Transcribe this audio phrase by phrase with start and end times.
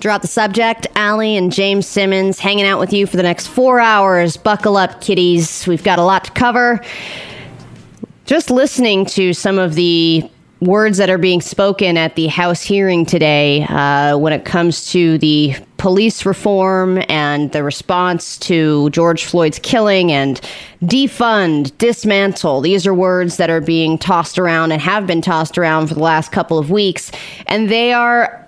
[0.00, 0.86] Drop the subject.
[0.96, 4.36] Allie and James Simmons hanging out with you for the next four hours.
[4.36, 5.66] Buckle up, kiddies.
[5.66, 6.80] We've got a lot to cover.
[8.24, 10.28] Just listening to some of the
[10.60, 15.18] words that are being spoken at the House hearing today uh, when it comes to
[15.18, 20.40] the police reform and the response to George Floyd's killing and
[20.84, 22.60] defund, dismantle.
[22.60, 26.00] These are words that are being tossed around and have been tossed around for the
[26.00, 27.10] last couple of weeks.
[27.48, 28.41] And they are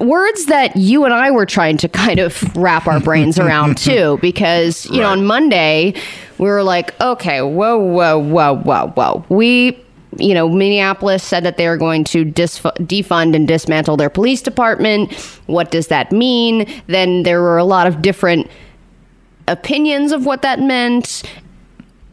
[0.00, 4.18] words that you and I were trying to kind of wrap our brains around too,
[4.20, 4.98] because, you right.
[5.00, 5.94] know, on Monday,
[6.38, 9.24] we were like, okay, whoa, whoa, whoa, whoa, whoa.
[9.28, 9.84] We
[10.18, 15.12] you know, Minneapolis said that they are going to defund and dismantle their police department.
[15.46, 16.66] What does that mean?
[16.88, 18.50] Then there were a lot of different
[19.46, 21.22] opinions of what that meant.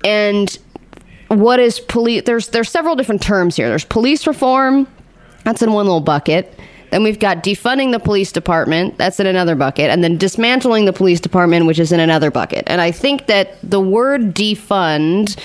[0.06, 0.56] And
[1.30, 2.24] what is police?
[2.26, 3.68] There's there's several different terms here.
[3.68, 4.88] There's police reform.
[5.44, 6.54] That's in one little bucket.
[6.92, 8.98] Then we've got defunding the police department.
[8.98, 9.90] That's in another bucket.
[9.90, 12.64] And then dismantling the police department, which is in another bucket.
[12.68, 15.38] And I think that the word defund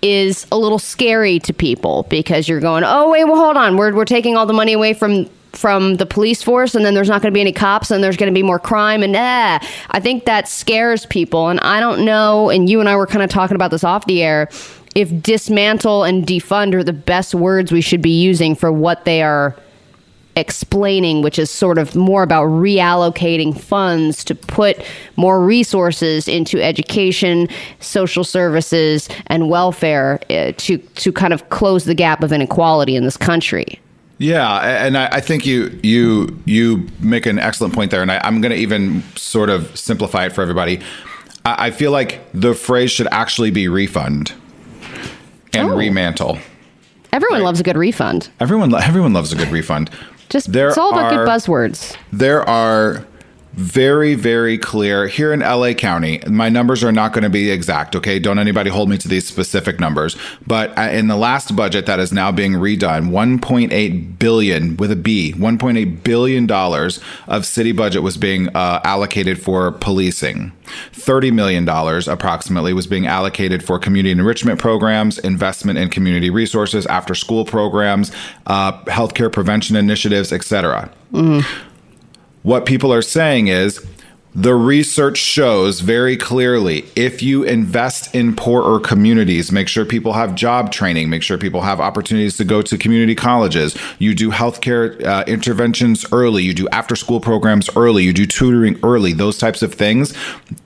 [0.00, 3.92] is a little scary to people because you're going, oh wait, well hold on, we're
[3.94, 7.22] we're taking all the money away from from the police force and then there's not
[7.22, 9.58] going to be any cops and there's going to be more crime and eh.
[9.90, 13.22] I think that scares people and I don't know and you and I were kind
[13.22, 14.48] of talking about this off the air
[14.94, 19.22] if dismantle and defund are the best words we should be using for what they
[19.22, 19.56] are
[20.38, 24.82] explaining, which is sort of more about reallocating funds to put
[25.16, 27.48] more resources into education,
[27.80, 33.04] social services, and welfare uh, to to kind of close the gap of inequality in
[33.04, 33.80] this country.
[34.18, 38.20] Yeah, and I, I, think you you you make an excellent point there, and I,
[38.26, 40.80] am going to even sort of simplify it for everybody.
[41.44, 44.32] I, I, feel like the phrase should actually be refund
[45.54, 45.76] and oh.
[45.76, 46.40] remantle.
[47.12, 47.44] Everyone right?
[47.44, 48.28] loves a good refund.
[48.40, 49.88] Everyone everyone loves a good refund.
[50.28, 51.96] Just there it's all about are, good buzzwords.
[52.12, 53.06] There are
[53.58, 56.20] very, very clear here in LA County.
[56.28, 58.20] My numbers are not going to be exact, okay?
[58.20, 60.16] Don't anybody hold me to these specific numbers.
[60.46, 64.96] But uh, in the last budget that is now being redone, 1.8 billion with a
[64.96, 70.52] B, 1.8 billion dollars of city budget was being uh, allocated for policing.
[70.92, 76.86] 30 million dollars approximately was being allocated for community enrichment programs, investment in community resources,
[76.86, 78.12] after school programs,
[78.46, 80.88] uh, healthcare prevention initiatives, etc.
[81.12, 81.44] Mm.
[82.48, 83.86] What people are saying is
[84.34, 90.34] the research shows very clearly if you invest in poorer communities, make sure people have
[90.34, 95.04] job training, make sure people have opportunities to go to community colleges, you do healthcare
[95.04, 99.60] uh, interventions early, you do after school programs early, you do tutoring early, those types
[99.60, 100.16] of things,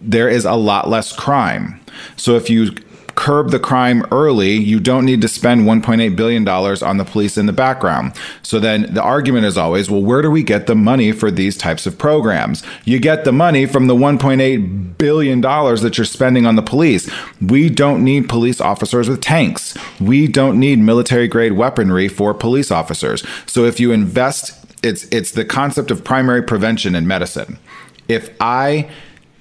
[0.01, 1.81] there is a lot less crime.
[2.15, 2.77] So if you
[3.23, 7.47] curb the crime early, you don't need to spend $1.8 billion on the police in
[7.47, 8.13] the background.
[8.43, 11.57] So then the argument is always, well, where do we get the money for these
[11.57, 12.65] types of programs?
[12.85, 17.09] You get the money from the $1.8 billion that you're spending on the police.
[17.41, 19.79] We don't need police officers with tanks.
[20.01, 23.25] We don't need military grade weaponry for police officers.
[23.47, 27.61] So if you invest, it's, it's the concept of primary prevention in medicine.
[28.09, 28.91] If I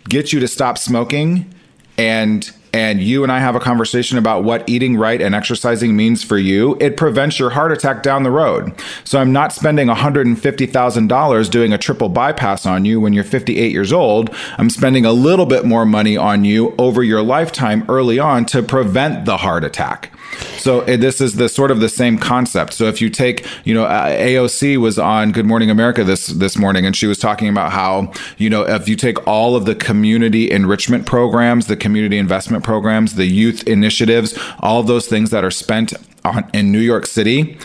[0.08, 1.52] get you to stop smoking
[1.98, 6.24] and and you and I have a conversation about what eating right and exercising means
[6.24, 8.74] for you, it prevents your heart attack down the road.
[9.04, 13.92] So I'm not spending $150,000 doing a triple bypass on you when you're 58 years
[13.92, 14.34] old.
[14.58, 18.64] I'm spending a little bit more money on you over your lifetime early on to
[18.64, 20.11] prevent the heart attack.
[20.58, 22.74] So eh, this is the sort of the same concept.
[22.74, 26.58] So if you take, you know, uh, AOC was on Good Morning America this this
[26.58, 29.76] morning, and she was talking about how, you know, if you take all of the
[29.76, 35.44] community enrichment programs, the community investment programs, the youth initiatives, all of those things that
[35.44, 35.94] are spent
[36.24, 37.58] on, in New York City,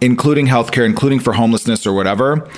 [0.00, 2.48] including healthcare, including for homelessness or whatever,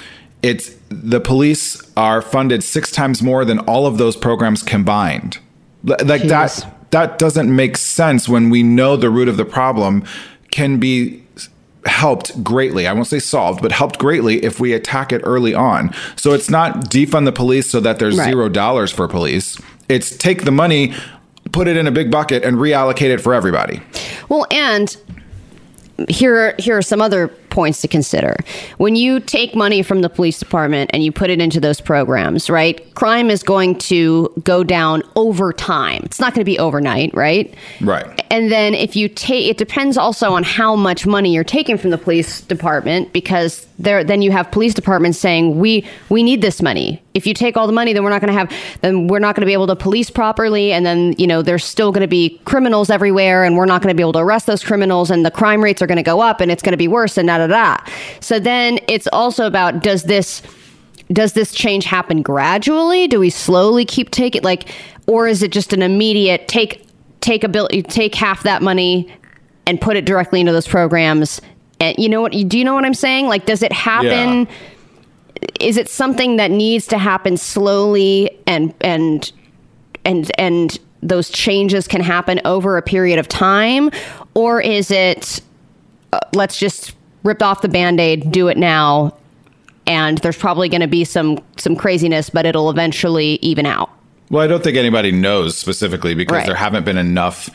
[0.42, 5.38] it's the police are funded six times more than all of those programs combined.
[5.82, 6.28] Like Jeez.
[6.28, 10.04] that that doesn't make sense when we know the root of the problem
[10.50, 11.22] can be
[11.84, 12.86] helped greatly.
[12.86, 15.94] I won't say solved, but helped greatly if we attack it early on.
[16.16, 18.28] So it's not defund the police so that there's right.
[18.28, 19.60] zero dollars for police.
[19.88, 20.94] It's take the money,
[21.52, 23.80] put it in a big bucket, and reallocate it for everybody.
[24.28, 24.96] Well, and
[26.08, 28.36] here, here are some other points to consider.
[28.76, 32.50] When you take money from the police department and you put it into those programs,
[32.50, 32.76] right?
[32.94, 36.02] Crime is going to go down over time.
[36.04, 37.54] It's not going to be overnight, right?
[37.80, 38.22] Right.
[38.30, 41.90] And then if you take it depends also on how much money you're taking from
[41.90, 46.60] the police department because there then you have police departments saying we we need this
[46.60, 47.02] money.
[47.14, 49.34] If you take all the money then we're not going to have then we're not
[49.34, 52.08] going to be able to police properly and then, you know, there's still going to
[52.08, 55.24] be criminals everywhere and we're not going to be able to arrest those criminals and
[55.24, 57.26] the crime rates are going to go up and it's going to be worse and
[57.26, 57.78] not da da.
[58.20, 60.42] So then it's also about does this
[61.12, 63.06] does this change happen gradually?
[63.06, 64.68] Do we slowly keep taking like,
[65.06, 66.84] or is it just an immediate take
[67.20, 69.12] take a bill take half that money
[69.66, 71.40] and put it directly into those programs?
[71.80, 72.32] And you know what?
[72.32, 73.28] Do you know what I'm saying?
[73.28, 74.46] Like, does it happen?
[74.46, 75.48] Yeah.
[75.60, 79.30] Is it something that needs to happen slowly and and
[80.04, 83.90] and and those changes can happen over a period of time,
[84.34, 85.40] or is it
[86.12, 86.95] uh, let's just
[87.26, 89.14] rip off the band-aid, do it now,
[89.86, 93.90] and there's probably going to be some some craziness, but it'll eventually even out.
[94.28, 96.46] Well, I don't think anybody knows specifically because Right.
[96.46, 97.48] there haven't been enough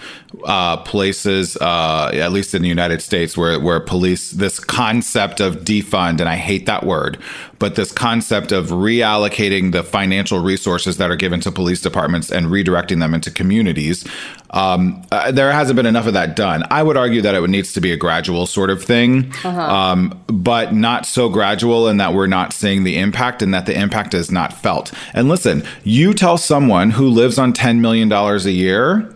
[0.46, 5.66] uh, places, uh, at least in the United States, where where police this concept of
[5.66, 7.18] defund, and I hate that word,
[7.60, 12.46] but this concept of reallocating the financial resources that are given to police departments and
[12.48, 14.06] redirecting them into communities.
[14.53, 16.63] Um, uh, there hasn't been enough of that done.
[16.69, 20.74] I would argue that it needs to be a gradual sort of thing, um, but
[20.74, 24.30] not so gradual in that we're not seeing the impact and that the impact is
[24.30, 24.92] not felt.
[25.13, 29.15] And listen, you tell someone who lives on $10 million a year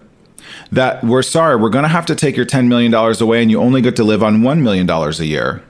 [0.71, 3.59] that we're sorry, we're going to have to take your $10 million away and you
[3.59, 5.61] only get to live on $1 million a year.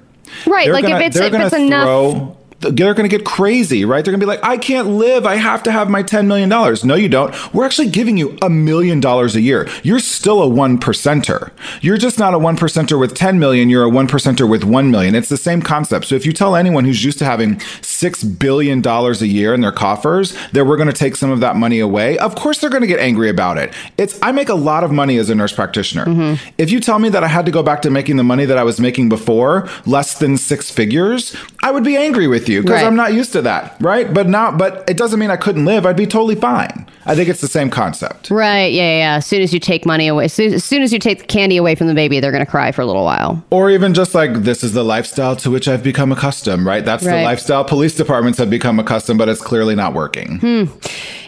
[0.46, 2.38] Right, They're like gonna- if it's if it's enough.
[2.60, 4.04] They're going to get crazy, right?
[4.04, 5.26] They're going to be like, I can't live.
[5.26, 6.50] I have to have my $10 million.
[6.50, 7.54] No, you don't.
[7.54, 9.68] We're actually giving you a million dollars a year.
[9.84, 11.52] You're still a one percenter.
[11.82, 13.70] You're just not a one percenter with 10 million.
[13.70, 15.16] You're a one percenter with 1 million.
[15.16, 16.06] It's the same concept.
[16.06, 19.72] So if you tell anyone who's used to having $6 billion a year in their
[19.72, 22.82] coffers that we're going to take some of that money away, of course they're going
[22.82, 23.74] to get angry about it.
[23.98, 26.06] It's, I make a lot of money as a nurse practitioner.
[26.06, 26.50] Mm-hmm.
[26.58, 28.58] If you tell me that I had to go back to making the money that
[28.58, 32.76] I was making before, less than six figures, I would be angry with you because
[32.82, 32.86] Right.
[32.86, 34.14] I'm not used to that, right?
[34.14, 35.86] But now, but it doesn't mean I couldn't live.
[35.86, 36.86] I'd be totally fine.
[37.08, 38.32] I think it's the same concept.
[38.32, 39.16] Right, yeah, yeah.
[39.18, 41.26] As soon as you take money away, as soon, as soon as you take the
[41.26, 43.44] candy away from the baby, they're going to cry for a little while.
[43.52, 46.84] Or even just like, this is the lifestyle to which I've become accustomed, right?
[46.84, 47.18] That's Right.
[47.18, 50.40] the lifestyle police departments have become accustomed, but it's clearly not working.
[50.40, 50.64] Hmm.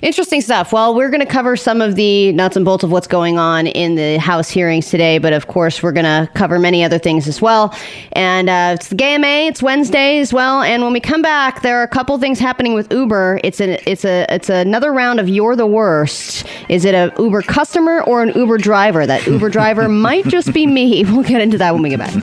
[0.01, 0.71] Interesting stuff.
[0.73, 3.67] Well, we're going to cover some of the nuts and bolts of what's going on
[3.67, 7.27] in the House hearings today, but of course, we're going to cover many other things
[7.27, 7.73] as well.
[8.13, 9.47] And uh, it's the GMA.
[9.49, 10.61] It's Wednesday as well.
[10.61, 13.39] And when we come back, there are a couple things happening with Uber.
[13.44, 16.45] It's an it's a it's another round of you're the worst.
[16.68, 19.07] Is it a Uber customer or an Uber driver?
[19.07, 21.06] That Uber driver might just be me.
[21.18, 22.13] We'll get into that when we get back.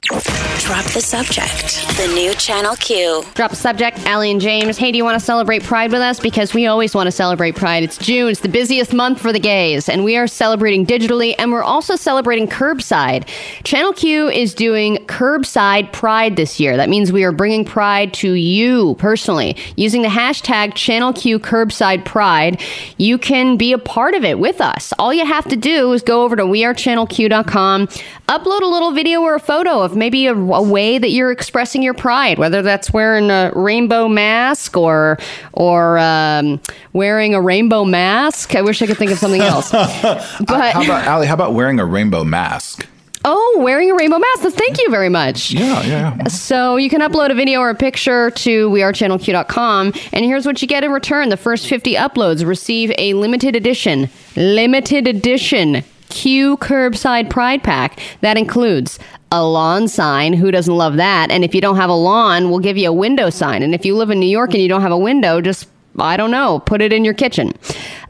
[0.58, 1.86] Drop the subject.
[1.96, 3.24] The new Channel Q.
[3.34, 4.78] Drop a subject, Allie and James.
[4.78, 6.20] Hey, do you want to celebrate Pride with us?
[6.20, 7.82] Because we always want to celebrate Pride.
[7.82, 11.52] It's June, it's the busiest month for the gays, and we are celebrating digitally, and
[11.52, 13.28] we're also celebrating curbside.
[13.64, 16.76] Channel Q is doing curbside Pride this year.
[16.76, 19.56] That means we are bringing Pride to you personally.
[19.76, 22.60] Using the hashtag Channel Q Curbside Pride,
[22.98, 24.92] you can be a part of it with us.
[24.98, 27.86] All you have to do is go over to wearechannelq.com,
[28.28, 31.82] upload a little video or a photo of maybe a, a way that you're expressing
[31.82, 35.18] your pride, whether that's wearing a rainbow mask or
[35.52, 36.60] or um,
[36.92, 38.54] wearing a rainbow mask.
[38.54, 39.72] I wish I could think of something else.
[40.44, 42.86] But How about, Allie, how about wearing a rainbow mask?
[43.24, 44.56] Oh, wearing a rainbow mask.
[44.56, 45.50] Thank you very much.
[45.52, 46.28] Yeah, yeah, yeah.
[46.28, 50.68] So you can upload a video or a picture to wearechannelq.com, and here's what you
[50.68, 55.84] get in return: the first 50 uploads receive a limited edition, limited edition
[56.14, 58.98] Q Curbside Pride Pack that includes
[59.32, 60.32] a lawn sign.
[60.32, 61.30] Who doesn't love that?
[61.30, 63.62] And if you don't have a lawn, we'll give you a window sign.
[63.62, 65.68] And if you live in New York and you don't have a window, just
[65.98, 67.52] I don't know, put it in your kitchen.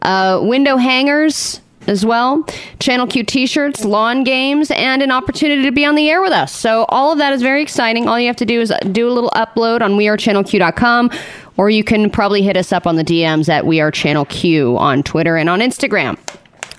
[0.02, 2.46] Uh, window hangers as well.
[2.80, 6.32] Channel Q t shirts, lawn games, and an opportunity to be on the air with
[6.32, 6.54] us.
[6.54, 8.08] So, all of that is very exciting.
[8.08, 11.10] All you have to do is do a little upload on wearechannelq.com,
[11.56, 14.76] or you can probably hit us up on the DMs at We Are Channel Q
[14.78, 16.18] on Twitter and on Instagram.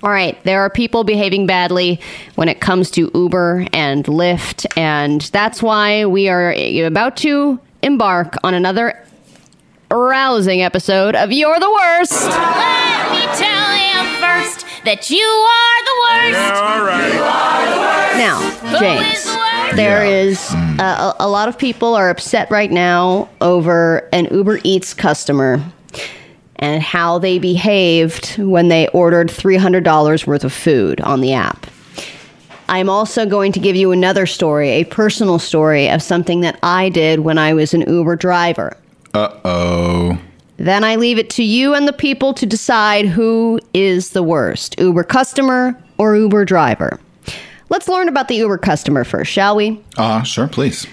[0.04, 2.00] All right, there are people behaving badly
[2.36, 6.52] when it comes to Uber and Lyft, and that's why we are
[6.86, 9.04] about to embark on another
[9.90, 12.12] rousing episode of You're the Worst.
[12.12, 13.85] Let me tell you
[14.86, 15.96] that you are the
[16.32, 16.54] worst.
[16.54, 18.15] all right.
[18.18, 19.75] Now, Who is James, the worst?
[19.75, 24.60] there is uh, a, a lot of people are upset right now over an Uber
[24.63, 25.62] Eats customer
[26.58, 31.68] and how they behaved when they ordered $300 worth of food on the app.
[32.70, 36.89] I'm also going to give you another story, a personal story of something that I
[36.89, 38.75] did when I was an Uber driver.
[39.13, 40.20] Uh oh.
[40.58, 44.80] Then I leave it to you and the people to decide who is the worst
[44.80, 47.00] Uber customer or Uber driver.
[47.70, 49.84] Let's learn about the Uber customer first, shall we?
[49.98, 50.88] Uh, sure, please.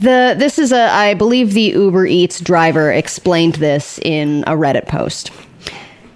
[0.00, 4.88] The this is a I believe the Uber Eats driver explained this in a Reddit
[4.88, 5.30] post.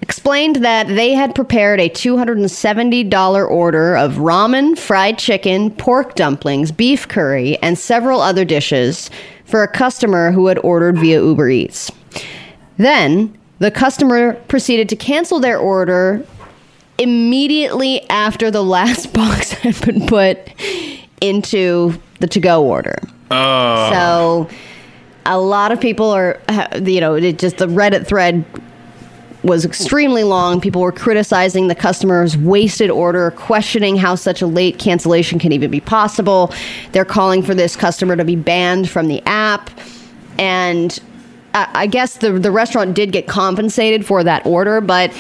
[0.02, 7.06] Explained that they had prepared a $270 order of ramen, fried chicken, pork dumplings, beef
[7.06, 9.10] curry, and several other dishes
[9.46, 11.90] for a customer who had ordered via Uber Eats.
[12.76, 16.26] Then the customer proceeded to cancel their order
[16.98, 20.38] immediately after the last box had been put
[21.20, 22.96] into the to go order.
[23.30, 23.90] Oh.
[23.92, 24.56] So
[25.24, 26.40] a lot of people are,
[26.80, 28.44] you know, it just the Reddit thread
[29.42, 30.60] was extremely long.
[30.60, 35.70] People were criticizing the customer's wasted order, questioning how such a late cancellation can even
[35.70, 36.52] be possible.
[36.92, 39.70] They're calling for this customer to be banned from the app.
[40.38, 40.98] And
[41.54, 45.12] I guess the, the restaurant did get compensated for that order, but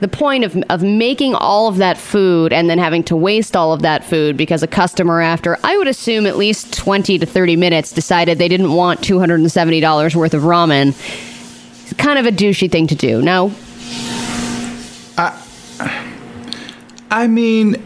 [0.00, 3.72] the point of, of making all of that food and then having to waste all
[3.72, 7.56] of that food because a customer, after I would assume at least 20 to 30
[7.56, 10.94] minutes, decided they didn't want $270 worth of ramen,
[11.98, 13.20] kind of a douchey thing to do.
[13.20, 13.52] No?
[15.18, 15.36] I
[17.10, 17.76] I mean,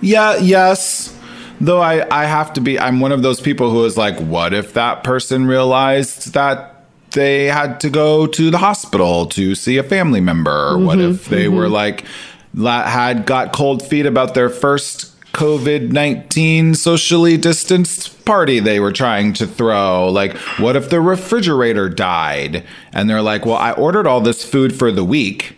[0.00, 1.14] yeah, yes.
[1.60, 4.54] Though I, I have to be, I'm one of those people who is like, what
[4.54, 9.82] if that person realized that they had to go to the hospital to see a
[9.82, 10.50] family member?
[10.50, 11.74] Or what mm-hmm, if they were mm-hmm.
[11.74, 12.04] like,
[12.64, 19.32] had got cold feet about their first COVID 19 socially distanced party they were trying
[19.34, 20.08] to throw?
[20.10, 22.64] Like, what if the refrigerator died?
[22.92, 25.56] And they're like, well, I ordered all this food for the week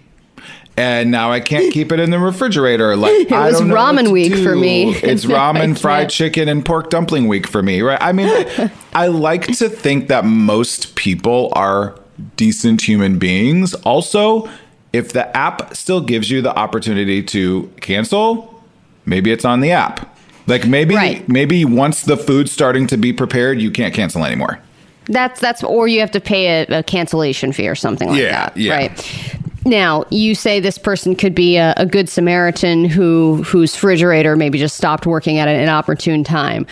[0.76, 2.94] and now I can't keep it in the refrigerator.
[2.94, 4.94] Like it was ramen week for me.
[5.02, 7.98] It's ramen, fried chicken, and pork dumpling week for me, right?
[8.02, 11.98] I mean, I like to think that most people are
[12.36, 13.72] decent human beings.
[13.74, 14.46] Also,
[14.92, 18.59] if the app still gives you the opportunity to cancel,
[19.06, 20.14] maybe it's on the app.
[20.46, 21.28] Like maybe Right.
[21.28, 24.58] maybe once the food's starting to be prepared, you can't cancel anymore.
[25.06, 28.30] That's that's or you have to pay a, a cancellation fee or something like Yeah,
[28.30, 28.56] that.
[28.56, 28.74] yeah.
[28.76, 29.36] Right.
[29.66, 34.58] Now, you say this person could be a, a good Samaritan who whose refrigerator maybe
[34.58, 36.66] just stopped working at an inopportune time.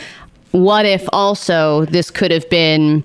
[0.53, 3.05] What if also this could have been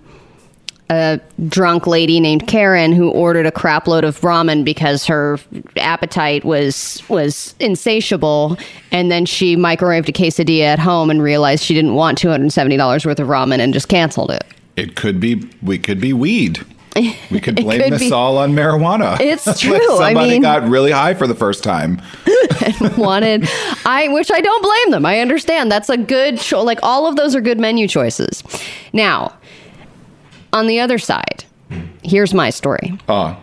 [0.90, 5.40] a drunk lady named Karen who ordered a crap load of ramen because her
[5.78, 8.58] appetite was was insatiable
[8.92, 13.20] and then she microwaved a quesadilla at home and realized she didn't want $270 worth
[13.20, 14.44] of ramen and just canceled it.
[14.75, 16.63] It could be we could be weed.
[17.32, 18.12] We could blame could this be.
[18.12, 19.20] all on marijuana.
[19.20, 19.94] It's Like true.
[20.00, 22.02] I somebody mean- got really high for the first time.
[22.66, 23.48] And wanted
[23.86, 27.16] i which i don't blame them i understand that's a good cho- like all of
[27.16, 28.42] those are good menu choices
[28.94, 29.34] now
[30.53, 31.43] on the other side
[32.03, 32.98] here's my story.
[33.07, 33.38] Oh,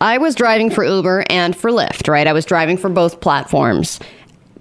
[0.00, 2.26] i was driving for uber and for lyft right?
[2.26, 3.98] I was driving for both platforms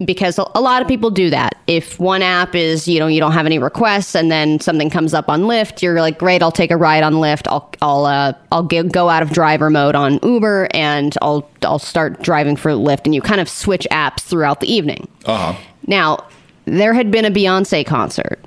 [0.03, 1.57] because a lot of people do that.
[1.65, 5.13] If one app is you know you don't have any requests and then something comes
[5.13, 7.47] up on lyft you're like great i'll take a ride on lyft.
[7.47, 12.21] I'll i'll uh, i'll go out of driver mode on uber and i'll i'll start
[12.23, 13.01] driving for lyft.
[13.05, 15.07] And you kind of switch apps throughout the evening.
[15.25, 15.61] Uh huh.
[15.85, 16.25] now,
[16.65, 18.39] there had been a Beyonce concert.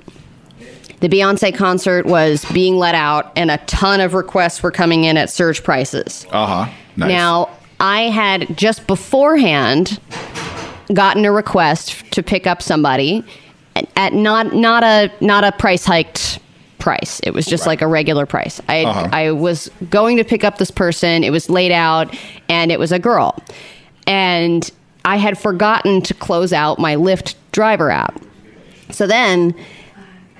[1.01, 5.17] The Beyonce concert was being let out, and a ton of requests were coming in
[5.17, 6.25] at surge prices.
[6.31, 6.71] Uh huh.
[6.95, 7.09] Nice.
[7.09, 9.99] Now, I had just beforehand
[10.93, 13.25] gotten a request to pick up somebody
[13.95, 16.39] at not not a not a price hiked
[16.77, 17.19] price.
[17.23, 18.61] It was just like a regular price.
[18.67, 19.09] I Uh-huh.
[19.11, 21.23] I was going to pick up this person.
[21.23, 22.15] It was laid out,
[22.47, 23.41] and it was a girl,
[24.05, 24.69] and
[25.03, 28.21] I had forgotten to close out my Lyft driver app.
[28.91, 29.55] So then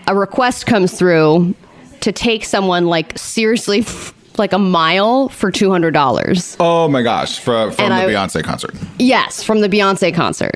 [0.07, 1.53] a request comes through
[2.01, 3.85] to take someone like seriously
[4.37, 6.55] like a mile for $200.
[6.59, 8.73] oh my gosh, from, from And the I- Beyonce concert.
[8.97, 10.55] Yes, from the Beyonce concert.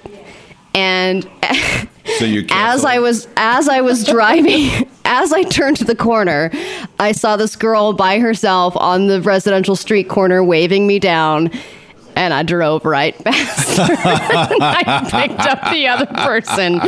[0.73, 1.23] And
[2.19, 2.83] So you as.
[2.85, 6.51] I was as I was driving, as I turned to the corner,
[6.99, 11.49] I saw this girl by herself on the residential street corner waving me down.
[12.15, 13.83] And I drove right past her.
[13.93, 16.79] and I picked up the other person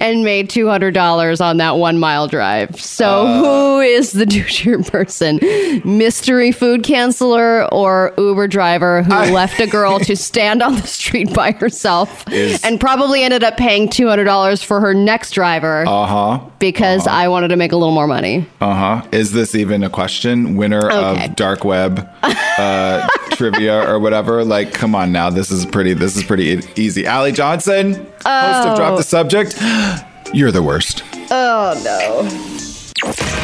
[0.00, 2.80] and made two hundred dollars on that one mile drive.
[2.80, 3.38] So Uh.
[3.38, 5.40] who is the douchier person?
[5.84, 11.32] Mystery food canceller or Uber driver who left a girl to stand on the street
[11.34, 15.84] by herself Is- and probably ended up paying two hundred dollars for her next driver
[15.86, 16.40] Uh huh.
[16.58, 18.46] because I wanted to make a little more money.
[18.60, 19.08] Uh huh.
[19.12, 20.56] Is this even a question?
[20.56, 21.24] Winner Okay.
[21.26, 24.44] of dark web uh, trivia or whatever?
[24.44, 25.30] Like, come on now.
[25.30, 25.94] This is pretty.
[25.94, 27.06] This is pretty easy.
[27.06, 28.52] Allie Johnson, oh.
[28.52, 29.56] host of Drop the Subject.
[30.34, 31.02] You're the worst.
[31.30, 32.50] Oh no.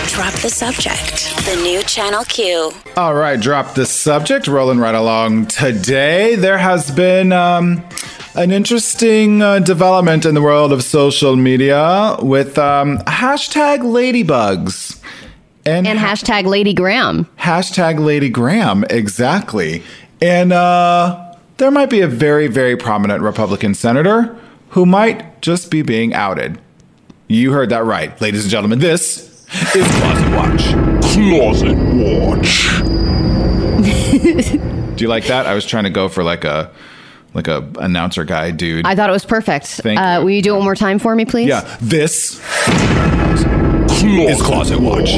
[0.08, 1.36] Drop the subject.
[1.46, 2.72] The new Channel Q.
[2.96, 4.48] All right, drop the subject.
[4.48, 6.34] Rolling right along today.
[6.34, 7.82] There has been um,
[8.34, 15.00] an interesting uh, development in the world of social media with um, hashtag ladybugs.
[15.64, 17.26] And, And ha- hashtag Lady Graham.
[17.38, 19.82] hashtag Lady Graham, exactly.
[20.22, 24.36] And uh, there might be a very, very prominent Republican senator
[24.70, 26.60] who might just be being outed.
[27.28, 28.80] You heard that right, ladies and gentlemen.
[28.80, 30.72] This is Closet Watch.
[31.14, 32.80] Closet Watch.
[34.96, 35.46] Do you like that?
[35.46, 36.70] I was trying to go for like a
[37.32, 38.84] like a announcer guy, dude.
[38.84, 39.66] I thought it was perfect.
[39.66, 40.24] Thank uh, you.
[40.24, 41.48] Will you do it one more time for me, please?
[41.48, 42.40] yeah, this
[43.90, 45.10] Closet is Closet Watch.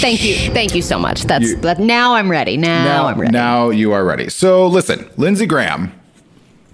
[0.00, 0.34] Thank you.
[0.52, 1.24] Thank you so much.
[1.24, 1.78] That's You- that.
[1.80, 2.56] Now I'm ready.
[2.56, 3.32] Now, Now, I'm ready.
[3.32, 4.28] now you are ready.
[4.30, 5.92] So listen, Lindsey Graham,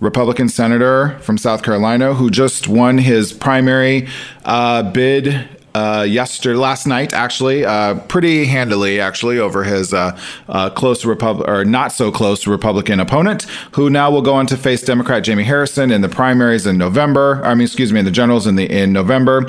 [0.01, 4.07] Republican senator from South Carolina, who just won his primary
[4.45, 5.49] uh, bid.
[5.75, 10.19] Uh, yesterday, last night, actually, uh, pretty handily, actually, over his uh,
[10.49, 13.43] uh, close Repub- or not so close Republican opponent,
[13.73, 17.43] who now will go on to face Democrat Jamie Harrison in the primaries in November.
[17.45, 19.47] I mean, excuse me, in the generals in the in November,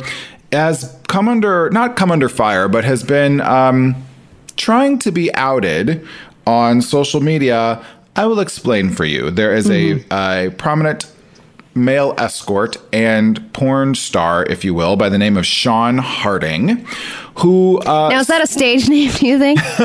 [0.52, 3.96] has come under not come under fire, but has been um,
[4.56, 6.06] trying to be outed
[6.46, 7.84] on social media,
[8.16, 9.30] I will explain for you.
[9.30, 11.06] There is a, a prominent
[11.76, 16.86] male escort and porn star, if you will, by the name of Sean Harding,
[17.36, 19.12] who uh, now is that a stage name?
[19.12, 19.60] Do you think?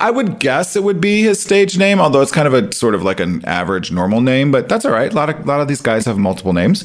[0.00, 2.94] I would guess it would be his stage name, although it's kind of a sort
[2.94, 5.10] of like an average normal name, but that's all right.
[5.10, 6.84] A lot of a lot of these guys have multiple names.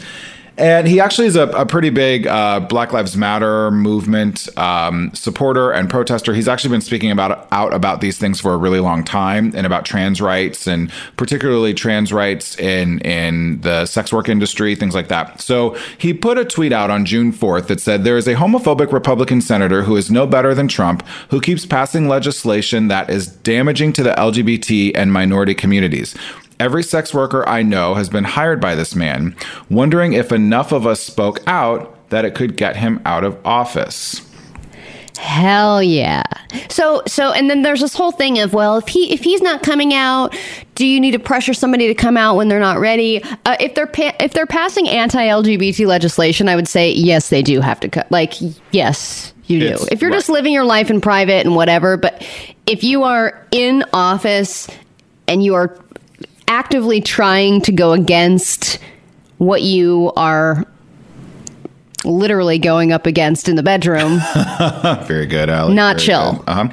[0.58, 5.72] And he actually is a, a pretty big uh, Black Lives Matter movement um, supporter
[5.72, 6.34] and protester.
[6.34, 9.66] He's actually been speaking about out about these things for a really long time and
[9.66, 15.08] about trans rights and particularly trans rights in in the sex work industry, things like
[15.08, 15.42] that.
[15.42, 18.92] So he put a tweet out on June 4th that said there is a homophobic
[18.92, 23.92] Republican senator who is no better than Trump who keeps passing legislation that is damaging
[23.94, 26.16] to the LGBT and minority communities.
[26.64, 29.36] Every sex worker I know has been hired by this man,
[29.70, 34.22] wondering if enough of us spoke out that it could get him out of office.
[35.18, 36.24] Hell yeah.
[36.70, 39.62] So so and then there's this whole thing of well if he if he's not
[39.62, 40.38] coming out,
[40.76, 43.22] do you need to pressure somebody to come out when they're not ready?
[43.46, 47.60] Uh, if they're pa- if they're passing anti-LGBT legislation, I would say yes they do
[47.60, 48.10] have to cut.
[48.10, 48.36] Like
[48.72, 49.66] yes, you do.
[49.66, 52.26] It's- if you're just living your life in private and whatever, but
[52.68, 54.68] if you are in office
[55.28, 55.78] and you are
[56.48, 58.80] actively trying to go against
[59.38, 60.66] what you are
[62.06, 64.20] literally going up against in the bedroom
[65.08, 65.74] Very good, Alex.
[65.74, 66.44] Not chill.
[66.48, 66.70] Uh huh.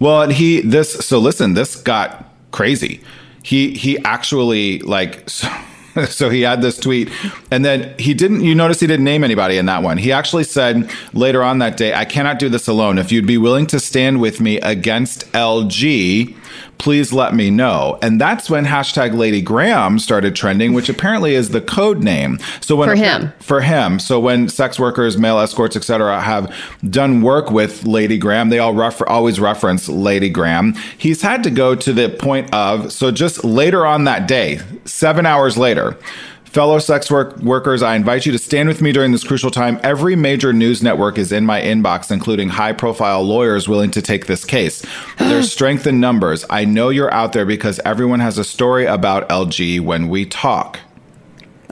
[0.00, 3.00] Well, and he this so listen, this got crazy.
[3.42, 5.48] He he actually like so,
[6.06, 7.10] so he had this tweet
[7.50, 9.98] and then he didn't you notice he didn't name anybody in that one.
[9.98, 12.98] He actually said later on that day, I cannot do this alone.
[12.98, 16.36] If you'd be willing to stand with me against LG,
[16.78, 17.98] please let me know.
[18.02, 22.38] And that's when hashtag Lady Graham started trending, which apparently is the code name.
[22.60, 23.32] So when For him.
[23.40, 23.98] for him.
[23.98, 26.54] So when sex workers, male escorts, etc., have
[26.88, 30.74] done work with Lady Graham, they all refer- always reference Lady Graham.
[30.96, 35.26] He's had to go to the point of so just later on that day, seven
[35.26, 35.96] hours later.
[36.52, 39.78] Fellow sex work workers, I invite you to stand with me during this crucial time.
[39.82, 44.26] Every major news network is in my inbox, including high profile lawyers willing to take
[44.26, 44.82] this case.
[45.18, 46.46] There's strength in numbers.
[46.48, 50.80] I know you're out there because everyone has a story about LG when we talk.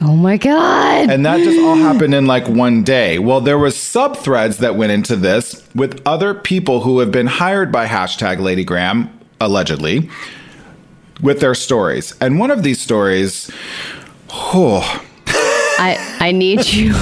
[0.02, 1.08] Oh my god.
[1.08, 3.18] And that just all happened in like one day.
[3.18, 7.28] Well, there was sub threads that went into this with other people who have been
[7.28, 10.10] hired by hashtag Lady Graham, allegedly,
[11.22, 12.14] with their stories.
[12.20, 13.50] And one of these stories,
[15.78, 16.94] I I need you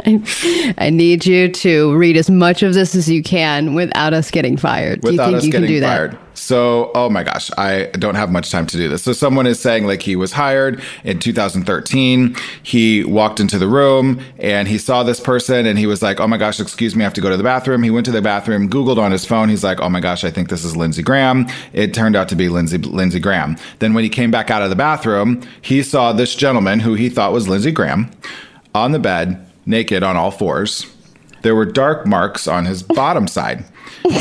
[0.00, 4.30] I, I need you to read as much of this as you can without us
[4.30, 5.00] getting fired.
[5.00, 5.96] do you without think us you can getting do that?
[5.96, 6.18] fired.
[6.34, 9.02] So, oh my gosh, I don't have much time to do this.
[9.02, 12.34] So, someone is saying like he was hired in 2013.
[12.62, 16.26] He walked into the room and he saw this person and he was like, oh
[16.26, 17.82] my gosh, excuse me, I have to go to the bathroom.
[17.82, 19.50] He went to the bathroom, Googled on his phone.
[19.50, 21.46] He's like, oh my gosh, I think this is Lindsey Graham.
[21.72, 23.56] It turned out to be Lindsey, Lindsey Graham.
[23.78, 27.08] Then, when he came back out of the bathroom, he saw this gentleman who he
[27.08, 28.10] thought was Lindsey Graham
[28.74, 30.86] on the bed, naked on all fours.
[31.42, 33.64] There were dark marks on his bottom side.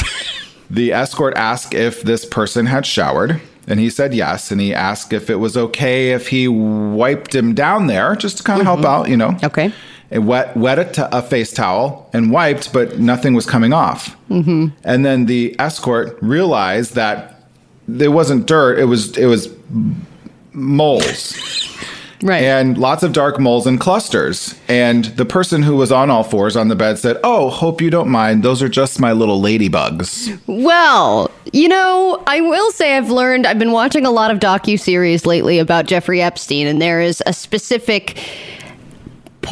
[0.72, 4.52] The escort asked if this person had showered, and he said yes.
[4.52, 8.44] And he asked if it was okay if he wiped him down there, just to
[8.44, 9.38] kind of help out, you know.
[9.44, 9.74] Okay.
[10.12, 14.16] And wet, wet a, t- a face towel and wiped, but nothing was coming off.
[14.30, 14.68] Mm-hmm.
[14.86, 17.44] And then the escort realized that
[17.90, 19.50] it wasn't dirt; it was it was
[20.54, 21.34] moles
[22.24, 22.44] Right.
[22.44, 24.56] and lots of dark moles and clusters.
[24.68, 27.90] And the person who was on all fours on the bed said, "Oh, hope you
[27.90, 28.44] don't mind.
[28.44, 33.60] Those are just my little ladybugs." Well, you know, I will say I've learned I've
[33.60, 37.34] been watching a lot of docu series lately about Jeffrey Epstein and there is a
[37.34, 38.18] specific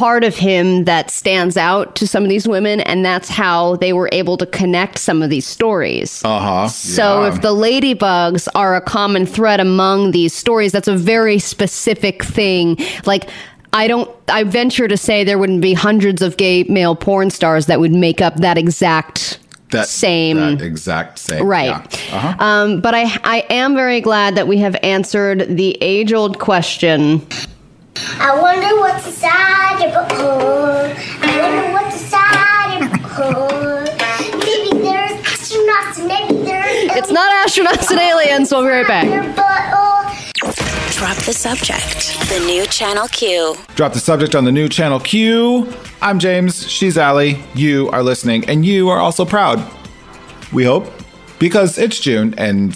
[0.00, 3.92] part of him that stands out to some of these women and that's how they
[3.92, 6.22] were able to connect some of these stories.
[6.24, 6.68] Uh-huh.
[6.68, 7.28] So Yeah.
[7.34, 12.78] if the ladybugs are a common thread among these stories, that's a very specific thing.
[13.04, 13.28] Like
[13.74, 14.10] I don't.
[14.28, 17.92] I venture to say there wouldn't be hundreds of gay male porn stars that would
[17.92, 19.38] make up that exact
[19.70, 20.38] That same.
[20.38, 21.44] that exact same.
[21.44, 21.66] Right.
[21.68, 22.16] Yeah.
[22.16, 22.34] Uh-huh.
[22.44, 27.20] Um, but I, I am very glad that we have answered the age old question.
[28.18, 30.96] I wonder what's inside your book.
[31.22, 33.88] I wonder what's inside your book.
[34.38, 38.50] Maybe there's astronauts and maybe there's It's not astronauts and aliens.
[38.50, 39.06] We'll be right back.
[40.96, 42.18] Drop the subject.
[42.28, 43.56] The new Channel Q.
[43.74, 45.72] Drop the subject on the new channel Q.
[46.02, 46.68] I'm James.
[46.70, 47.42] She's Allie.
[47.54, 49.66] You are listening, and you are also proud.
[50.52, 50.92] We hope,
[51.38, 52.74] because it's June and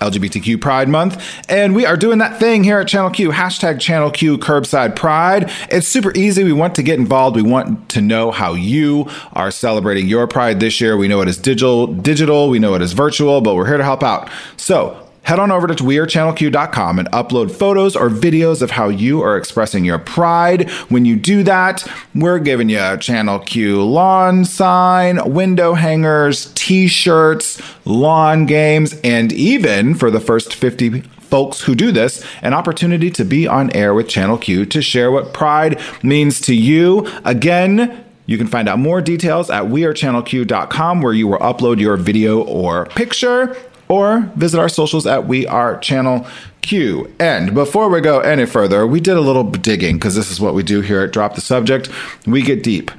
[0.00, 3.30] LGBTQ Pride Month, and we are doing that thing here at Channel Q.
[3.30, 5.50] Hashtag Channel Q Curbside Pride.
[5.70, 6.44] It's super easy.
[6.44, 7.36] We want to get involved.
[7.36, 10.96] We want to know how you are celebrating your Pride this year.
[10.96, 12.48] We know it is digital, digital.
[12.48, 14.30] We know it is virtual, but we're here to help out.
[14.56, 19.36] So Head on over to wearechannelq.com and upload photos or videos of how you are
[19.36, 20.70] expressing your pride.
[20.88, 26.88] When you do that, we're giving you a Channel Q lawn sign, window hangers, t
[26.88, 33.10] shirts, lawn games, and even for the first 50 folks who do this, an opportunity
[33.10, 37.06] to be on air with Channel Q to share what pride means to you.
[37.24, 42.42] Again, you can find out more details at wearechannelq.com where you will upload your video
[42.42, 43.56] or picture
[43.88, 46.26] or visit our socials at We Are Channel
[46.62, 47.12] Q.
[47.18, 50.54] And before we go any further, we did a little digging because this is what
[50.54, 51.88] we do here at Drop the Subject.
[52.26, 52.90] We get deep,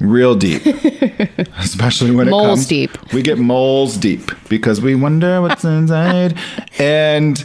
[0.00, 0.64] real deep,
[1.58, 3.12] especially when it Moles comes deep.
[3.12, 6.38] We get moles deep because we wonder what's inside.
[6.78, 7.44] And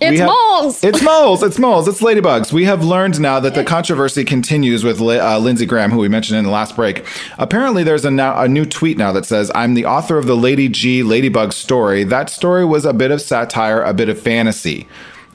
[0.00, 0.84] It's have- moles.
[0.84, 1.42] It's moles.
[1.42, 1.88] It's moles.
[1.88, 2.52] It's ladybugs.
[2.52, 6.38] We have learned now that the controversy continues with uh, Lindsey Graham, who we mentioned
[6.38, 7.04] in the last break.
[7.38, 10.36] Apparently, there's a, now, a new tweet now that says, I'm the author of the
[10.36, 12.04] Lady G Ladybug story.
[12.04, 14.86] That story was a bit of satire, a bit of fantasy.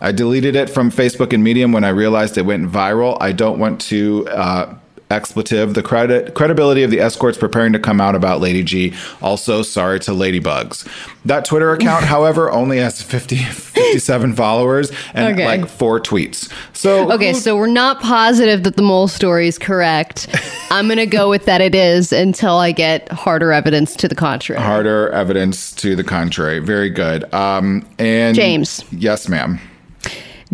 [0.01, 3.17] I deleted it from Facebook and Medium when I realized it went viral.
[3.21, 4.27] I don't want to.
[4.27, 4.75] Uh,
[5.13, 9.61] expletive the credit credibility of the escorts preparing to come out about lady g also
[9.61, 10.87] sorry to ladybugs
[11.23, 15.45] that twitter account however only has 50 57 followers and Okay.
[15.45, 20.27] like four tweets so Okay, so we're not positive that the mole story is correct.
[20.71, 24.15] I'm going to go with that it is until I get harder evidence to the
[24.15, 24.59] contrary.
[24.61, 28.83] harder evidence to the contrary very good um and James.
[28.91, 29.59] yes ma'am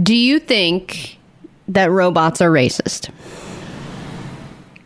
[0.01, 1.17] Do you think
[1.69, 3.09] that robots are racist?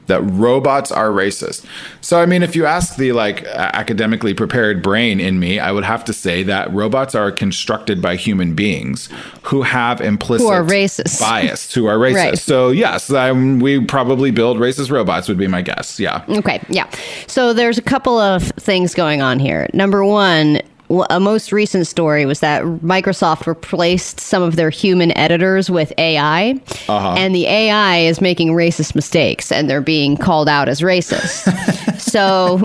[0.07, 1.65] That robots are racist.
[2.01, 5.83] So I mean if you ask the like academically prepared brain in me, I would
[5.83, 9.09] have to say that robots are constructed by human beings
[9.43, 11.19] who have implicit Who are racist.
[11.19, 12.15] bias, who are racist.
[12.15, 12.37] Right.
[12.39, 15.99] So yes, um, we probably build racist robots would be my guess.
[15.99, 16.23] Yeah.
[16.29, 16.89] Okay, yeah.
[17.27, 19.67] So there's a couple of things going on here.
[19.73, 20.61] Number one,
[21.09, 26.59] a most recent story was that Microsoft replaced some of their human editors with AI,
[26.87, 31.99] and the AI is making racist mistakes, and they're being called out as racist.
[31.99, 32.59] so,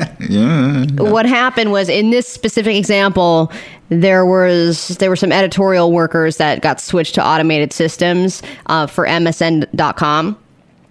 [1.02, 3.52] what happened was in this specific example.
[3.90, 9.06] There was there were some editorial workers that got switched to automated systems uh, for
[9.06, 10.36] MSN.com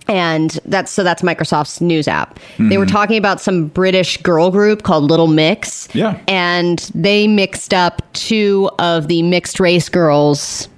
[0.07, 2.39] and that's so that's Microsoft's news app.
[2.57, 2.91] They were hmm.
[2.91, 5.87] talking about some British girl group called Little Mix.
[5.93, 6.21] Yeah.
[6.27, 10.69] And they mixed up two of the mixed race girls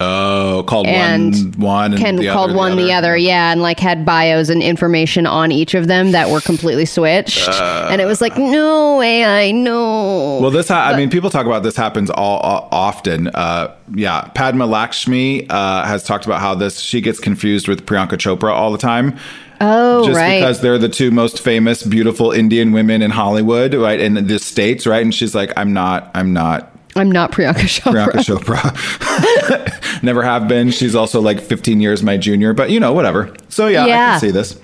[0.00, 3.16] Oh, called and one one and the called other, one the other.
[3.16, 7.48] Yeah, and like had bios and information on each of them that were completely switched.
[7.48, 10.40] and it was like, no AI, no.
[10.40, 13.28] Well, this ha- I mean, people talk about this happens all, all often.
[13.28, 18.18] Uh, yeah, Padma Lakshmi uh, has talked about how this she gets confused with Priyanka
[18.18, 19.16] Chopra all the time.
[19.60, 20.40] oh, just right.
[20.40, 24.88] because they're the two most famous, beautiful Indian women in Hollywood, right, in the states,
[24.88, 25.02] right?
[25.02, 28.06] And she's like, I'm not, I'm not I'm not Priyanka Chopra.
[28.06, 30.02] Priyanka Chopra.
[30.02, 30.70] Never have been.
[30.70, 33.34] She's also like 15 years my junior, but you know, whatever.
[33.48, 34.60] So yeah, I can see this.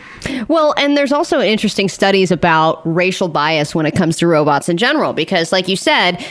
[0.49, 4.77] Well, and there's also interesting studies about racial bias when it comes to robots in
[4.77, 6.25] general, because, like you said,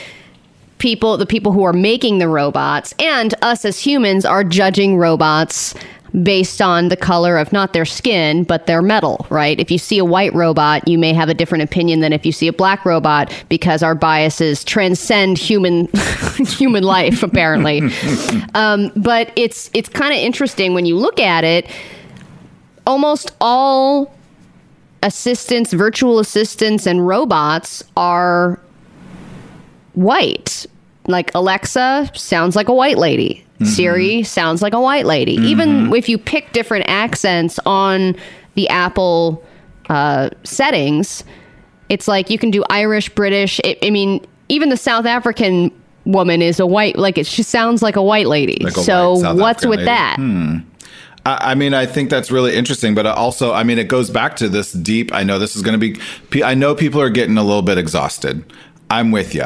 [0.78, 5.74] people, the people who are making the robots, and us as humans are judging robots
[6.22, 9.58] based on the color of not their skin, but their metal, right?
[9.60, 12.32] If you see a white robot, you may have a different opinion than if you
[12.32, 15.86] see a black robot because our biases transcend human
[16.46, 17.82] human life, apparently.
[18.54, 21.70] um, but it's it's kind of interesting when you look at it.
[22.86, 24.12] Almost all
[25.02, 28.60] assistants, virtual assistants, and robots are
[29.94, 30.66] white.
[31.06, 33.44] Like Alexa sounds like a white lady.
[33.64, 35.32] Siri sounds like a white lady.
[35.32, 38.16] Even if you pick different accents on
[38.54, 39.44] the Apple
[39.90, 41.24] uh, settings,
[41.90, 43.60] it's like you can do Irish, British.
[43.64, 45.70] I I mean, even the South African
[46.06, 46.96] woman is a white.
[46.96, 48.58] Like it, she sounds like a white lady.
[48.62, 50.16] Like a so white what's African with lady.
[50.16, 50.54] Hmm.
[50.54, 50.64] that?
[51.26, 54.36] I I mean, I think that's really interesting, but also, I mean, it goes back
[54.36, 55.12] to this deep.
[55.12, 55.98] I know this is going to
[56.30, 56.42] be.
[56.42, 58.42] I know people are getting a little bit exhausted.
[58.88, 59.44] I'm with you.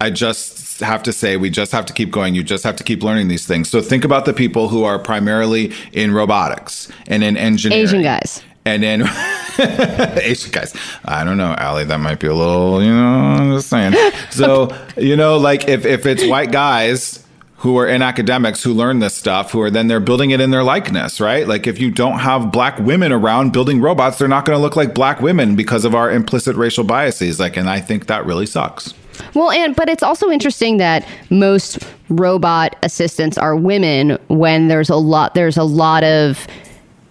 [0.00, 2.34] I just have to say, we just have to keep going.
[2.34, 3.68] You just have to keep learning these things.
[3.68, 7.84] So think about the people who are primarily in robotics and in engineering.
[7.84, 8.42] Asian guys.
[8.64, 9.02] And then
[9.58, 10.74] Asian guys.
[11.04, 11.84] I don't know, Allie.
[11.84, 13.94] That might be a little, you know, I'm just saying.
[14.30, 17.22] So, you know, like if, if it's white guys
[17.62, 20.50] who are in academics who learn this stuff, who are then they're building it in
[20.50, 21.46] their likeness, right?
[21.46, 24.74] Like if you don't have black women around building robots, they're not going to look
[24.74, 27.38] like black women because of our implicit racial biases.
[27.38, 28.94] Like, and I think that really sucks.
[29.34, 34.96] Well, and but it's also interesting that most robot assistants are women when there's a
[34.96, 36.46] lot there's a lot of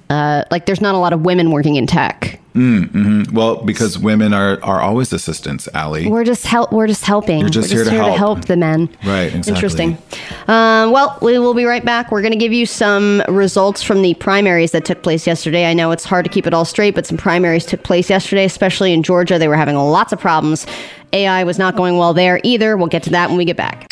[0.10, 2.42] uh, like there's not a lot of women working in tech.
[2.54, 6.10] Well, because women are, are always assistants, Allie.
[6.10, 6.74] We're just help.
[6.74, 7.40] We're just helping.
[7.40, 8.46] You're just we're here to help.
[8.46, 8.90] the men.
[9.06, 9.54] Right, exactly.
[9.54, 9.98] Interesting.
[10.50, 12.12] Um, well, we will be right back.
[12.12, 15.66] We're going to give you some results from the primaries that took place yesterday.
[15.66, 18.44] I know it's hard to keep it all straight, but some primaries took place yesterday,
[18.44, 19.40] especially in Georgia.
[19.40, 20.66] They were having lots of problems.
[21.14, 22.78] AI was not going well there either.
[22.78, 23.88] We'll get to that when we get back.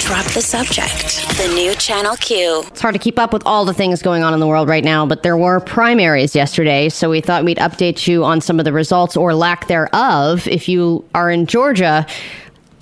[0.00, 1.26] Drop the subject.
[1.38, 2.62] The new Channel Q.
[2.66, 4.84] It's hard to keep up with all the things going on in the world right
[4.84, 8.64] now, but there were primaries yesterday, so we thought we'd update you on some of
[8.64, 10.46] the results or lack thereof.
[10.46, 12.06] If you are in Georgia,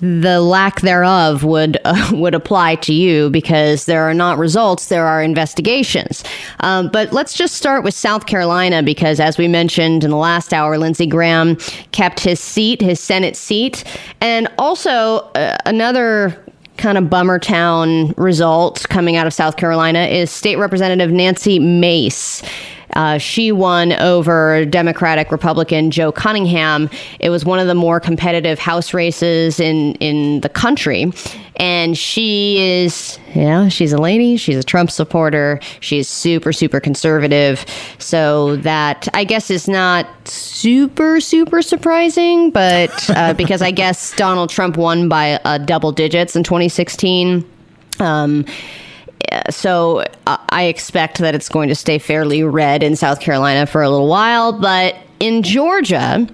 [0.03, 5.07] the lack thereof would uh, would apply to you because there are not results, there
[5.07, 6.25] are investigations.
[6.59, 10.53] Um, but let's just start with South Carolina because, as we mentioned in the last
[10.53, 11.55] hour, Lindsey Graham
[11.93, 13.85] kept his seat, his Senate seat,
[14.19, 16.37] and also uh, another
[16.75, 22.43] kind of bummer town result coming out of South Carolina is State Representative Nancy Mace.
[22.93, 26.89] Uh, she won over Democratic Republican Joe Cunningham.
[27.19, 31.11] It was one of the more competitive House races in in the country,
[31.57, 34.37] and she is yeah she's a lady.
[34.37, 35.59] She's a Trump supporter.
[35.79, 37.65] She's super super conservative.
[37.99, 44.49] So that I guess is not super super surprising, but uh, because I guess Donald
[44.49, 47.49] Trump won by uh, double digits in 2016.
[47.99, 48.45] Um,
[49.49, 53.81] so uh, I expect that it's going to stay fairly red in South Carolina for
[53.81, 54.53] a little while.
[54.53, 56.27] But in Georgia,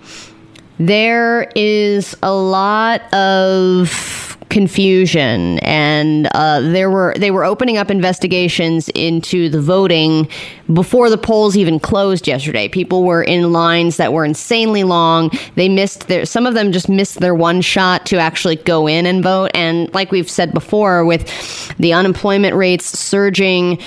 [0.79, 5.59] there is a lot of confusion.
[5.59, 10.27] And uh, there were they were opening up investigations into the voting
[10.73, 12.67] before the polls even closed yesterday.
[12.67, 15.31] People were in lines that were insanely long.
[15.55, 19.05] They missed their some of them just missed their one shot to actually go in
[19.05, 19.51] and vote.
[19.53, 21.27] And like we've said before with
[21.77, 23.79] the unemployment rates surging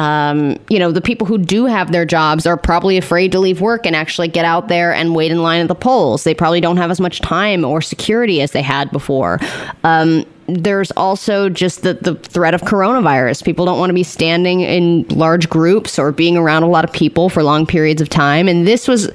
[0.00, 3.60] um, you know, the people who do have their jobs are probably afraid to leave
[3.60, 6.24] work and actually get out there and wait in line at the polls.
[6.24, 9.38] They probably don't have as much time or security as they had before.
[9.84, 13.44] Um, there's also just the, the threat of coronavirus.
[13.44, 16.92] People don't want to be standing in large groups or being around a lot of
[16.94, 18.48] people for long periods of time.
[18.48, 19.10] And this was,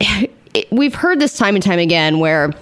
[0.00, 2.52] it, we've heard this time and time again where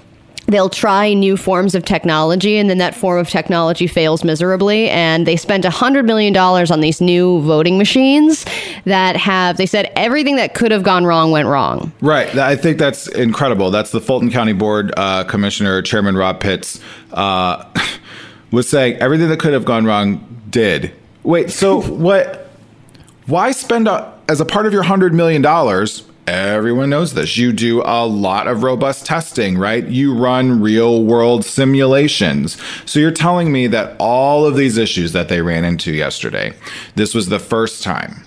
[0.51, 5.27] they'll try new forms of technology and then that form of technology fails miserably and
[5.27, 8.45] they spent $100 million on these new voting machines
[8.85, 12.35] that have they said everything that could have gone wrong went wrong Right.
[12.37, 13.71] I think that's incredible.
[13.71, 16.81] That's the Fulton County Board uh, Commissioner, Chairman Rob Pitts,
[17.13, 17.65] uh,
[18.51, 20.93] was saying everything that could have gone wrong did.
[21.23, 22.51] Wait, so what?
[23.27, 25.45] Why spend a, as a part of your $100 million?
[26.31, 27.37] Everyone knows this.
[27.37, 29.85] You do a lot of robust testing, right?
[29.85, 32.57] You run real world simulations.
[32.87, 36.53] So you're telling me that all of these issues that they ran into yesterday,
[36.95, 38.25] this was the first time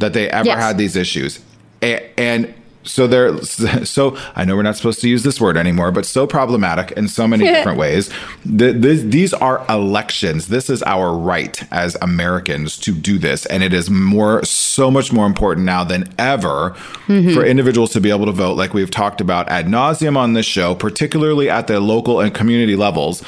[0.00, 0.62] that they ever Yes.
[0.62, 1.40] had these issues.
[1.82, 2.54] A- And
[2.86, 3.36] so they're
[3.84, 7.08] so I know we're not supposed to use this word anymore, but so problematic in
[7.08, 8.10] so many different ways.
[8.44, 10.48] The, this, these are elections.
[10.48, 15.12] This is our right as Americans to do this, and it is more, so much
[15.12, 16.70] more important now than ever
[17.06, 17.34] mm-hmm.
[17.34, 20.46] for individuals to be able to vote, like we've talked about ad nauseum on this
[20.46, 23.22] show, particularly at the local and community levels,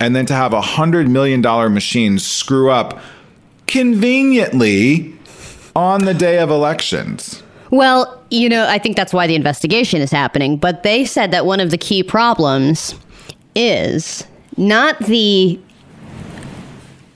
[0.00, 3.00] and then to have a hundred million dollar machine screw up
[3.66, 5.14] conveniently
[5.76, 7.43] on the day of elections.
[7.74, 11.44] Well you know i think that's why the investigation is happening but they said that
[11.44, 12.94] one of the key problems
[13.56, 14.24] is
[14.56, 15.58] not the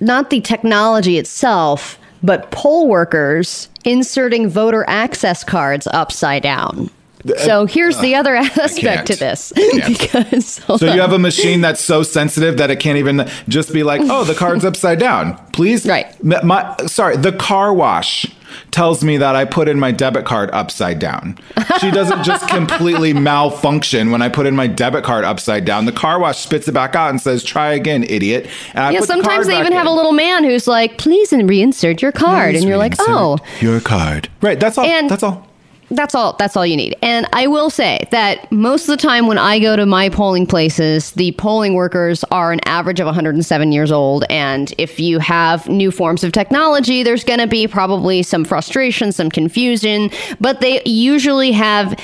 [0.01, 6.91] not the technology itself but poll workers inserting voter access cards upside down
[7.29, 9.53] uh, So here's the other aspect to this.
[9.87, 10.99] because So you on.
[10.99, 14.35] have a machine that's so sensitive that it can't even just be like, "Oh, the
[14.35, 16.07] card's upside down." Please, Right.
[16.23, 18.25] My- sorry, the car wash
[18.71, 21.39] tells me that I put in my debit card upside down.
[21.81, 25.85] She doesn't just completely malfunction when I put in my debit card upside down.
[25.87, 29.27] The car wash spits it back out and says, "Try again, idiot." Yeah, the sometimes
[29.27, 32.53] card they even have a little man who's like, please reinsert your card.
[32.53, 34.29] Please and you're like, oh, your card.
[34.41, 34.59] Right.
[34.59, 34.85] That's all.
[34.87, 35.47] And- that's all.
[35.91, 36.97] That's all that's all you need.
[37.03, 40.47] And i will say that most of the time when i go to my polling
[40.47, 44.25] places the polling workers are an average of 107 years old.
[44.31, 49.13] And if you have new forms of technology there's going to be probably some frustration
[49.13, 50.11] some confusion.
[50.41, 51.99] But they usually have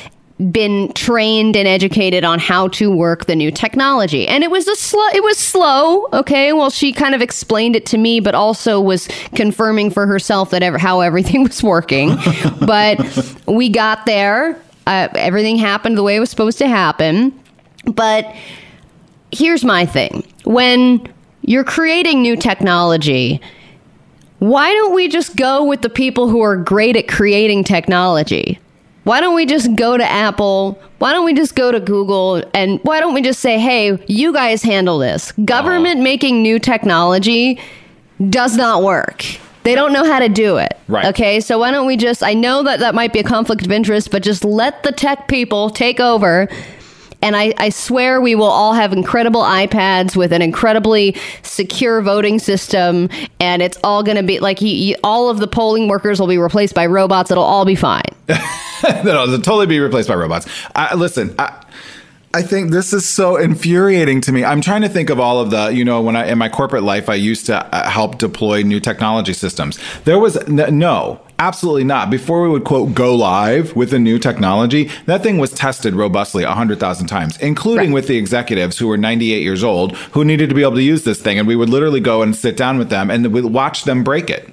[0.50, 4.26] been trained and educated on how to work the new technology.
[4.26, 6.52] And it was a slow it was slow okay?
[6.52, 10.62] Well she kind of explained it to me but also was confirming for herself that
[10.80, 12.16] how everything was working.
[12.60, 14.60] But we got there.
[14.86, 17.32] Uh, everything happened the way it was supposed to happen.
[17.86, 18.34] But
[19.30, 20.26] here's my thing.
[20.44, 21.06] When
[21.42, 23.40] you're creating new technology
[24.40, 28.58] why don't we just go with the people who are great at creating technology?
[29.04, 30.80] Why don't we just go to Apple?
[30.98, 32.42] Why don't we just go to Google?
[32.54, 35.32] And why don't we just say, hey, you guys handle this?
[35.44, 36.02] Government uh-huh.
[36.02, 37.60] making new technology
[38.30, 39.24] does not work.
[39.64, 40.78] They don't know how to do it.
[40.88, 41.06] Right.
[41.06, 41.40] Okay.
[41.40, 44.10] So why don't we just, I know that that might be a conflict of interest,
[44.10, 46.48] but just let the tech people take over.
[47.22, 52.38] And I, I swear we will all have incredible iPads with an incredibly secure voting
[52.38, 53.08] system.
[53.40, 54.58] And it's all going to be like
[55.02, 57.30] all of the polling workers will be replaced by robots.
[57.30, 58.02] It'll all be fine.
[59.04, 60.46] no, it'll totally be replaced by robots.
[60.74, 61.62] I, listen, I,
[62.32, 64.44] I think this is so infuriating to me.
[64.44, 66.82] I'm trying to think of all of the, you know, when I in my corporate
[66.82, 69.78] life, I used to uh, help deploy new technology systems.
[70.04, 72.10] There was n- no, absolutely not.
[72.10, 76.44] Before we would quote go live with a new technology, that thing was tested robustly
[76.44, 77.94] 100,000 times, including Right.
[77.94, 81.04] with the executives who were 98 years old who needed to be able to use
[81.04, 81.38] this thing.
[81.38, 84.52] And we would literally go and sit down with them and watch them break it.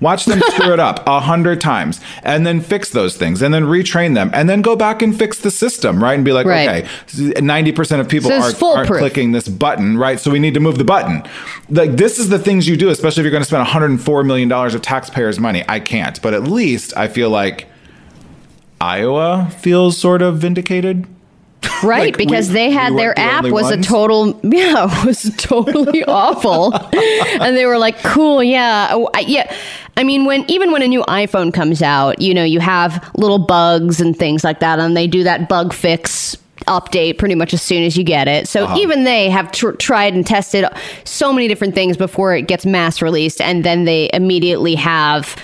[0.00, 3.64] Watch them screw it up a hundred times and then fix those things and then
[3.64, 6.14] retrain them and then go back and fix the system, right?
[6.14, 6.84] And be like, Right.
[6.84, 6.88] okay,
[7.40, 10.18] 90% of people So aren't, aren't clicking this button, right?
[10.20, 11.22] So we need to move the button.
[11.68, 14.50] Like, this is the things you do, especially if you're going to spend $104 million
[14.52, 15.64] of taxpayers' money.
[15.68, 17.66] I can't, but at least I feel like
[18.80, 21.06] Iowa feels sort of vindicated.
[21.84, 25.06] Right, Like, because we- they had we their the app was a total yeah, it
[25.06, 26.74] was totally awful.
[26.74, 28.88] And they were like, "Cool, yeah.
[28.92, 29.54] Oh, I, yeah."
[29.96, 33.38] I mean, when even when a new iPhone comes out, you know, you have little
[33.38, 37.62] bugs and things like that and they do that bug fix update pretty much as
[37.62, 38.48] soon as you get it.
[38.48, 38.76] So uh-huh.
[38.78, 40.64] even they have tr- tried and tested
[41.04, 45.36] so many different things before it gets mass released and then they immediately have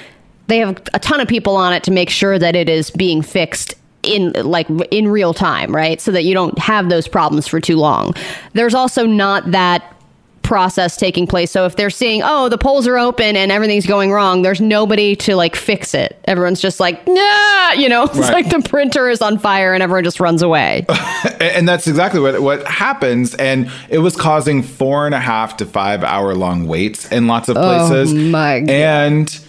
[0.47, 3.23] they have a ton of people on it to make sure that it is being
[3.23, 7.61] fixed in like in real time right so that you don't have those problems for
[7.61, 8.15] too long
[8.55, 9.95] there's also not that
[10.43, 14.11] process taking place so if they're seeing oh the polls are open and everything's going
[14.11, 18.33] wrong there's nobody to like fix it everyone's just like nah you know it's Right.
[18.33, 20.87] like the printer is on fire and everyone just runs away
[21.25, 23.35] And- And that's exactly what, what happens.
[23.35, 27.49] And it was causing four and a half to five hour long waits in lots
[27.51, 28.13] of oh places.
[28.13, 28.71] Oh my God.
[28.71, 29.41] And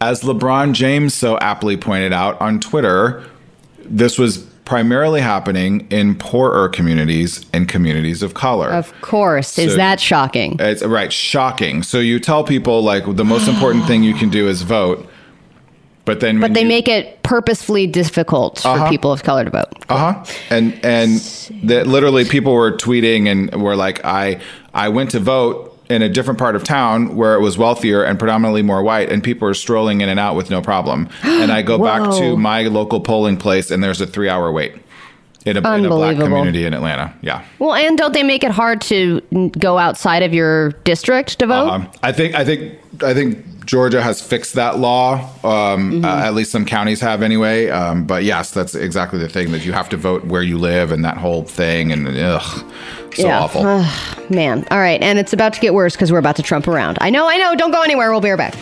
[0.00, 3.22] as LeBron James so aptly pointed out on Twitter,
[3.90, 8.68] this was primarily happening in poorer communities and communities of color.
[8.68, 11.82] of course is that shocking It's right, shocking.
[11.82, 15.08] So you tell people like the most important thing you can do is vote,
[16.04, 18.88] but then but they make it purposefully difficult for Uh-huh.
[18.88, 20.24] people of color to vote Uh huh.
[20.50, 21.18] And and
[21.64, 24.40] that literally people were tweeting and were like, I
[24.72, 28.18] I went to vote in a different part of town where it was wealthier and
[28.18, 31.08] predominantly more white, and people are strolling in and out with no problem.
[31.40, 34.74] And I go back to my local polling place, and there's a three hour wait
[35.46, 37.14] in a, in a black community in Atlanta.
[37.22, 37.44] Yeah.
[37.58, 39.20] well and don't they make it hard to
[39.58, 44.02] go outside of your district to vote Um, I think I think I think Georgia
[44.02, 45.30] has fixed that law.
[45.44, 47.68] Um, uh, at least some counties have anyway.
[47.68, 50.90] Um, but yes, that's exactly the thing that you have to vote where you live
[50.90, 51.92] and that whole thing.
[51.92, 52.72] And ugh,
[53.14, 53.40] so Yeah.
[53.40, 53.62] awful.
[54.30, 56.98] Man, all right, and it's about to get worse because we're about to trump around.
[57.00, 57.56] I know, I know.
[57.56, 58.10] Don't go anywhere.
[58.12, 58.54] We'll be right back.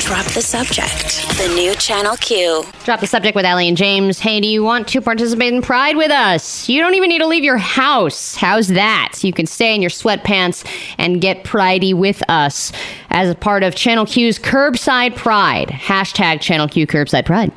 [0.00, 1.26] Drop the subject.
[1.38, 2.64] The new Channel Q.
[2.84, 4.18] Drop the subject with Ellie and James.
[4.18, 6.68] Hey, do you want to participate in Pride with us?
[6.68, 8.34] You don't even need to leave your house.
[8.34, 9.18] How's that?
[9.22, 10.64] You can stay in your sweatpants
[10.98, 12.72] and get pridey with us
[13.10, 15.68] as a part of Channel Q's Curbside Pride.
[15.68, 17.52] Hashtag Channel Q Curbside Pride.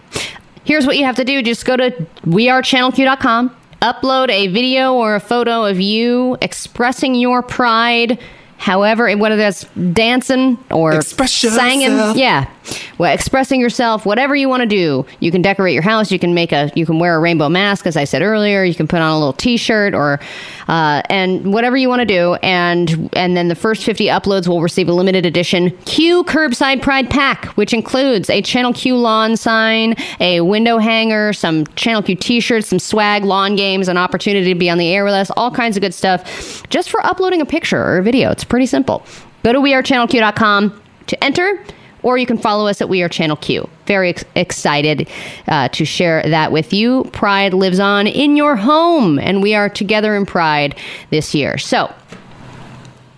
[0.63, 1.41] Here's what you have to do.
[1.41, 1.89] Just go to
[2.25, 3.53] wearechannelq.com,
[3.83, 8.17] upload a video or a photo of you expressing your pride.
[8.57, 12.15] However, whether that's dancing or Express singing, yourself.
[12.17, 12.49] yeah,
[12.97, 15.05] well, expressing yourself, whatever you want to do.
[15.19, 16.11] You can decorate your house.
[16.11, 18.63] You can make a, you can wear a rainbow mask, as I said earlier.
[18.63, 20.19] You can put on a little T-shirt or,
[20.67, 22.35] uh, and whatever you want to do.
[22.35, 27.09] And and then the first 50 uploads will receive a limited edition Q Curbside Pride
[27.09, 32.67] Pack, which includes a Channel Q lawn sign, a window hanger, some Channel Q T-shirts,
[32.67, 35.77] some swag, lawn games, an opportunity to be on the air with us, all kinds
[35.77, 38.31] of good stuff, just for uploading a picture or a video.
[38.31, 39.03] It's pretty simple.
[39.43, 41.63] Go to wearechannelq.com to enter,
[42.03, 43.67] or you can follow us at We Are Channel Q.
[43.87, 45.09] Very ex- excited
[45.47, 47.05] uh, to share that with you.
[47.05, 50.75] Pride lives on in your home, and we are together in Pride
[51.09, 51.57] this year.
[51.57, 51.93] So,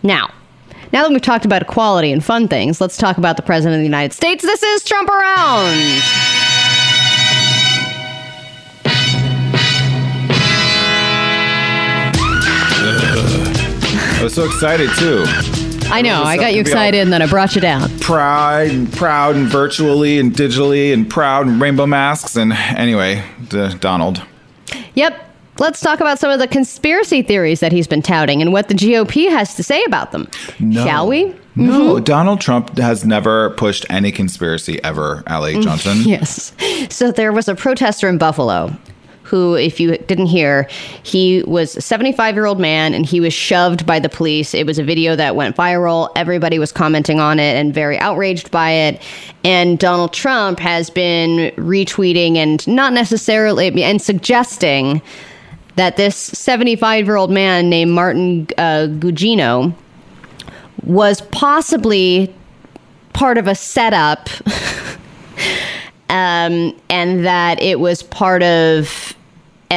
[0.03, 0.31] now,
[0.93, 3.79] now that we've talked about equality and fun things, let's talk about the President of
[3.79, 4.43] the United States.
[4.43, 5.75] This is Trump Around.
[14.17, 15.64] I was so excited too.
[15.91, 17.99] I know, I got you excited and then I brought you down.
[17.99, 23.23] Pride and proud and virtually and digitally and proud and rainbow masks and anyway,
[23.79, 24.21] Donald.
[24.95, 25.21] Yep.
[25.57, 28.73] Let's talk about some of the conspiracy theories that he's been touting and what the
[28.73, 30.27] GOP has to say about them.
[30.73, 31.33] Shall we?
[31.55, 32.03] No, mm-hmm.
[32.03, 35.97] Donald Trump has never pushed any conspiracy ever, Allie mm, Johnson.
[36.05, 36.51] Yes.
[36.89, 38.75] So there was a protester in Buffalo
[39.25, 40.69] who, if you didn't hear,
[41.03, 44.53] he was a 75 year old man and he was shoved by the police.
[44.53, 46.09] It was a video that went viral.
[46.15, 49.01] Everybody was commenting on it and very outraged by it.
[49.43, 55.01] And Donald Trump has been retweeting and not necessarily, and suggesting
[55.75, 59.73] that this 75 year old man named Martin uh, Gugino
[60.83, 62.33] was possibly
[63.13, 64.29] part of a setup
[66.09, 69.14] um, and that it was part of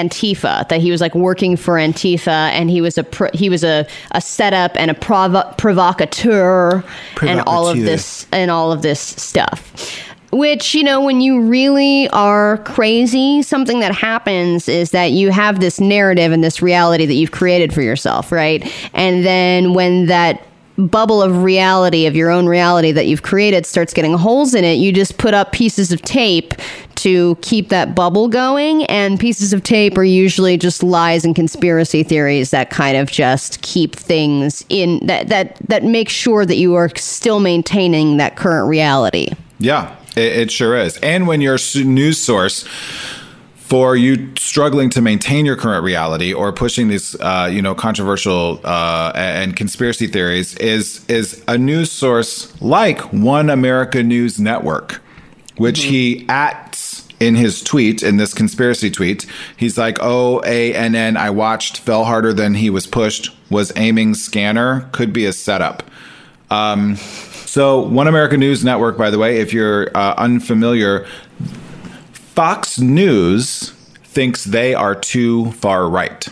[0.04, 3.64] Antifa that he was like working for Antifa and he was a pro- he was
[3.64, 6.84] a, a setup and a provo- provocateur
[7.22, 9.98] and all of this and all of this stuff.
[10.30, 15.60] Which you know when you really are crazy something that happens is that you have
[15.60, 18.70] this narrative and this reality that you've created for yourself right?
[18.92, 20.42] And then when that
[20.78, 24.74] bubble of reality of your own reality that you've created starts getting holes in it
[24.74, 26.54] you just put up pieces of tape
[26.94, 32.02] to keep that bubble going and pieces of tape are usually just lies and conspiracy
[32.02, 36.74] theories that kind of just keep things in that that that make sure that you
[36.74, 40.96] are still maintaining that current reality Yeah, it, it sure is.
[40.98, 42.64] And when your news source
[43.68, 48.62] for you struggling to maintain your current reality or pushing these, uh, you know, controversial
[48.64, 55.02] uh, and conspiracy theories is is a news source like One America News Network,
[55.58, 59.26] which he at in his tweet in this conspiracy tweet.
[59.58, 64.88] He's like oh ann i watched fell harder than he was pushed was aiming scanner
[64.92, 65.82] could be a setup.
[66.50, 66.96] Um,
[67.48, 71.06] so, One America News Network, by the way, if you're uh, unfamiliar,
[72.38, 73.70] Fox News
[74.04, 76.28] thinks they are too far right.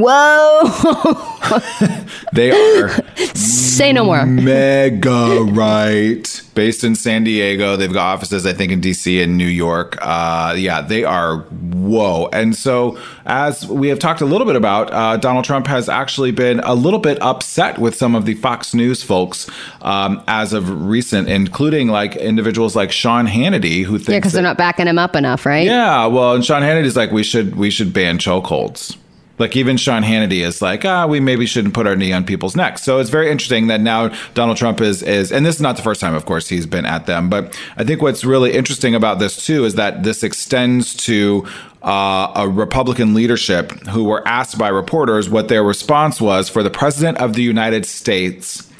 [0.00, 1.26] Whoa
[2.32, 2.90] They are
[3.34, 6.42] say no more mega right.
[6.54, 9.96] Based in San Diego, they've got offices, I think, in DC and New York.
[10.00, 12.28] Uh, yeah, they are whoa.
[12.32, 16.32] And so, as we have talked a little bit about, uh, Donald Trump has actually
[16.32, 19.48] been a little bit upset with some of the Fox News folks
[19.80, 24.42] um, as of recent, including like individuals like Sean Hannity, who thinks yeah because they're
[24.42, 27.70] not backing him up enough right yeah, well, and Sean Hannity's like, we should we
[27.70, 28.96] should ban chokeholds.
[29.40, 32.54] Like even Sean Hannity is like, ah, we maybe shouldn't put our knee on people's
[32.54, 32.82] necks.
[32.82, 35.82] So it's very interesting that now Donald Trump is is, and this is not the
[35.82, 37.30] first time, of course, he's been at them.
[37.30, 41.46] But I think what's really interesting about this too is that this extends to
[41.82, 46.70] uh, a Republican leadership who were asked by reporters what their response was for the
[46.70, 48.70] president of the United States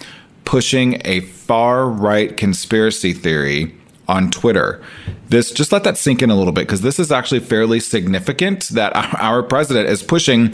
[0.44, 3.74] pushing a far right conspiracy theory
[4.10, 4.82] on Twitter.
[5.28, 8.68] This just let that sink in a little bit because this is actually fairly significant
[8.70, 10.52] that our, president is pushing,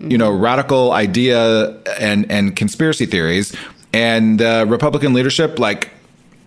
[0.00, 3.54] you know, radical idea and and conspiracy theories,
[3.92, 5.90] and uh, Republican leadership like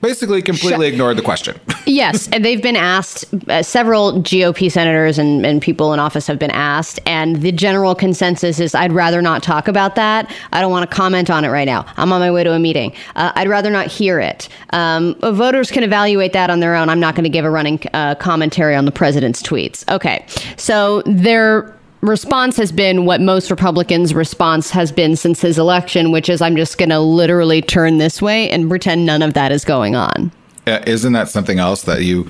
[0.04, 1.60] basically completely ignored the question.
[1.86, 3.26] Yes, and they've been asked.
[3.50, 7.94] Uh, several GOP senators and, and people in office have been asked, and the general
[7.94, 10.34] consensus is, "I'd rather not talk about that.
[10.54, 11.86] I don't want to comment on it right now.
[11.98, 12.94] I'm on my way to a meeting.
[13.18, 16.88] Uh, I'd rather not hear it." Um, voters can evaluate that on their own.
[16.88, 19.84] I'm not going to give a running uh, commentary on the president's tweets.
[19.94, 20.26] Okay,
[20.56, 26.30] so their response has been what most Republicans' response has been since his election, which
[26.30, 29.66] is, "I'm just going to literally turn this way and pretend none of that is
[29.66, 30.32] going on."
[30.68, 32.30] Uh, isn't that something else that you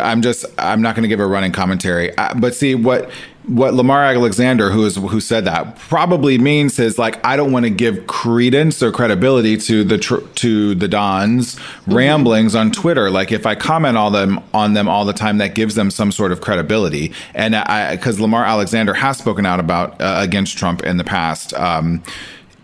[0.00, 3.10] i'm just i'm not going to give a running commentary uh, but see what
[3.48, 7.64] what Lamar Alexander, who is who said that, probably means is like I don't want
[7.64, 13.10] to give credence or credibility to the tr- to the Dons ramblings on Twitter.
[13.10, 16.12] Like if I comment all them on them all the time, that gives them some
[16.12, 17.12] sort of credibility.
[17.34, 21.54] And I because Lamar Alexander has spoken out about uh, against Trump in the past.
[21.54, 22.02] Um,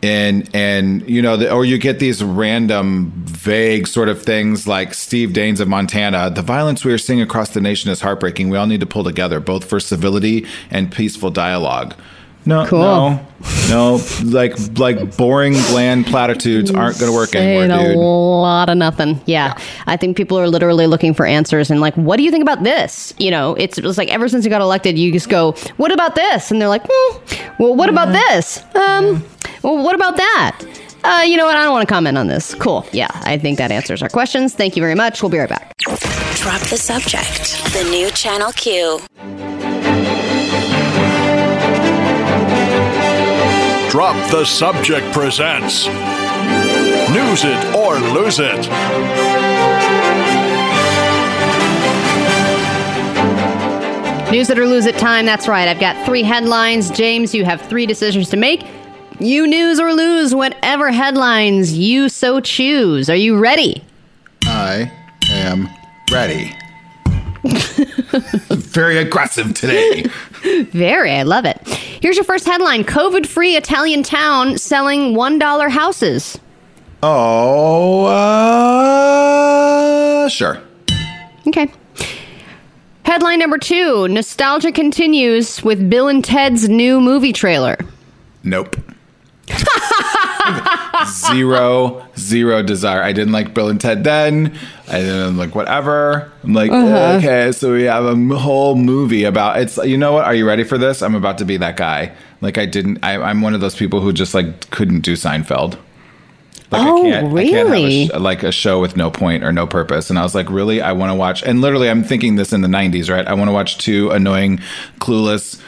[0.04, 4.92] and and you know the, or you get these random vague sort of things like
[4.92, 8.48] steve daines of montana the violence we are seeing across the nation is heartbreaking.
[8.48, 11.94] We all need to pull together both for civility and peaceful dialogue
[12.46, 12.80] no Cool.
[12.80, 13.26] no
[13.68, 18.76] no like like boring bland platitudes aren't going to work Saying anymore a lot of
[18.78, 19.20] nothing.
[19.26, 19.58] Yeah.
[19.86, 22.62] I think people are literally looking for answers and like, what do you think about
[22.62, 23.12] this?
[23.18, 26.14] You know, it's just like ever since you got elected, you just go, what about
[26.14, 26.50] this?
[26.50, 27.16] And they're like, hmm,
[27.58, 28.62] well, what about this?
[28.74, 29.24] Um,
[29.62, 30.60] well, what about that?
[31.04, 31.54] Uh, you know what?
[31.56, 32.54] I don't want to comment on this.
[32.54, 32.86] Cool.
[32.92, 34.54] Yeah, I think that answers our questions.
[34.54, 35.22] Thank you very much.
[35.22, 35.72] We'll be right back.
[36.36, 37.62] Drop the subject.
[37.74, 39.00] The new Channel Q.
[43.94, 48.68] Drop the Subject presents News It or Lose It.
[54.32, 55.26] News it or lose it time.
[55.26, 55.68] That's right.
[55.68, 56.90] I've got three headlines.
[56.90, 58.66] James, you have three decisions to make.
[59.20, 63.08] You news or lose whatever headlines you so choose.
[63.08, 63.84] Are you ready?
[64.46, 64.90] i
[65.30, 65.68] am
[66.10, 66.52] ready
[68.50, 70.04] very aggressive today
[70.72, 71.12] Very.
[71.12, 71.56] I love it.
[72.04, 76.38] Here's your first headline COVID free Italian town selling $1 houses.
[77.02, 80.60] oh uh sure
[81.48, 81.72] Okay.
[83.06, 87.78] Headline number two Nostalgia continues with Bill and Ted's new movie trailer.
[88.42, 88.76] Nope.
[91.06, 93.02] zero, zero desire.
[93.02, 94.56] I didn't like Bill and Ted then.
[94.88, 96.32] I didn't like whatever.
[96.42, 97.18] I'm like, uh-huh.
[97.18, 99.76] okay, so we have a whole movie about it's.
[99.78, 100.24] You know what?
[100.24, 101.02] Are you ready for this?
[101.02, 102.14] I'm about to be that guy.
[102.40, 103.04] Like I didn't.
[103.04, 105.78] I, I'm one of those people who just like couldn't do Seinfeld.
[106.70, 108.04] Like Oh, I can't, I can't have really?
[108.04, 110.10] a sh- like a show with no point or no purpose.
[110.10, 110.80] And I was like, really?
[110.80, 111.42] I want to watch.
[111.42, 113.26] And literally, I'm thinking this in the 90s, right?
[113.26, 114.60] I want to watch two annoying,
[114.98, 115.60] clueless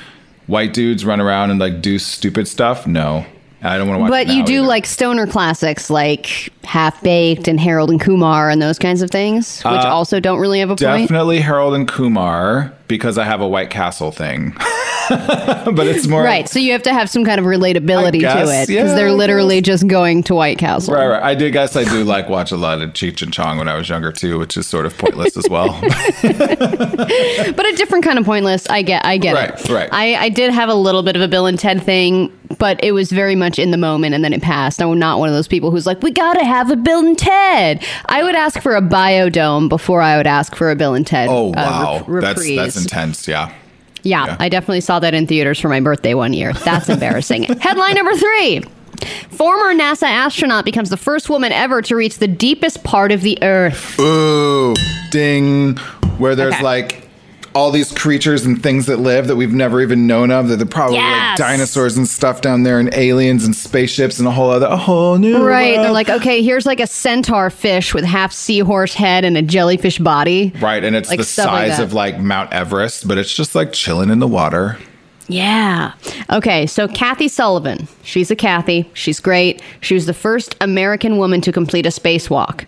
[0.47, 2.87] white dudes run around and like do stupid stuff.
[2.87, 3.27] No,
[3.62, 4.11] I don't want to watch.
[4.11, 4.66] But it you do either.
[4.66, 9.59] like stoner classics like Half Baked and Harold and Kumar and those kinds of things,
[9.62, 10.81] which uh, also don't really have a point.
[11.09, 14.55] definitely Harold and Kumar because I have a White Castle thing.
[15.09, 16.49] but it's more Right.
[16.49, 19.12] So you have to have some kind of relatability I to it because yeah, they're
[19.12, 20.95] literally just going to White Castle.
[20.95, 21.23] Right, right.
[21.23, 23.77] I do guess I do like watch a lot of Cheech and Chong when I
[23.77, 25.81] was younger too, which is sort of pointless as well.
[26.23, 28.67] but a different kind of pointless.
[28.69, 29.69] I get, I get Right, it.
[29.69, 29.89] right.
[29.93, 32.93] I, I did have a little bit of a Bill and Ted thing, but it
[32.93, 34.81] was very much in the moment, and then it passed.
[34.83, 37.84] I'm not one of those people who's like, we gotta have a Bill and Ted.
[38.07, 41.28] I would ask for a Bio-Dome before I would ask for a Bill and Ted.
[41.30, 43.28] oh uh, wow, rep- that's that's intense.
[43.28, 43.52] Yeah.
[44.02, 44.36] Yeah, Yeah.
[44.38, 46.52] I definitely saw that in theaters for my birthday one year.
[46.52, 47.42] That's embarrassing.
[47.61, 48.62] Headline number three.
[49.30, 53.38] Former NASA astronaut becomes the first woman ever to reach the deepest part of the
[53.42, 53.98] Earth.
[54.00, 54.74] Ooh,
[55.11, 55.76] ding.
[56.18, 56.62] Where there's Okay.
[56.62, 57.05] like
[57.57, 60.48] all these creatures and things that live that we've never even known of.
[60.48, 61.38] That they're probably Yes.
[61.38, 64.76] like dinosaurs and stuff down there, and aliens and spaceships and a whole other, a
[64.76, 65.76] whole new Right.
[65.76, 69.98] They're like, okay, here's like a centaur fish with half seahorse head and a jellyfish
[69.98, 70.52] body.
[70.61, 73.54] right, and it's like the stuff like size of like Mount Everest, but it's just
[73.54, 74.76] like chilling in the water.
[75.28, 75.92] Yeah.
[76.30, 77.88] Okay, so Kathy Sullivan.
[78.02, 78.88] She's a Kathy.
[78.94, 79.61] She's great.
[79.80, 82.64] She was the first American woman to complete a spacewalk.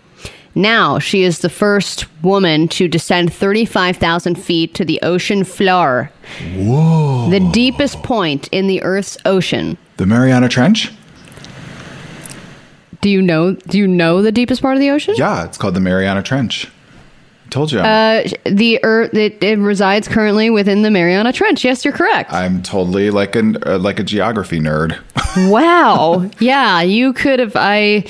[0.55, 6.11] Now she is the first woman to descend 35,000 feet to the ocean floor.
[6.57, 7.29] Whoa.
[7.31, 9.79] The deepest point in the Earth's ocean.
[9.99, 10.93] The Mariana Trench.
[13.01, 15.15] Do you know do you know the deepest part of the ocean?
[15.17, 16.67] Yeah, it's called the Mariana Trench.
[17.47, 17.79] I told you.
[17.79, 21.65] Uh, the Earth it, it resides currently within the Mariana Trench.
[21.65, 22.33] Yes, you're correct.
[22.33, 24.99] I'm totally like an uh, like a geography nerd.
[25.51, 26.29] Wow.
[26.41, 27.55] yeah, you could have.
[27.55, 28.05] I.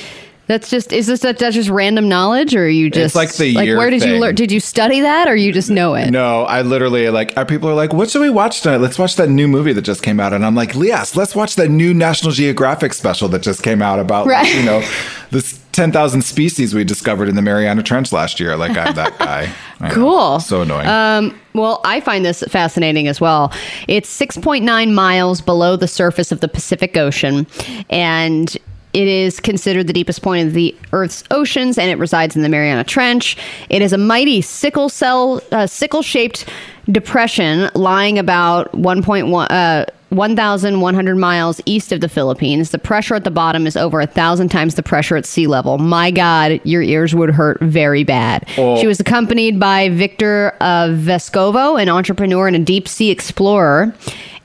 [0.48, 0.92] That's just.
[0.92, 4.02] Is this that, that's just random knowledge, or you just like the like where did
[4.02, 4.34] you learn?
[4.34, 6.10] Did you study that, or you just know it?
[6.10, 8.78] No, I literally like our people are like, "What should we watch tonight?
[8.78, 11.56] Let's watch that new movie that just came out." And I'm like, "Yes, let's watch
[11.56, 14.52] that new National Geographic special that just came out about Right.
[14.54, 14.82] you know
[15.30, 19.52] this 10,000 species we discovered in the Mariana Trench last year." Like I'm that guy.
[19.80, 19.90] Know.
[19.90, 20.40] Cool.
[20.40, 20.86] So annoying.
[20.88, 23.52] Um, well, I find this fascinating as well.
[23.86, 27.46] It's 6.9 miles below the surface of the Pacific Ocean,
[27.90, 28.56] and
[28.92, 32.48] it is considered the deepest point of the Earth's oceans, and it resides in the
[32.48, 33.36] Mariana Trench.
[33.68, 36.46] It is a mighty sickle cell, uh, sickle-shaped
[36.90, 39.46] depression lying about 1.1.
[39.50, 42.70] Uh, 1,100 miles east of the Philippines.
[42.70, 45.76] The pressure at the bottom is over a thousand times the pressure at sea level.
[45.76, 48.48] My God, your ears would hurt very bad.
[48.56, 48.80] Oh.
[48.80, 53.94] She was accompanied by Victor uh, Vescovo, an entrepreneur and a deep sea explorer.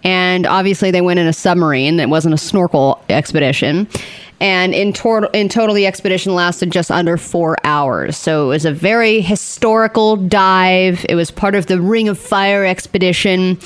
[0.04, 2.00] And obviously, they went in a submarine.
[2.00, 3.88] It wasn't a snorkel expedition.
[4.40, 8.18] And in, tor- in total, the expedition lasted just under four hours.
[8.18, 11.06] So it was a very historical dive.
[11.08, 13.58] It was part of the Ring of Fire expedition.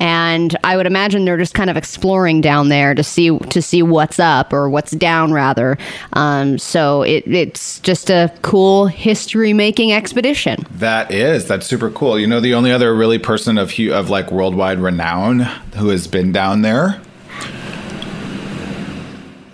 [0.00, 3.84] And I would imagine they're just kind of exploring down there to see to see
[3.84, 5.78] what's up or what's down, rather.
[6.14, 10.66] Um, so it, it's just a cool history making expedition.
[10.72, 12.18] That is that's super cool.
[12.18, 15.40] You know, the only other really person of of like worldwide renown
[15.76, 17.00] who has been down there.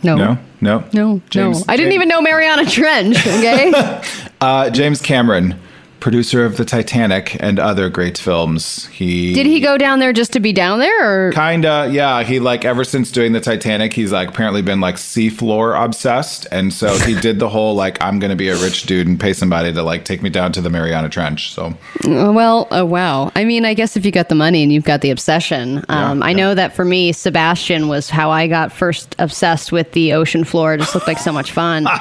[0.02, 1.72] No, No, no, no, James- no.
[1.72, 3.18] I didn't James- even know Mariana Trench.
[3.26, 3.72] Okay.
[4.40, 5.58] Uh, James Cameron,
[6.00, 8.86] producer of the Titanic and other great films.
[8.86, 12.22] He Did he go down there just to be down there, or Kinda, yeah.
[12.22, 16.72] He like ever since doing the Titanic, he's like apparently been like seafloor obsessed, and
[16.72, 19.72] so he did the whole like I'm gonna be a rich dude and pay somebody
[19.72, 21.52] to like take me down to the Mariana Trench.
[21.52, 21.74] So
[22.04, 23.32] Uh, Well, oh wow.
[23.34, 26.20] I mean, I guess if you got the money and you've got the obsession, um,
[26.20, 26.36] Yeah, I yeah.
[26.36, 30.74] know that for me, Sebastian was how I got first obsessed with the ocean floor.
[30.74, 31.86] It just looked like so much fun.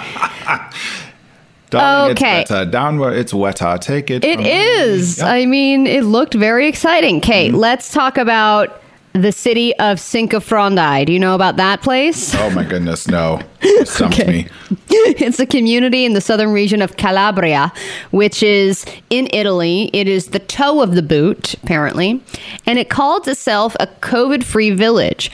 [1.70, 2.42] Darling, Okay.
[2.42, 2.70] it's wetter.
[2.70, 3.78] downward, it's wetter.
[3.80, 4.24] Take it.
[4.24, 5.30] It from me.
[5.32, 7.22] I mean, it looked very exciting.
[7.22, 7.60] Kate, Mm-hmm.
[7.60, 8.82] let's talk about
[9.14, 11.06] the city of Cinque Frondi.
[11.06, 12.36] Do you know about that place?
[12.36, 13.42] Oh my goodness, no!
[13.84, 14.48] Stumped me.
[14.90, 17.74] it's a community in the southern region of Calabria,
[18.12, 19.90] which is in Italy.
[19.92, 22.22] It is the toe of the boot, apparently,
[22.68, 25.32] and it calls itself a COVID free village.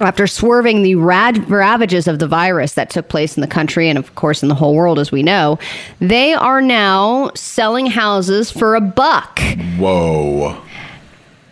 [0.00, 3.98] After swerving the rad- ravages of the virus that took place in the country and,
[3.98, 5.58] of course, in the whole world, as we know,
[6.00, 9.40] they are now selling houses for a buck.
[9.78, 10.60] Whoa!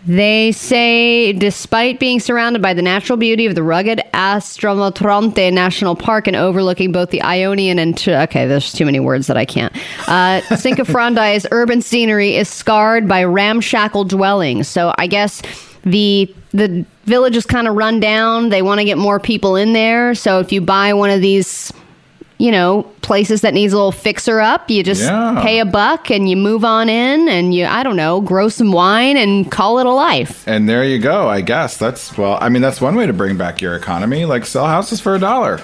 [0.07, 6.27] They say, despite being surrounded by the natural beauty of the rugged Astromontronte National Park
[6.27, 9.75] and overlooking both the Ionian and t- okay, there's too many words that I can't.
[10.07, 14.69] Uh, Cinque Frondi's urban scenery is scarred by ramshackle dwellings.
[14.69, 15.41] So I guess
[15.85, 18.49] the the village is kind of run down.
[18.49, 20.15] They want to get more people in there.
[20.15, 21.73] So if you buy one of these
[22.37, 24.69] you know, places that needs a little fixer up.
[24.69, 25.41] You just Yeah.
[25.41, 28.73] pay a buck and you move on in and you, I don't know, grow some
[28.73, 30.43] wine and call it a life.
[30.47, 31.29] And there you go.
[31.29, 32.37] I guess that's well.
[32.41, 34.25] I mean, that's one way to bring back your economy.
[34.25, 35.59] Like sell houses for a dollar.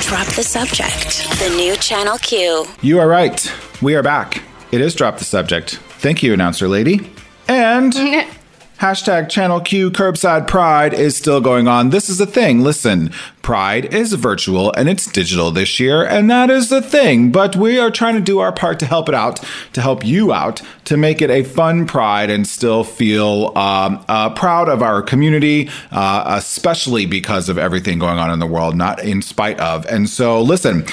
[0.00, 1.28] Drop the subject.
[1.38, 2.64] The new Channel Q.
[2.80, 3.52] You are right.
[3.82, 4.42] We are back.
[4.72, 5.76] It is drop the subject.
[5.98, 7.10] Thank you, announcer lady.
[7.46, 7.94] And
[8.80, 11.90] hashtag Channel Q Curbside Pride is still going on.
[11.90, 12.62] This is the thing.
[12.62, 13.12] Listen,
[13.42, 17.30] Pride is virtual and it's digital this year, and that is the thing.
[17.30, 20.32] But we are trying to do our part to help it out, to help you
[20.32, 25.02] out, to make it a fun Pride and still feel um, uh, proud of our
[25.02, 29.84] community, uh, especially because of everything going on in the world, not in spite of.
[29.86, 30.86] And so, listen.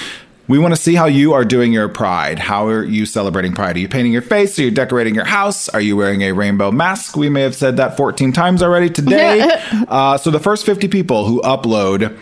[0.48, 2.40] We want to see how you are doing your pride.
[2.40, 3.76] How are you celebrating pride?
[3.76, 4.58] Are you painting your face?
[4.58, 5.68] Are you decorating your house?
[5.68, 7.18] Are you wearing a rainbow mask?
[7.18, 9.42] We may have said that 14 times already today.
[9.90, 12.18] uh, so, the first 50 people who upload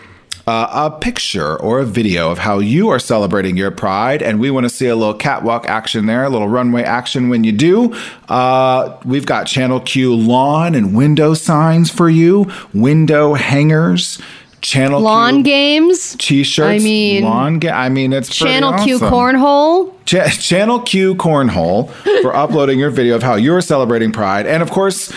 [0.46, 4.50] uh, a picture or a video of how you are celebrating your pride, and we
[4.50, 7.94] want to see a little catwalk action there, a little runway action when you do.
[8.28, 14.20] Uh, we've got Channel Q lawn and window signs for you, window hangers.
[14.60, 16.82] Channel Lawn Q games, t-shirts.
[16.82, 19.92] I mean, lawn ga- I mean, it's Channel Q cornhole.
[20.06, 21.90] Ch- Channel Q cornhole
[22.22, 25.12] for uploading your video of how you're celebrating Pride, and of course.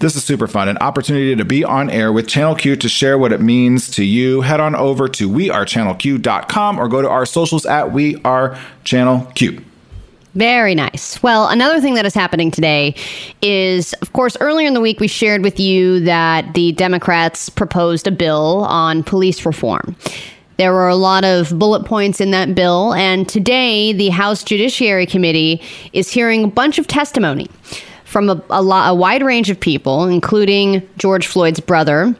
[0.00, 0.68] This is super fun.
[0.68, 4.04] An opportunity to be on air with Channel Q to share what it means to
[4.04, 4.42] you.
[4.42, 9.64] Head on over to wearechannelq.com or go to our socials at We Are Channel Q.
[10.38, 11.20] Very nice.
[11.20, 12.94] Well, another thing that is happening today
[13.42, 18.06] is, of course, earlier in the week we shared with you that the Democrats proposed
[18.06, 19.96] a bill on police reform.
[20.56, 25.06] There were a lot of bullet points in that bill, and today the House Judiciary
[25.06, 25.60] Committee
[25.92, 27.48] is hearing a bunch of testimony
[28.04, 32.14] from a, a, a wide range of people, including George Floyd's brother,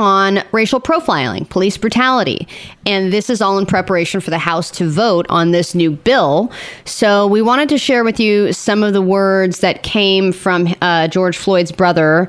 [0.00, 2.48] on racial profiling, police brutality.
[2.86, 6.50] And this is all in preparation for the House to vote on this new bill.
[6.86, 11.08] So we wanted to share with you some of the words that came from uh,
[11.08, 12.28] George Floyd's brother,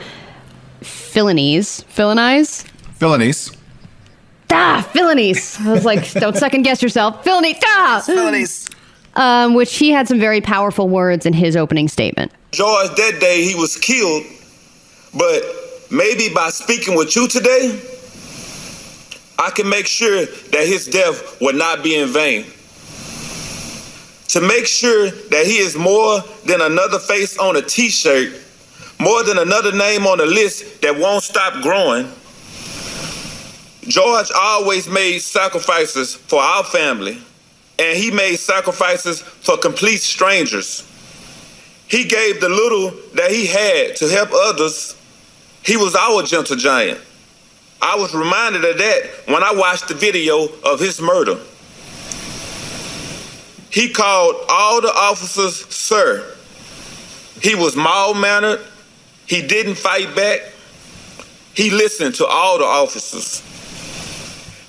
[0.81, 1.85] Philonise.
[1.85, 2.63] Philonise?
[2.95, 3.55] Philonies.
[4.51, 5.65] Ah, Philonise.
[5.65, 7.23] I was like, don't second guess yourself.
[7.23, 7.59] Philonise.
[7.63, 8.03] Ah!
[8.05, 8.69] Philonies.
[9.15, 12.31] Um, which he had some very powerful words in his opening statement.
[12.51, 14.23] George, that day he was killed,
[15.17, 15.60] but
[15.91, 17.79] maybe by speaking with you today,
[19.37, 22.45] I can make sure that his death will not be in vain.
[24.29, 28.33] To make sure that he is more than another face on a t shirt,
[28.99, 32.07] more than another name on a list that won't stop growing.
[33.87, 37.17] George always made sacrifices for our family,
[37.79, 40.87] and he made sacrifices for complete strangers.
[41.87, 44.95] He gave the little that he had to help others.
[45.63, 46.99] He was our gentle giant.
[47.81, 51.37] I was reminded of that when I watched the video of his murder.
[53.71, 56.35] He called all the officers sir.
[57.41, 58.59] He was mild mannered.
[59.25, 60.41] He didn't fight back.
[61.53, 63.41] He listened to all the officers.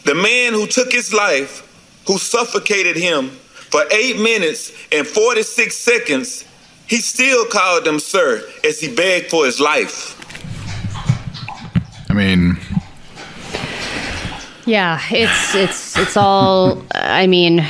[0.04, 1.68] The man who took his life,
[2.06, 6.44] who suffocated him for eight minutes and 46 seconds,
[6.86, 10.18] he still called them sir as he begged for his life.
[12.12, 12.58] I mean,
[14.66, 16.84] Yeah, it's it's it's all.
[16.94, 17.66] I mean,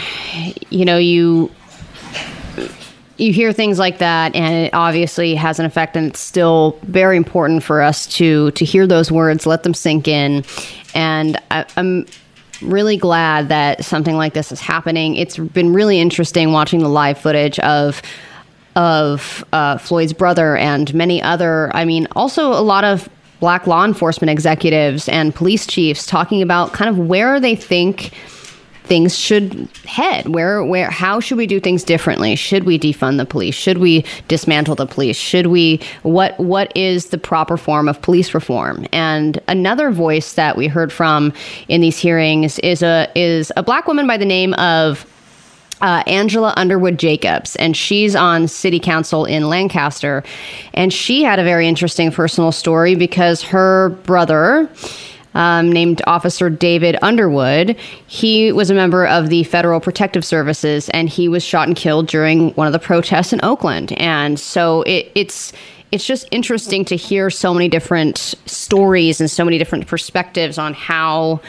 [0.68, 1.48] you know, you
[3.18, 7.16] you hear things like that, and it obviously has an effect, and it's still very
[7.16, 10.44] important for us to to hear those words, let them sink in,
[10.92, 12.06] and I, I'm
[12.62, 15.14] really glad that something like this is happening.
[15.14, 18.02] It's been really interesting watching the live footage of
[18.74, 21.70] of uh, Floyd's brother and many other.
[21.76, 23.08] I mean, also a lot of
[23.42, 28.12] black law enforcement executives and police chiefs talking about kind of where they think
[28.84, 32.36] things should head where where how should we do things differently?
[32.36, 33.56] Should we defund the police?
[33.56, 35.16] Should we dismantle the police?
[35.16, 38.86] Should we what what is the proper form of police reform?
[38.92, 41.32] And another voice that we heard from
[41.66, 45.04] in these hearings is a is a black woman by the name of
[45.82, 50.22] uh, Angela Underwood Jacobs, and she's on city council in Lancaster.
[50.72, 54.70] And she had a very interesting personal story because her brother,
[55.34, 57.76] um, named Officer David Underwood,
[58.06, 62.06] he was a member of the Federal Protective Services, and he was shot and killed
[62.06, 63.92] during one of the protests in Oakland.
[63.98, 65.52] And so it, it's
[65.90, 70.72] it's just interesting to hear so many different stories and so many different perspectives on
[70.72, 71.42] how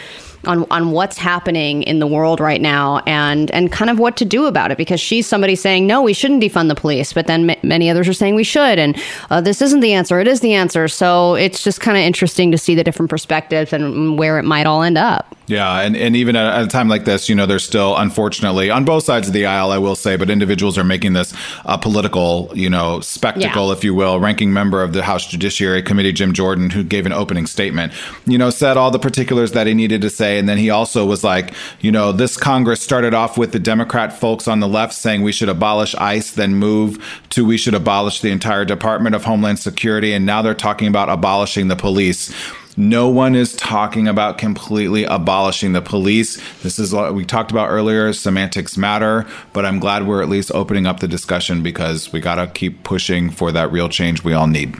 [0.45, 4.25] on on what's happening in the world right now and and kind of what to
[4.25, 7.49] do about it because she's somebody saying no we shouldn't defund the police but then
[7.49, 10.39] m- many others are saying we should and uh, this isn't the answer it is
[10.39, 10.87] the answer.
[10.87, 14.65] So it's just kind of interesting to see the different perspectives and where it might
[14.65, 17.65] all end up Yeah, and, and even at a time like this, you know, there's
[17.65, 21.13] still, unfortunately, on both sides of the aisle, I will say, but individuals are making
[21.13, 21.33] this
[21.65, 23.73] a political, you know, spectacle, Yeah.
[23.73, 24.19] if you will.
[24.21, 27.91] Ranking member of the House Judiciary Committee, Jim Jordan, who gave an opening statement,
[28.25, 30.39] you know, said all the particulars that he needed to say.
[30.39, 34.17] And then he also was like, you know, this Congress started off with the Democrat
[34.17, 38.21] folks on the left saying we should abolish ICE, then move to we should abolish
[38.21, 40.13] the entire Department of Homeland Security.
[40.13, 42.33] And now they're talking about abolishing the police.
[42.75, 46.41] No one is talking about completely abolishing the police.
[46.61, 48.13] This is what we talked about earlier.
[48.13, 52.35] Semantics matter, but I'm glad we're at least opening up the discussion because we got
[52.35, 54.75] to keep pushing for that real change we all need.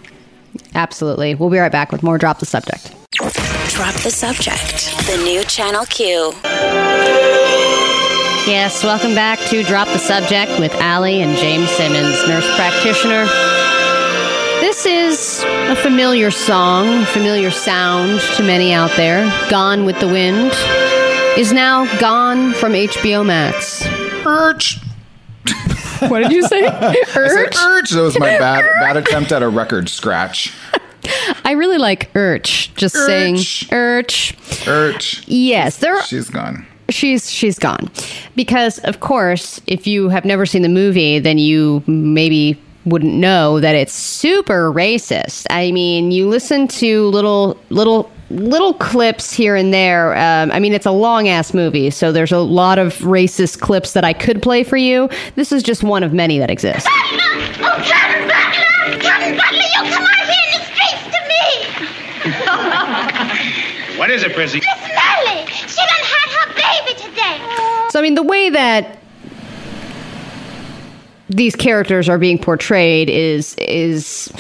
[0.76, 2.94] absolutely we'll be right back with more drop the subject
[3.74, 4.96] Drop the subject.
[5.08, 6.32] The new Channel Q.
[8.46, 13.26] Yes, welcome back to Drop the Subject with Allie and James Simmons, nurse practitioner.
[14.62, 15.44] This is
[15.74, 19.24] a familiar song, familiar sound to many out there.
[19.50, 20.52] Gone with the Wind
[21.36, 23.84] is now gone from HBO Max.
[24.26, 24.80] Urge.
[26.10, 26.66] What did you say?
[27.16, 27.56] Urge?
[27.56, 27.90] Urge.
[27.92, 30.54] That was my bad bad attempt at a record scratch.
[31.46, 32.76] I really like Urge.
[32.76, 33.38] Just saying
[33.72, 33.72] Urge.
[33.72, 34.68] Urge.
[34.68, 35.24] Urge.
[35.28, 36.68] Yes, there She's gone.
[36.90, 37.90] she's she's gone
[38.36, 43.60] because of course if you have never seen the movie then you maybe wouldn't know
[43.60, 49.74] that it's super racist i mean you listen to little little little clips here and
[49.74, 53.60] there um, i mean it's a long ass movie so there's a lot of racist
[53.62, 56.88] clips that i could play for you this is just one of many that exist
[57.66, 59.00] Oh, Captain Butler!
[59.00, 60.68] Captain Butler, you come out here in the
[61.14, 61.20] to
[63.94, 63.98] me!
[63.98, 64.58] What is it, Prissy?
[64.60, 67.38] Miss Melly, she done had her baby today.
[67.90, 68.98] So I mean, the way that
[71.30, 74.32] these characters are being portrayed is is.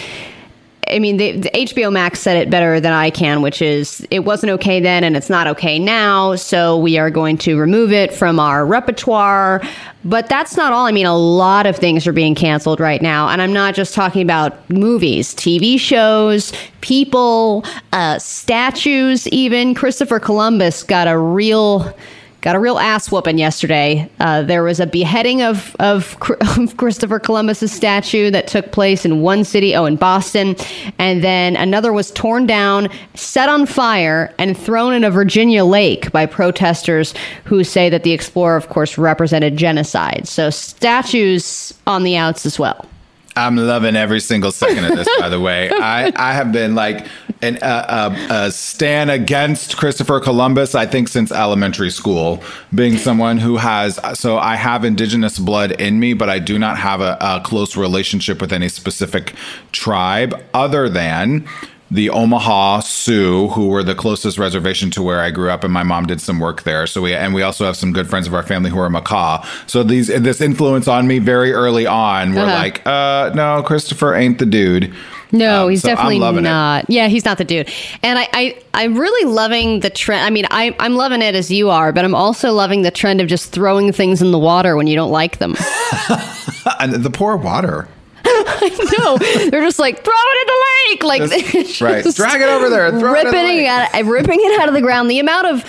[0.89, 4.51] I mean, the, HBO Max said it better than I can, which is it wasn't
[4.51, 6.35] okay then and it's not okay now.
[6.35, 9.61] So we are going to remove it from our repertoire.
[10.03, 10.85] But that's not all.
[10.85, 13.29] I mean, a lot of things are being canceled right now.
[13.29, 17.63] And I'm not just talking about movies, TV shows, people,
[17.93, 19.73] uh, statues, even.
[19.73, 21.95] Christopher Columbus got a real
[22.43, 24.09] got a real ass whooping yesterday.
[24.19, 26.17] Uh, there was a beheading of, of
[26.57, 30.55] of Christopher Columbus's statue that took place in one city, oh, in Boston,
[30.99, 36.11] and then another was torn down, set on fire, and thrown in a Virginia lake
[36.11, 37.13] by protesters
[37.45, 40.27] who say that the explorer, of course, represented genocide.
[40.27, 42.85] So statues on the outs as well.
[43.35, 45.07] I'm loving every single second of this.
[45.19, 47.07] By the way, I I have been like
[47.41, 50.75] an uh, uh, a stand against Christopher Columbus.
[50.75, 55.99] I think since elementary school, being someone who has so I have indigenous blood in
[55.99, 59.33] me, but I do not have a, a close relationship with any specific
[59.71, 61.47] tribe other than
[61.93, 65.83] the Omaha Sioux, who were the closest reservation to where I grew up, and my
[65.83, 66.87] mom did some work there.
[66.87, 69.45] So we and we also have some good friends of our family who are Makah.
[69.69, 72.33] So these this influence on me very early on.
[72.33, 72.53] We're Uh-huh.
[72.53, 74.93] like, uh, no, Christopher ain't the dude.
[75.31, 76.49] No, Um, he's so definitely loving it.
[76.49, 76.85] not.
[76.89, 77.67] Yeah, he's not the dude.
[78.03, 80.23] And I, I, I'm really loving the trend.
[80.23, 83.19] I mean, I, I'm loving it as you are, but I'm also loving the trend
[83.19, 85.55] of just throwing things in the water when you don't like them.
[86.79, 87.87] And the poor water.
[88.99, 89.17] no,
[89.49, 92.03] they're just like throw it in the lake, like Just- right.
[92.15, 93.67] Drag it over there, throw it in the ripping lake.
[93.67, 95.09] out, ripping it out of the ground.
[95.09, 95.65] The amount of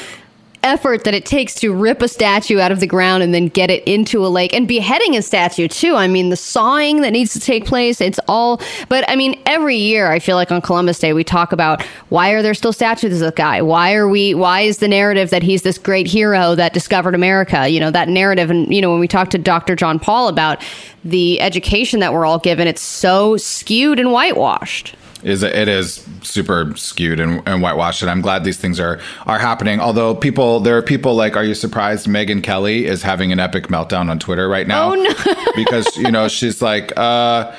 [0.64, 3.70] effort that it takes to rip a statue out of the ground and then get
[3.70, 5.94] it into a lake and beheading a statue too.
[5.94, 9.76] I mean, the sawing that needs to take place, it's all, but I mean, every
[9.76, 13.12] year I feel like on Columbus Day, we talk about why are there still statues
[13.12, 13.62] of this guy?
[13.62, 17.68] Why are we, why is the narrative that he's this great hero that discovered America?
[17.68, 18.50] You know, that narrative.
[18.50, 19.76] And, you know, when we talk to Dr.
[19.76, 20.64] John Paul about
[21.04, 24.96] the education that we're all given, it's so skewed and whitewashed.
[25.24, 29.38] Is it is super skewed and, and whitewashed and i'm glad these things are are
[29.38, 33.40] happening although people there are people like are you surprised Megyn Kelly is having an
[33.40, 35.34] epic meltdown on twitter right now Oh, no.
[35.56, 37.54] because you know she's like uh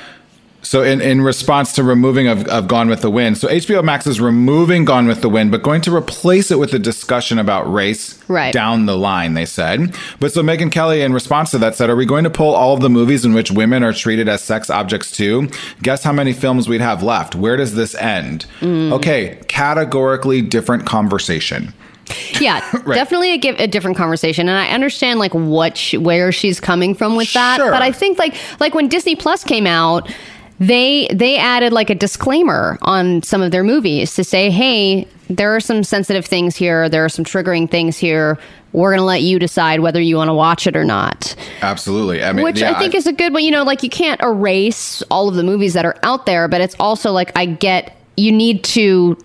[0.66, 4.06] so in, in response to removing of, of Gone with the Wind, so HBO Max
[4.06, 7.72] is removing Gone with the Wind, but going to replace it with a discussion about
[7.72, 8.52] race Right.
[8.52, 9.94] down the line, they said.
[10.18, 12.74] But so Megyn Kelly, in response to that, said, Are we going to pull all
[12.74, 15.48] of the movies in which women are treated as sex objects too?
[15.82, 17.36] Guess how many films we'd have left?
[17.36, 18.46] Where does this end?
[18.60, 18.92] Mm.
[18.92, 21.72] Okay, categorically different conversation.
[22.40, 26.60] Yeah, definitely a, give, a different conversation, and I understand like what she, where she's
[26.60, 27.56] coming from with that.
[27.56, 27.70] Sure.
[27.70, 30.08] But I think like like when Disney Plus came out,
[30.58, 35.54] they they added like a disclaimer on some of their movies to say, hey, there
[35.54, 38.38] are some sensitive things here, there are some triggering things here.
[38.72, 41.34] We're going to let you decide whether you want to watch it or not.
[41.62, 42.22] Absolutely.
[42.22, 43.42] I mean, Which yeah, I think is a good one.
[43.42, 46.60] You know, like you can't erase all of the movies that are out there, but
[46.60, 49.16] it's also like I get you need to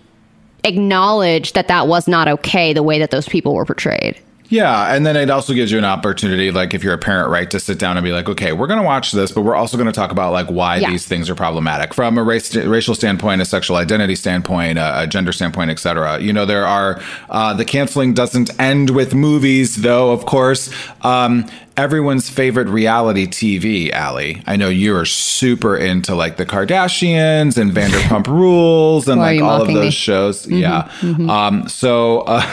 [0.64, 4.18] acknowledge that that was not okay the way that those people were portrayed.
[4.52, 7.50] Yeah, and then it also gives you an opportunity, like if you're a parent, right,
[7.50, 9.78] to sit down and be like, okay, we're going to watch this, but we're also
[9.78, 10.90] going to talk about like why Yeah.
[10.90, 15.06] these things are problematic from a race, racial standpoint, a sexual identity standpoint, a, a
[15.06, 16.20] gender standpoint, etc.
[16.20, 17.00] You know, there are
[17.30, 20.12] uh, the canceling doesn't end with movies, though.
[20.12, 20.68] Of course,
[21.00, 21.46] um,
[21.78, 24.42] everyone's favorite reality TV, Allie.
[24.46, 29.42] I know you are super into like the Kardashians and Vanderpump Rules and Why like
[29.42, 29.80] all of mocking me?
[29.86, 30.46] those shows.
[30.46, 30.90] Yeah.
[31.02, 32.20] Um, so.
[32.20, 32.46] Uh,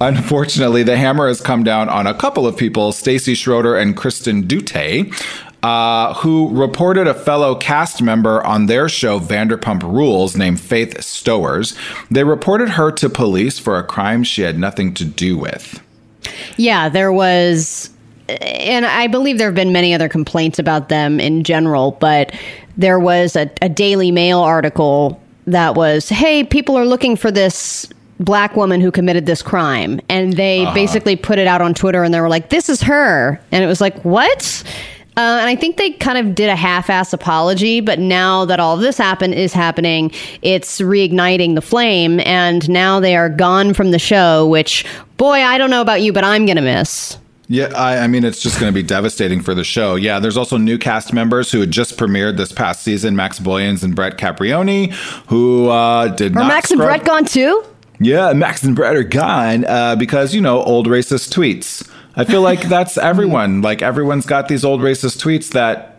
[0.00, 4.46] Unfortunately, the hammer has come down on a couple of people, Stassi Schroeder and Kristen
[4.46, 5.12] Doute,
[5.62, 11.74] uh, who reported a fellow cast member on their show Vanderpump Rules named Faith Stowers.
[12.10, 15.80] They reported her to police for a crime she had nothing to do with.
[16.56, 17.90] Yeah, there was,
[18.28, 22.34] and I believe there have been many other complaints about them in general, but
[22.76, 27.88] there was a, a Daily Mail article that was, hey, people are looking for this
[28.20, 30.00] black woman who committed this crime.
[30.08, 33.40] And they basically put it out on Twitter and they were like, this is her.
[33.50, 34.62] And it was like, what?
[35.16, 38.76] Uh, and I think they kind of did a half-ass apology, but now that all
[38.76, 40.10] this happen is happening,
[40.42, 44.44] it's reigniting the flame, and now they are gone from the show.
[44.48, 44.84] Which,
[45.16, 47.16] boy, I don't know about you, but I'm gonna miss.
[47.46, 49.96] Yeah, I, I mean, it's just going to be devastating for the show.
[49.96, 53.84] Yeah, there's also new cast members who had just premiered this past season Max Boyens
[53.84, 54.92] and Brett Caprioni,
[55.28, 56.48] who uh, did Are not.
[56.48, 57.62] Max and Brett gone too?
[58.00, 61.88] Yeah, Max and Brett are gone uh, because, you know, old racist tweets.
[62.16, 63.62] I feel like that's everyone.
[63.62, 65.90] Like, everyone's got these old racist tweets that.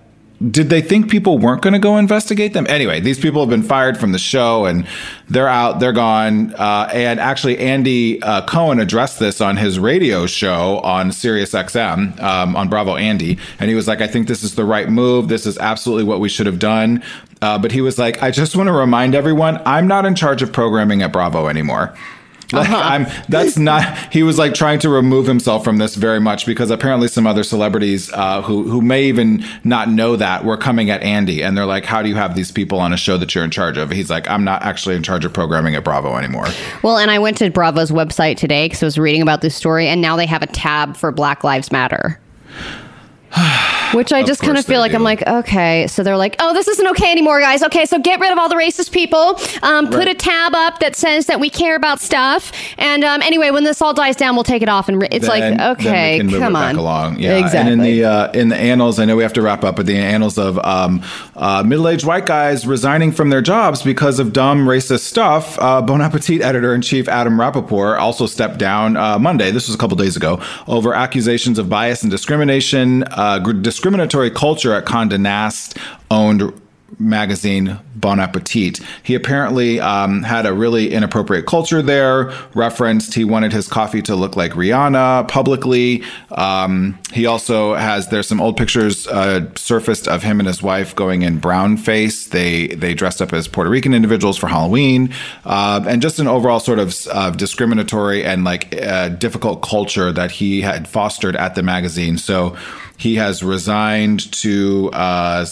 [0.52, 2.68] Did they think people weren't going to go investigate them?
[2.68, 4.86] Anyway, these people have been fired from the show and
[5.30, 6.54] they're out, they're gone.
[6.56, 12.22] Uh, and actually, Andy uh, Cohen addressed this on his radio show on Sirius XM
[12.22, 13.40] um, on Bravo Andy.
[13.60, 15.30] And he was like, I think this is the right move.
[15.30, 17.02] This is absolutely what we should have done.
[17.42, 20.42] Uh, but he was like, I just want to remind everyone, I'm not in charge
[20.42, 21.96] of programming at Bravo anymore.
[22.54, 26.46] Like, I'm that's not he was like trying to remove himself from this very much
[26.46, 30.90] because apparently some other celebrities uh, who who may even not know that were coming
[30.90, 33.34] at Andy and they're like how do you have these people on a show that
[33.34, 36.18] you're in charge of he's like I'm not actually in charge of programming at Bravo
[36.18, 36.46] anymore
[36.84, 39.88] Well, and I went to Bravo's website today because I was reading about this story,
[39.88, 42.20] and now they have a tab for Black Lives Matter.
[43.94, 45.88] Which I just kind of feel like I'm like, okay.
[45.88, 47.64] So they're like, oh, this isn't okay anymore, guys.
[47.64, 49.40] Okay, so get rid of all the racist people.
[49.62, 52.52] Um, Put a tab up that says that we care about stuff.
[52.78, 54.90] And um, anyway, when this all dies down, we'll take it off.
[54.90, 56.76] And re- it's then- like, okay, we can move come on.
[56.76, 57.20] along.
[57.20, 57.60] Yeah, exactly.
[57.60, 59.86] And in the uh, in the annals, I know we have to wrap up, but
[59.86, 61.02] the annals of um,
[61.36, 65.58] uh, middle aged white guys resigning from their jobs because of dumb racist stuff.
[65.60, 69.52] Uh, bon Appetit editor in chief Adam Rapoport also stepped down uh, Monday.
[69.52, 74.74] This was a couple days ago over accusations of bias and discrimination, uh, discriminatory culture
[74.74, 75.78] at Condé Nast
[76.12, 76.54] owned
[77.00, 78.80] magazine Bon Appetit.
[79.04, 82.32] He apparently um, had a really inappropriate culture there.
[82.54, 86.04] Referenced he wanted his coffee to look like Rihanna publicly.
[86.32, 90.96] Um, he also has there's some old pictures uh, surfaced of him and his wife
[90.96, 92.28] going in brown face.
[92.28, 95.14] They they dressed up as Puerto Rican individuals for Halloween,
[95.46, 100.32] uh, and just an overall sort of uh, discriminatory and like uh, difficult culture that
[100.32, 102.18] he had fostered at the magazine.
[102.18, 102.56] So
[102.98, 104.90] he has resigned to.
[104.94, 105.46] Uh,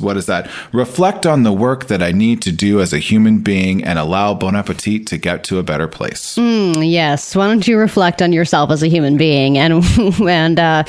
[0.00, 0.50] what is that?
[0.72, 4.34] Reflect on the work that I need to do as a human being and allow
[4.34, 6.36] Bon Appetit to get to a better place.
[6.38, 7.36] Yes.
[7.36, 9.58] Why don't you reflect on yourself as a human being?
[9.58, 9.84] And
[10.28, 10.84] and uh,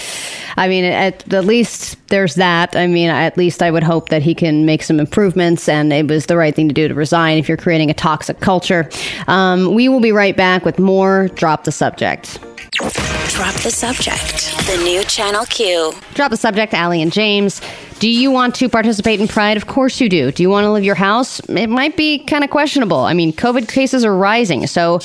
[0.58, 2.76] I mean, at the least there's that.
[2.76, 5.68] I mean, at least I would hope that he can make some improvements.
[5.68, 8.40] And it was the right thing to do to resign if you're creating a toxic
[8.40, 8.90] culture.
[9.28, 11.30] Um, we will be right back with more.
[11.30, 12.40] Drop the subject.
[12.76, 14.54] Drop the subject.
[14.68, 15.94] The new Channel Q.
[16.14, 17.62] Drop the subject, Allie and James.
[18.00, 19.56] Do you want to participate in Pride?
[19.56, 20.32] Of course you do.
[20.32, 21.40] Do you want to leave your house?
[21.48, 23.00] It might be kind of questionable.
[23.00, 25.00] I mean, COVID cases are rising, so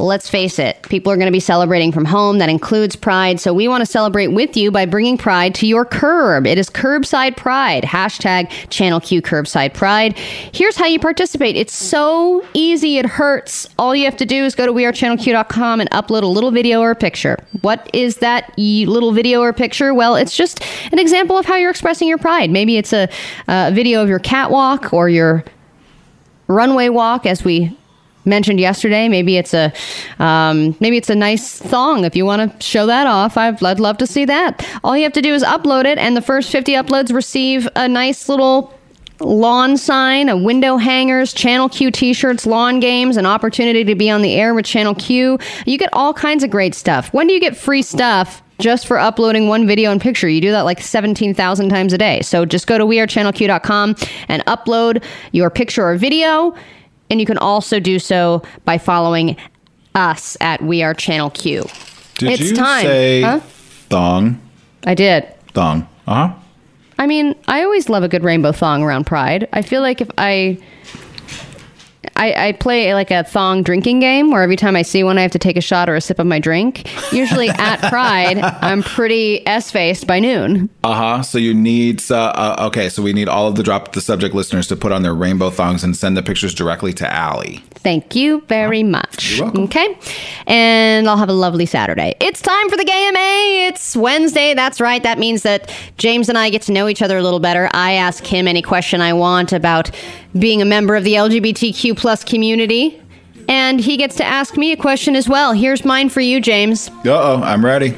[0.00, 0.80] let's face it.
[0.82, 2.38] People are going to be celebrating from home.
[2.38, 3.40] That includes Pride.
[3.40, 6.46] So we want to celebrate with you by bringing Pride to your curb.
[6.46, 7.84] It is Curbside Pride.
[7.84, 10.18] Hashtag Channel Q Curbside Pride.
[10.18, 11.56] Here's how you participate.
[11.56, 12.98] It's so easy.
[12.98, 13.68] It hurts.
[13.78, 16.90] All you have to do is go to wearechannelq.com and upload a little video or
[16.90, 17.36] a picture.
[17.60, 19.92] What is that little video or picture?
[19.94, 22.50] Well, it's just an example of how you're expressing your pride.
[22.50, 23.08] Maybe it's a,
[23.48, 25.44] a video of your catwalk or your
[26.48, 27.76] runway walk, as we
[28.24, 29.08] mentioned yesterday.
[29.08, 29.72] Maybe it's a
[30.18, 32.04] um, maybe it's a nice thong.
[32.04, 34.66] If you want to show that off, I'd, I'd love to see that.
[34.84, 37.88] All you have to do is upload it, and the first 50 uploads receive a
[37.88, 38.74] nice little
[39.20, 44.22] lawn sign, a window hangers, Channel Q t-shirts, lawn games, an opportunity to be on
[44.22, 45.38] the air with Channel Q.
[45.66, 47.12] You get all kinds of great stuff.
[47.12, 48.42] When do you get free stuff?
[48.58, 50.28] Just for uploading one video and picture.
[50.28, 52.20] You do that like 17,000 times a day.
[52.20, 53.96] So just go to wearechannelq.com
[54.28, 55.02] and upload
[55.32, 56.54] your picture or video.
[57.10, 59.36] And you can also do so by following
[59.94, 61.64] us at We Are Channel Q.
[62.18, 62.82] Did it's you time.
[62.84, 63.40] say Huh?
[63.88, 64.40] thong?
[64.84, 65.26] I did.
[65.52, 65.88] Thong.
[66.06, 66.34] Uh huh.
[66.98, 69.48] I mean, I always love a good rainbow thong around Pride.
[69.52, 70.58] I feel like if I,
[72.16, 75.22] I, I play like a thong drinking game where every time I see one, I
[75.22, 76.88] have to take a shot or a sip of my drink.
[77.12, 80.70] Usually at Pride, I'm pretty s faced by noon.
[80.84, 81.22] Uh huh.
[81.22, 84.34] So you need, uh, uh, okay, so we need all of the drop the subject
[84.34, 87.62] listeners to put on their rainbow thongs and send the pictures directly to Allie.
[87.82, 89.36] Thank you very much.
[89.36, 89.64] You're welcome.
[89.64, 89.98] Okay.
[90.46, 92.14] And I'll have a lovely Saturday.
[92.20, 93.68] It's time for the GMA.
[93.68, 94.52] It's Wednesday.
[94.52, 95.02] That's right.
[95.02, 97.70] That means that James and I get to know each other a little better.
[97.72, 99.90] I ask him any question I want about
[100.38, 103.00] being a member of the LGBTQ plus community.
[103.48, 105.54] And he gets to ask me a question as well.
[105.54, 106.88] Here's mine for you, James.
[107.04, 107.96] Uh oh, I'm ready.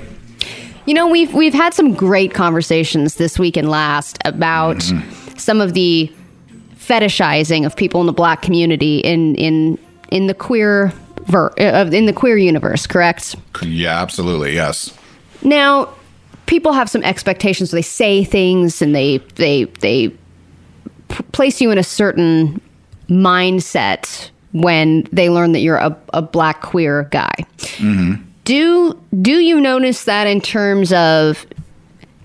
[0.87, 4.83] You know, we've we've had some great conversations this week and last about
[5.37, 6.13] some of the
[6.87, 9.79] fetishizing of people in the black community in in
[10.11, 10.93] in the queer
[11.27, 13.37] ver- uh, in the queer universe, correct?
[13.63, 14.55] Yeah, absolutely.
[14.55, 14.97] Yes.
[15.43, 15.89] Now,
[16.47, 17.71] people have some expectations.
[17.71, 22.61] They say things and they they they p- place you in a certain
[23.09, 27.35] mindset when they learn that you're a, a black queer guy.
[28.45, 31.47] Do do you notice that in terms of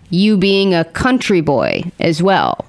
[0.09, 2.65] you being a country boy as well?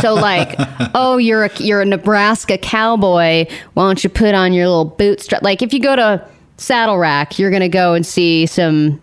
[0.00, 0.54] So like,
[0.94, 3.46] oh, you're a you're a Nebraska cowboy.
[3.74, 5.42] Why don't you put on your little bootstrap?
[5.42, 6.26] Like if you go to
[6.58, 9.00] Saddle Rack, you're gonna go and see some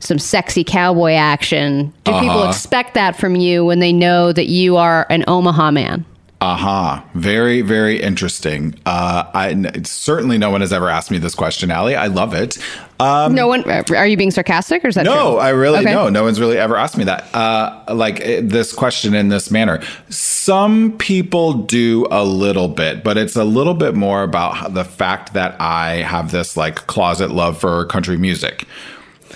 [0.00, 1.92] some sexy cowboy action.
[2.04, 2.48] Do people Uh-huh.
[2.50, 6.04] expect that from you when they know that you are an Omaha man?
[6.40, 7.08] Aha, uh-huh.
[7.14, 8.74] very, very interesting.
[8.84, 11.96] Uh, I certainly no one has ever asked me this question, Allie.
[11.96, 12.58] I love it.
[13.00, 13.64] Um, no one.
[13.70, 15.38] Are you being sarcastic or is that no, true?
[15.38, 15.92] I really Okay.
[15.92, 16.08] no.
[16.10, 17.34] No one's really ever asked me that.
[17.34, 19.80] Uh, like eh, this question in this manner.
[20.10, 25.32] Some people do a little bit, but it's a little bit more about the fact
[25.32, 28.66] that I have this like closet love for country music.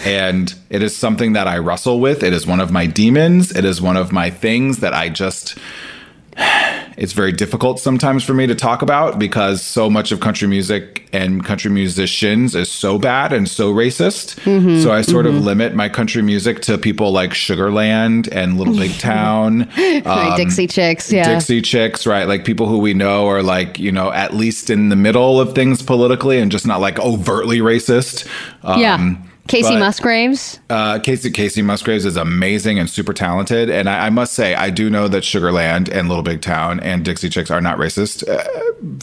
[0.05, 2.23] And it is something that I wrestle with.
[2.23, 3.51] It is one of my demons.
[3.51, 5.59] It is one of my things that I just
[6.97, 11.09] it's very difficult sometimes for me to talk about because so much of country music
[11.13, 14.39] and country musicians is so bad and so racist.
[14.41, 18.77] Mm-hmm, so I sort of limit my country music to people like Sugarland and Little
[18.77, 19.63] Big Town.
[20.05, 21.35] Um, Dixie Chicks, yeah.
[21.35, 22.29] Dixie Chicks, right?
[22.29, 25.55] Like people who we know are like, you know, at least in the middle of
[25.55, 28.29] things politically and just not like overtly racist.
[28.63, 29.15] Um, yeah.
[29.49, 30.61] Kacey but- Musgraves.
[30.71, 34.71] uh, Kacey Kacey Musgraves is amazing and super talented, and I, I must say I
[34.71, 38.45] do know that Sugarland and Little Big Town and Dixie Chicks are not racist, uh,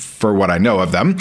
[0.02, 1.18] for what I know of them.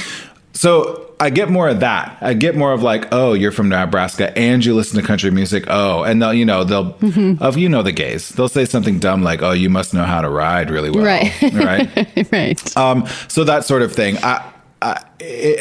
[0.52, 2.16] So I get more of that.
[2.20, 5.64] I get more of like, oh, you're from Nebraska and you listen to country music.
[5.66, 6.96] Oh, and they'll you know they'll
[7.40, 8.28] of you know the gays.
[8.28, 11.32] They'll say something dumb like, oh, you must know how to ride really well, Right.
[11.52, 12.28] right.
[12.32, 12.76] right.
[12.76, 14.16] Um, so that sort of thing.
[14.22, 14.48] I,
[14.80, 15.04] I,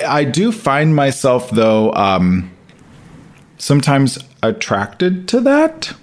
[0.08, 2.52] I do find myself though, um,
[3.58, 5.94] sometimes attracted to that.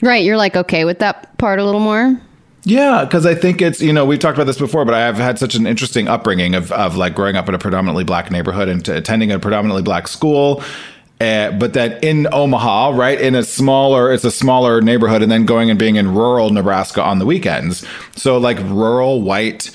[0.00, 0.24] right.
[0.24, 2.20] You're like okay with that part a little more.
[2.64, 5.16] Yeah, because I think it's you know we've talked about this before, but I have
[5.16, 8.68] had such an interesting upbringing of of like growing up in a predominantly black neighborhood
[8.68, 10.62] and to attending a predominantly black school.
[11.20, 15.44] Uh, but that in Omaha, right, in a smaller, it's a smaller neighborhood, and then
[15.44, 17.84] going and being in rural Nebraska on the weekends.
[18.16, 19.70] So like rural white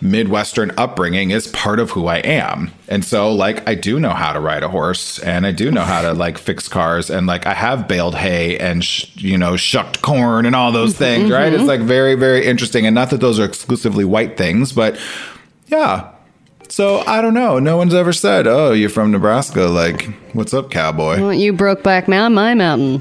[0.00, 2.70] Midwestern upbringing is part of who I am.
[2.88, 5.82] And so like I do know how to ride a horse and I do know
[5.82, 9.56] how to like fix cars and like I have baled hay and sh- you know
[9.56, 11.32] shucked corn and all those things, mm-hmm.
[11.32, 11.52] right?
[11.52, 11.68] It's mm-hmm.
[11.68, 14.98] like very very interesting and not that those are exclusively white things, but
[15.66, 16.12] yeah.
[16.68, 17.58] So I don't know.
[17.58, 21.20] No one's ever said, "Oh, you're from Nebraska." Like, what's up, cowboy?
[21.20, 22.98] Well, you broke back mountain, my mountain.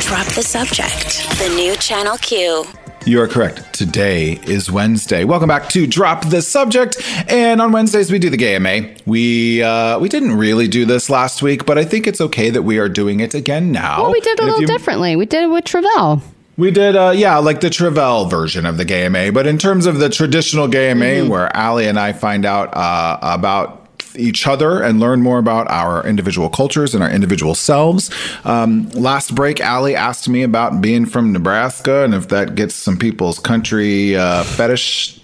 [0.00, 1.28] Drop the subject.
[1.38, 2.64] The new Channel Q.
[3.10, 3.72] You are correct.
[3.72, 5.24] Today is Wednesday.
[5.24, 6.96] Welcome back to Drop the Subject.
[7.28, 9.00] And on Wednesdays we do the GMA.
[9.04, 12.62] We uh, we didn't really do this last week, but I think it's okay that
[12.62, 14.02] we are doing it again now.
[14.04, 15.16] Well, we did a And little you- differently.
[15.16, 16.22] We did it with Travell.
[16.56, 19.34] We did, uh, yeah, like the Travell version of the GMA.
[19.34, 23.79] But in terms of the traditional GMA, where Allie and I find out uh, about
[24.16, 28.10] each other and learn more about our individual cultures and our individual selves.
[28.44, 32.96] Um, last break, Allie asked me about being from Nebraska and if that gets some
[32.96, 35.20] people's country uh, fetish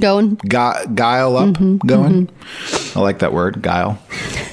[0.00, 0.34] Going.
[0.46, 1.56] gu- guile up
[1.86, 2.28] going.
[2.94, 3.98] I like that word, guile.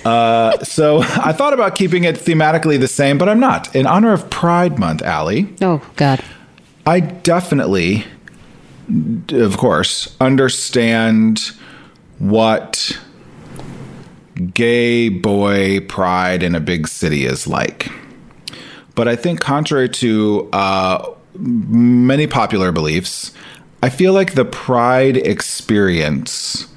[0.06, 3.76] Uh, so I thought about keeping it thematically the same, but I'm not.
[3.76, 6.24] In honor of Pride Month, Allie, Oh God.
[6.86, 8.06] I definitely,
[9.32, 11.52] of course, understand
[12.20, 12.98] what
[14.54, 17.92] gay boy pride in a big city is like.
[18.96, 23.32] But I think, contrary to uh, many popular beliefs,
[23.82, 26.68] I feel like the pride experience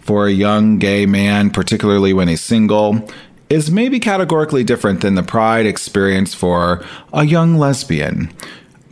[0.00, 3.06] for a young gay man, particularly when he's single,
[3.50, 8.32] is maybe categorically different than the pride experience for a young lesbian.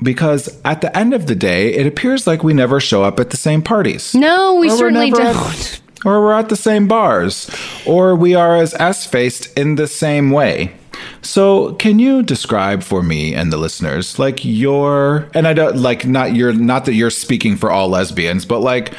[0.03, 3.31] Because at the end of the day, it appears like we never show up at
[3.31, 4.15] the same parties.
[4.15, 5.81] No, we certainly don't.
[6.05, 7.51] Or we're at the same bars,
[7.87, 10.75] or we are as S faced in the same way.
[11.23, 16.07] So, can you describe for me and the listeners, like your, and I don't like
[16.07, 18.95] not your, not that you're speaking for all lesbians, but like,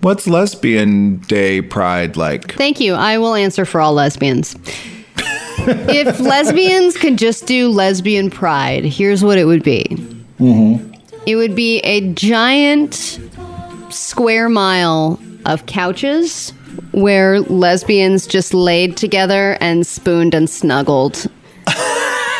[0.00, 2.54] what's lesbian day pride like?
[2.54, 2.94] Thank you.
[2.94, 4.56] I will answer for all lesbians.
[5.58, 9.84] if lesbians could just do lesbian pride, here's what it would be.
[10.40, 10.92] Mm-hmm.
[11.26, 13.20] It would be a giant
[13.90, 16.52] square mile of couches
[16.92, 21.26] where lesbians just laid together and spooned and snuggled.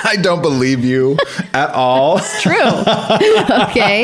[0.04, 1.16] I don't believe you
[1.54, 2.18] at all.
[2.18, 2.54] It's true.
[3.68, 4.02] okay.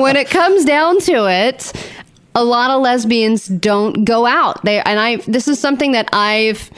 [0.00, 1.72] When it comes down to it,
[2.34, 4.64] a lot of lesbians don't go out.
[4.64, 6.70] They and I this is something that I've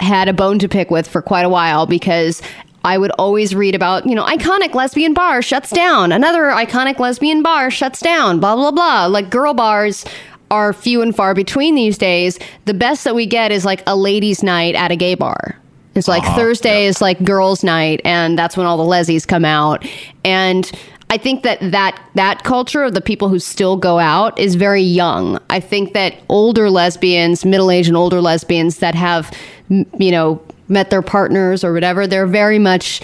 [0.00, 2.42] had a bone to pick with for quite a while because
[2.84, 7.42] I would always read about, you know, iconic lesbian bar shuts down, another iconic lesbian
[7.42, 9.06] bar shuts down, blah blah blah.
[9.06, 10.04] Like girl bars
[10.50, 12.38] are few and far between these days.
[12.64, 15.56] The best that we get is like a ladies' night at a gay bar.
[15.94, 16.36] It's like uh-huh.
[16.36, 19.86] Thursday is like girls' night, and that's when all the lesies come out.
[20.24, 20.70] And
[21.08, 24.82] I think that that that culture of the people who still go out is very
[24.82, 25.38] young.
[25.50, 29.32] I think that older lesbians, middle aged and older lesbians that have,
[29.68, 33.00] you know, met their partners or whatever, they're very much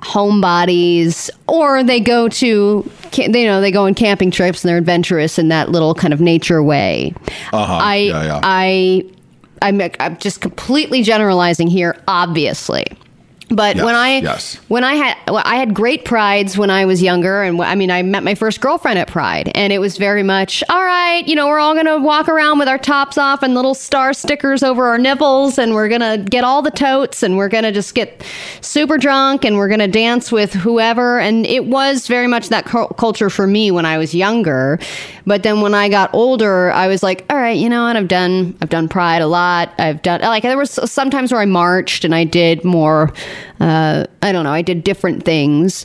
[0.00, 5.38] homebodies, or they go to, you know, they go on camping trips and they're adventurous
[5.38, 7.12] in that little kind of nature way.
[7.52, 7.78] Uh-huh.
[7.80, 8.40] I, Yeah, yeah.
[8.42, 9.04] I,
[9.62, 12.86] I'm, I'm just completely generalizing here, obviously.
[13.50, 14.54] But Yes, when I yes.
[14.68, 17.90] when I had well, I had great prides when I was younger, and I mean
[17.90, 21.26] I met my first girlfriend at Pride, and it was very much all right.
[21.26, 24.62] You know, we're all gonna walk around with our tops off and little star stickers
[24.62, 28.22] over our nipples, and we're gonna get all the totes, and we're gonna just get
[28.60, 31.18] super drunk, and we're gonna dance with whoever.
[31.18, 34.78] And it was very much that cul- culture for me when I was younger.
[35.26, 37.96] But then when I got older, I was like, all right, you know what?
[37.96, 39.72] I've done I've done Pride a lot.
[39.78, 43.10] I've done like there was sometimes where I marched and I did more.
[43.60, 44.52] Uh, I don't know.
[44.52, 45.84] I did different things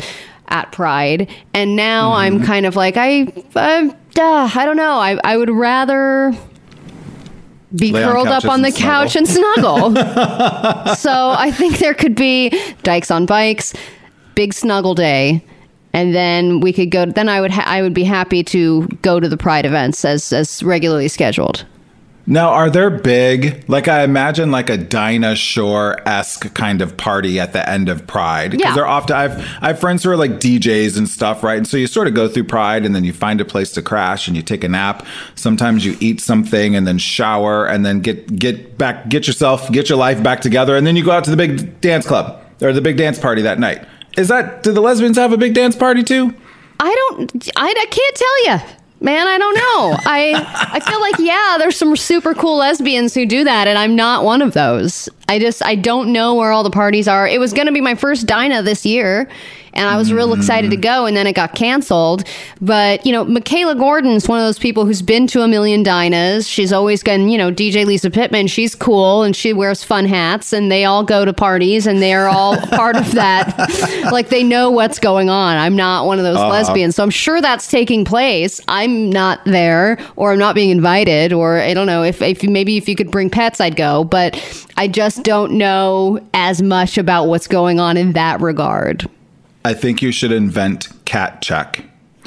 [0.50, 2.18] at Pride, and now Mm-hmm.
[2.40, 3.24] I'm kind of like I.
[3.56, 4.94] Uh, duh, I don't know.
[4.96, 6.34] I I would rather
[7.76, 9.96] be Lay on curled up on the and couch and snuggle.
[10.96, 12.50] so I think there could be
[12.84, 13.74] dykes on bikes,
[14.36, 15.44] big snuggle day,
[15.94, 17.06] and then we could go.
[17.06, 20.32] Then I would ha- I would be happy to go to the Pride events as
[20.32, 21.66] as regularly scheduled.
[22.26, 27.38] Now, are there big, like I imagine, like a Dinah Shore esque kind of party
[27.38, 28.52] at the end of Pride?
[28.52, 28.76] Because Yeah.
[28.76, 31.58] they're often, I've, I have friends who are like DJs and stuff, right?
[31.58, 33.82] And so you sort of go through Pride and then you find a place to
[33.82, 35.06] crash and you take a nap.
[35.36, 39.90] Sometimes you eat something and then shower and then get, get back, get yourself, get
[39.90, 40.78] your life back together.
[40.78, 43.42] And then you go out to the big dance club or the big dance party
[43.42, 43.86] that night.
[44.18, 46.34] Is that, do the lesbians have a big dance party too?
[46.80, 47.50] I don't.
[47.58, 49.28] I, I can't tell you, man.
[49.28, 49.98] I don't know.
[50.06, 53.96] I I feel like yeah, there's some super cool lesbians who do that, and I'm
[53.96, 55.10] not one of those.
[55.28, 57.28] I just I don't know where all the parties are.
[57.28, 59.30] It was going to be my first Dinah this year.
[59.74, 60.40] And I was real mm-hmm.
[60.40, 62.24] excited to go, and then it got canceled.
[62.62, 66.50] But, you know, Michaela Gordon's one of those people who's been to a million Dinahs.
[66.50, 68.48] She's always been, you know, DJ Lisa Pittman.
[68.48, 72.28] She's cool and she wears fun hats, and they all go to parties, and they're
[72.28, 74.10] all part of that.
[74.12, 75.58] like, they know what's going on.
[75.58, 76.50] I'm not one of those uh-huh.
[76.50, 76.96] lesbians.
[76.96, 78.62] So I'm sure that's taking place.
[78.68, 82.78] I'm not there, or I'm not being invited, or I don't know if, if maybe
[82.78, 84.04] if you could bring pets, I'd go.
[84.04, 84.40] But
[84.78, 89.10] I just don't know as much about what's going on in that regard.
[89.66, 91.86] I think you should invent cat check.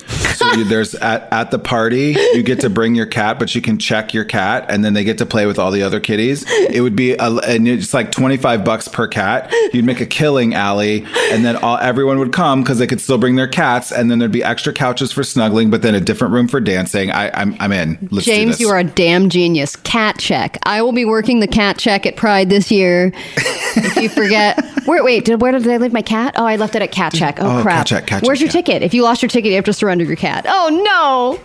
[0.08, 3.62] So you, there's at, at the party, you get to bring your cat, but you
[3.62, 6.44] can check your cat, and then they get to play with all the other kitties.
[6.48, 9.50] It would be, a, and it's like twenty five bucks per cat.
[9.72, 13.18] You'd make a killing alley, and then all everyone would come because they could still
[13.18, 16.34] bring their cats, and then there'd be extra couches for snuggling, but then a different
[16.34, 17.10] room for dancing.
[17.10, 18.08] I, I'm I'm in.
[18.10, 19.74] Let's James, you are a damn genius.
[19.76, 20.58] Cat check.
[20.64, 23.12] I will be working the cat check at Pride this year.
[23.36, 26.34] if you forget, where, wait, did, where did I leave my cat?
[26.36, 27.38] Oh, I left it at cat check.
[27.40, 27.78] Oh, Oh, crap.
[27.78, 28.52] cat check, cat Where's your yeah.
[28.52, 28.82] ticket?
[28.82, 30.44] If you lost your ticket, you have to surrender your cat.
[30.48, 31.40] Oh no.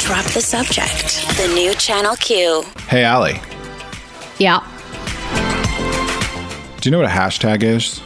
[0.00, 1.26] Drop the subject.
[1.36, 2.64] The new Channel Q.
[2.88, 3.40] Hey, Allie,
[4.38, 4.60] Yeah.
[6.80, 8.00] do you know what a hashtag is?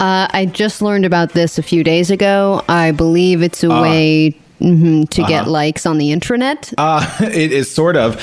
[0.00, 2.62] Uh, I just learned about this a few days ago.
[2.68, 6.74] I believe it's a way mhm, to get likes on the intranet.
[6.76, 8.20] Uh, it is sort of.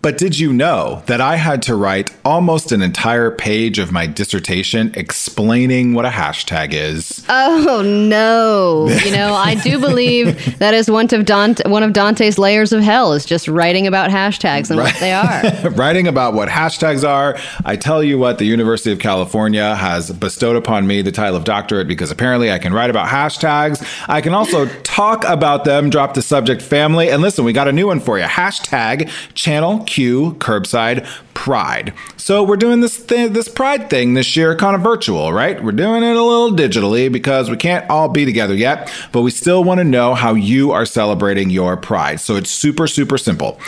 [0.00, 4.06] But did you know that I had to write almost an entire page of my
[4.06, 7.24] dissertation explaining what a hashtag is?
[7.28, 8.88] Oh no!
[9.08, 12.82] You know, I do believe that is one of Dante, one of Dante's layers of
[12.82, 15.70] hell is just writing about hashtags and what they are.
[15.70, 17.38] Writing about what hashtags are.
[17.64, 21.44] I tell you what, the University of California has bestowed upon me the title of
[21.44, 23.82] doctorate because apparently I can write about hashtags.
[24.08, 27.08] I can also talk about them, drop the subject family.
[27.08, 28.24] And listen, we got a new one for you.
[28.26, 31.04] Hashtag channel Q curbside
[31.34, 31.94] pride.
[32.16, 35.62] So we're doing this thing, this pride thing this year kind of virtual, right?
[35.62, 39.30] We're doing it a little digitally because we can't all be together yet, but we
[39.30, 42.20] still want to know how you are celebrating your pride.
[42.20, 43.58] So it's super, super simple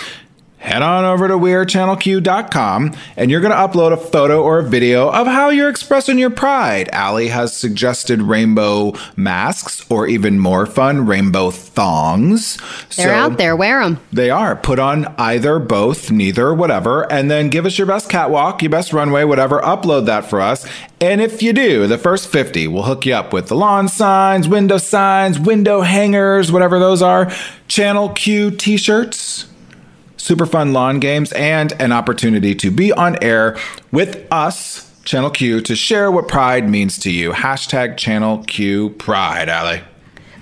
[0.61, 5.11] head on over to wearechannelq.com and you're going to upload a photo or a video
[5.11, 6.89] of how you're expressing your pride.
[6.93, 12.59] Allie has suggested rainbow masks or even more fun, rainbow thongs.
[12.95, 13.57] They're out there.
[13.57, 14.01] Wear them.
[14.13, 14.55] They are.
[14.55, 18.93] Put on either, both, neither, whatever, and then give us your best catwalk, your best
[18.93, 19.61] runway, whatever.
[19.61, 20.67] Upload that for us.
[21.01, 24.47] And if you do, the first 50, we'll hook you up with the lawn signs,
[24.47, 27.33] window signs, window hangers, whatever those are,
[27.69, 29.47] Channel Q t shirts
[30.21, 33.59] super fun lawn games, and an opportunity to be on air
[33.91, 37.33] with us, Channel Q, to share what pride means to you.
[37.33, 39.83] Hashtag Channel Q Pride, Allie.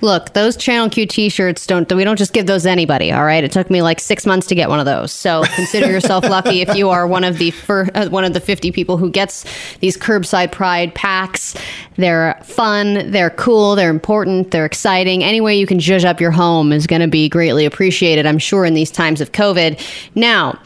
[0.00, 1.90] Look, those Channel Q T-shirts don't.
[1.92, 3.10] We don't just give those to anybody.
[3.10, 5.12] All right, it took me like six months to get one of those.
[5.12, 8.40] So consider yourself lucky if you are one of the fir- uh, one of the
[8.40, 9.44] fifty people who gets
[9.80, 11.56] these curbside pride packs.
[11.96, 13.10] They're fun.
[13.10, 13.74] They're cool.
[13.74, 14.52] They're important.
[14.52, 15.24] They're exciting.
[15.24, 18.24] Any way you can zhuzh up your home is going to be greatly appreciated.
[18.24, 19.80] I'm sure in these times of COVID.
[20.14, 20.60] Now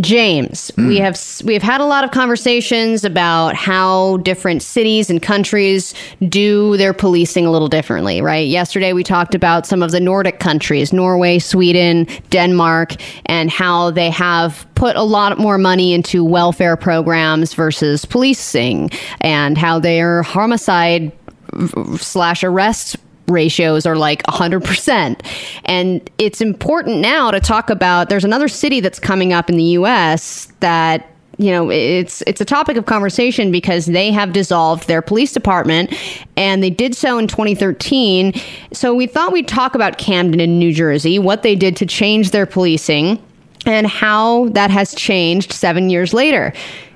[0.00, 1.02] James, we hmm.
[1.02, 5.92] have we have had a lot of conversations about how different cities and countries
[6.28, 8.46] do their policing a little differently, right?
[8.46, 12.94] Yesterday we talked about some of the Nordic countries, Norway, Sweden, Denmark,
[13.26, 19.58] and how they have put a lot more money into welfare programs versus policing and
[19.58, 21.10] how their homicide
[21.96, 22.96] slash arrest
[23.28, 25.20] ratios are like 100%.
[25.64, 29.64] And it's important now to talk about there's another city that's coming up in the
[29.64, 35.00] US that you know it's it's a topic of conversation because they have dissolved their
[35.00, 35.94] police department
[36.36, 38.32] and they did so in 2013
[38.72, 42.32] so we thought we'd talk about Camden in New Jersey what they did to change
[42.32, 43.22] their policing
[43.66, 46.52] and how that has changed 7 years later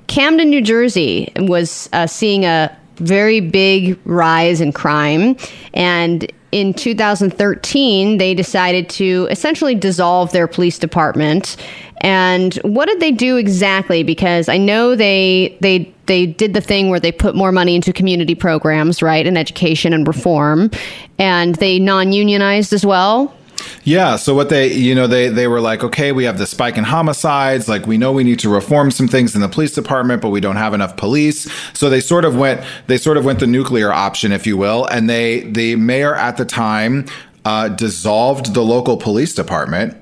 [0.08, 5.36] Camden New Jersey was uh, seeing a very big rise in crime.
[5.74, 11.56] And in 2013, they decided to essentially dissolve their police department.
[12.02, 14.02] And what did they do exactly?
[14.02, 17.92] Because I know they they they did the thing where they put more money into
[17.92, 20.70] community programs, right, and education and reform,
[21.18, 23.34] and they non-unionized as well.
[23.84, 24.16] Yeah.
[24.16, 26.84] So what they, you know, they they were like, okay, we have the spike in
[26.84, 27.68] homicides.
[27.68, 30.40] Like we know we need to reform some things in the police department, but we
[30.40, 31.50] don't have enough police.
[31.72, 34.86] So they sort of went, they sort of went the nuclear option, if you will.
[34.86, 37.06] And they, the mayor at the time,
[37.44, 39.96] uh, dissolved the local police department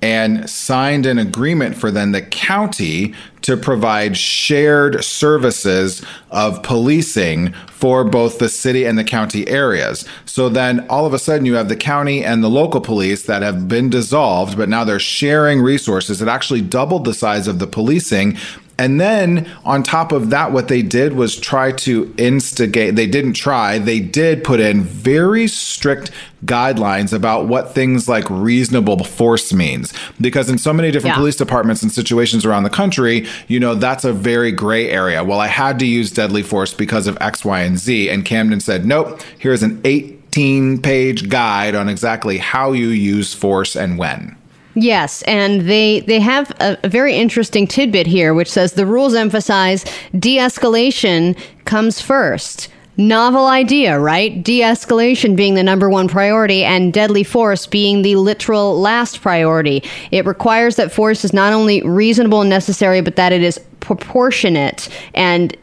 [0.00, 8.04] and signed an agreement for then the county to provide shared services of policing for
[8.04, 10.04] both the city and the county areas.
[10.24, 13.42] So then all of a sudden you have the county and the local police that
[13.42, 16.22] have been dissolved, but now they're sharing resources.
[16.22, 18.36] It actually doubled the size of the policing.
[18.78, 23.32] And then on top of that, what they did was try to instigate, they didn't
[23.32, 26.12] try, they did put in very strict
[26.44, 29.92] guidelines about what things like reasonable force means.
[30.20, 31.20] Because in so many different Yeah.
[31.20, 35.24] police departments and situations around the country, you know, that's a very gray area.
[35.24, 38.08] Well, I had to use deadly force because of X, Y, and Z.
[38.08, 43.74] And Camden said, nope, here's an 18 page guide on exactly how you use force
[43.74, 44.36] and when.
[44.80, 49.14] Yes, and they they have a, a very interesting tidbit here, which says the rules
[49.14, 49.84] emphasize
[50.16, 52.68] de-escalation comes first.
[52.96, 54.42] Novel idea, right?
[54.42, 59.82] De-escalation being the number one priority, and deadly force being the literal last priority.
[60.12, 64.88] It requires that force is not only reasonable and necessary, but that it is proportionate.
[65.14, 65.56] And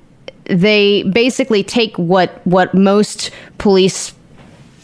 [0.45, 4.13] they basically take what what most police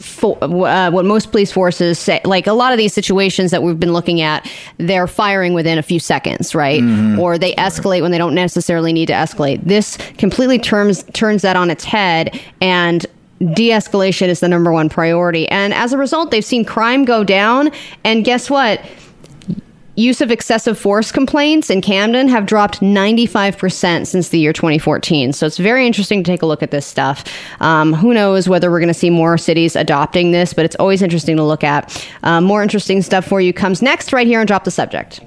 [0.02, 3.80] for, uh, what most police forces say, like a lot of these situations that we've
[3.80, 6.82] been looking at, they're firing within a few seconds, right?
[7.20, 9.64] Or they escalate when they don't necessarily need to escalate.
[9.64, 13.06] This completely turns turns that on its head and
[13.54, 15.48] de-escalation is the number one priority.
[15.50, 17.72] And as a result, they've seen crime go down.
[18.04, 18.82] And guess what?
[20.02, 25.32] Use of excessive force complaints in Camden have dropped 95% since the year 2014.
[25.32, 27.24] So it's very interesting to take a look at this stuff.
[27.60, 31.04] Um, who knows whether we're going to see more cities adopting this, but it's always
[31.04, 32.04] interesting to look at.
[32.24, 35.20] Um, more interesting stuff for you comes next right here on Drop the Subject.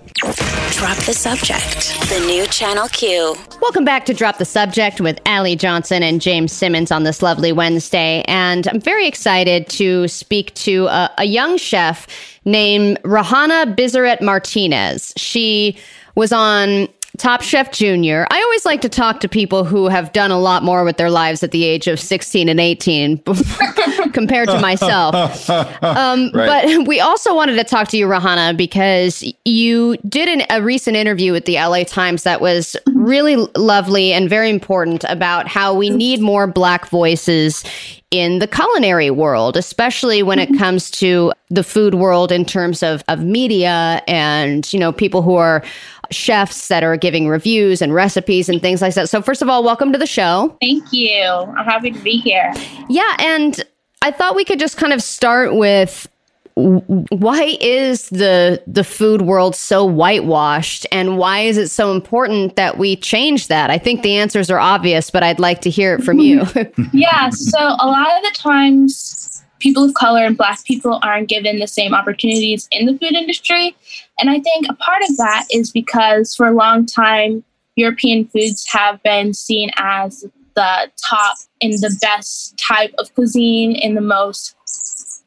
[0.73, 1.95] Drop the subject.
[2.09, 3.37] The new Channel Q.
[3.61, 7.53] Welcome back to Drop the Subject with Allie Johnson and James Simmons on this lovely
[7.53, 8.25] Wednesday.
[8.27, 12.09] And I'm very excited to speak to a, a young chef
[12.45, 15.13] named Rahanna Bisseret Martinez.
[15.17, 15.77] She
[16.15, 16.89] was on
[17.19, 18.27] Top Chef Junior.
[18.31, 21.11] I always like to talk to people who have done a lot more with their
[21.11, 23.19] lives at the age of 16 and 18
[24.13, 25.49] compared to myself.
[25.83, 30.63] Um, But we also wanted to talk to you, Rahanna, because you did an, a
[30.63, 35.75] recent interview with the LA Times that was really lovely and very important about how
[35.75, 37.65] we need more Black voices
[38.11, 43.03] in the culinary world, especially when it comes to the food world in terms of,
[43.09, 45.65] of media and, you know, people who are
[46.11, 49.09] chefs that are giving reviews and recipes and things like that.
[49.09, 50.57] So first of all, welcome to the show.
[50.61, 51.23] Thank you.
[51.23, 52.53] I'm happy to be here.
[52.89, 53.63] Yeah, and
[54.03, 56.09] I thought we could just kind of start with
[56.57, 62.79] why is the the food world so whitewashed and why is it so important that
[62.79, 63.71] we change that?
[63.71, 66.45] I think the answers are obvious, but I'd like to hear it from you.
[66.93, 71.59] Yeah, so a lot of the times people of color and black people aren't given
[71.59, 73.75] the same opportunities in the food industry.
[74.19, 77.45] And I think a part of that is because for a long time,
[77.77, 80.25] European foods have been seen as
[80.55, 84.55] the top and the best type of cuisine in the most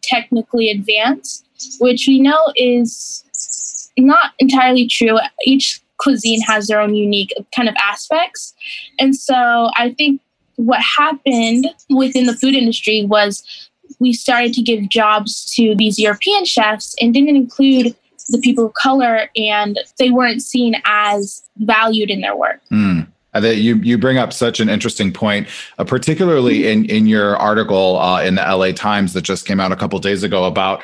[0.02, 1.46] technically advanced,
[1.80, 3.24] which we know is
[3.98, 5.18] not entirely true.
[5.44, 8.54] Each cuisine has their own unique kind of aspects.
[9.00, 10.22] And so I think
[10.56, 13.44] what happened within the food industry was
[14.00, 17.96] we started to give jobs to these European chefs and didn't include
[18.30, 22.62] the people of color and they weren't seen as valued in their work.
[22.72, 23.08] Mm.
[23.34, 25.48] That you you bring up such an interesting point,
[25.78, 29.72] uh, particularly in in your article uh, in the LA Times that just came out
[29.72, 30.82] a couple days ago about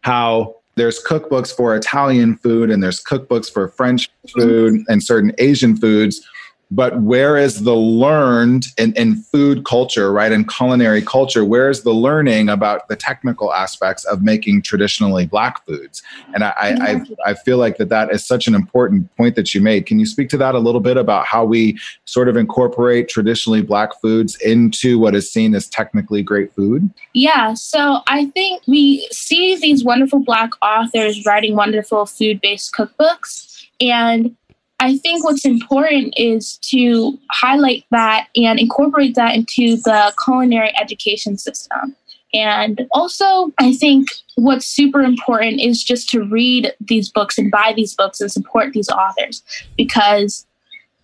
[0.00, 5.76] how there's cookbooks for Italian food and there's cookbooks for French food and certain Asian
[5.76, 6.26] foods
[6.70, 11.82] but where is the learned in, in food culture right in culinary culture where is
[11.82, 16.02] the learning about the technical aspects of making traditionally black foods?
[16.34, 19.60] And I, I, I, feel like that that is such an important point that you
[19.60, 19.86] made.
[19.86, 23.62] Can you speak to that a little bit about how we sort of incorporate traditionally
[23.62, 26.88] black foods into what is seen as technically great food?
[27.12, 34.36] Yeah so i think we see these wonderful black authors writing wonderful food-based cookbooks and
[34.80, 41.38] I think what's important is to highlight that and incorporate that into the culinary education
[41.38, 41.96] system.
[42.34, 47.72] And also, I think what's super important is just to read these books and buy
[47.76, 49.42] these books and support these authors
[49.76, 50.44] because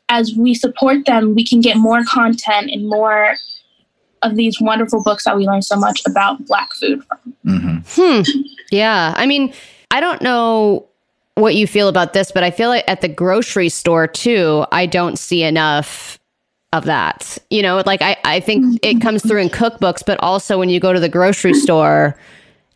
[0.08, 3.36] as we support them, we can get more content and more
[4.22, 7.34] of these wonderful books that we learn so much about Black food from.
[7.46, 7.78] Mm-hmm.
[7.86, 8.40] Hmm.
[8.72, 9.14] Yeah.
[9.16, 9.54] I mean,
[9.92, 10.89] I don't know
[11.40, 14.86] what you feel about this, but I feel like at the grocery store too, I
[14.86, 16.18] don't see enough
[16.72, 17.38] of that.
[17.50, 18.76] You know, like I, I think mm-hmm.
[18.82, 21.60] it comes through in cookbooks, but also when you go to the grocery mm-hmm.
[21.60, 22.16] store,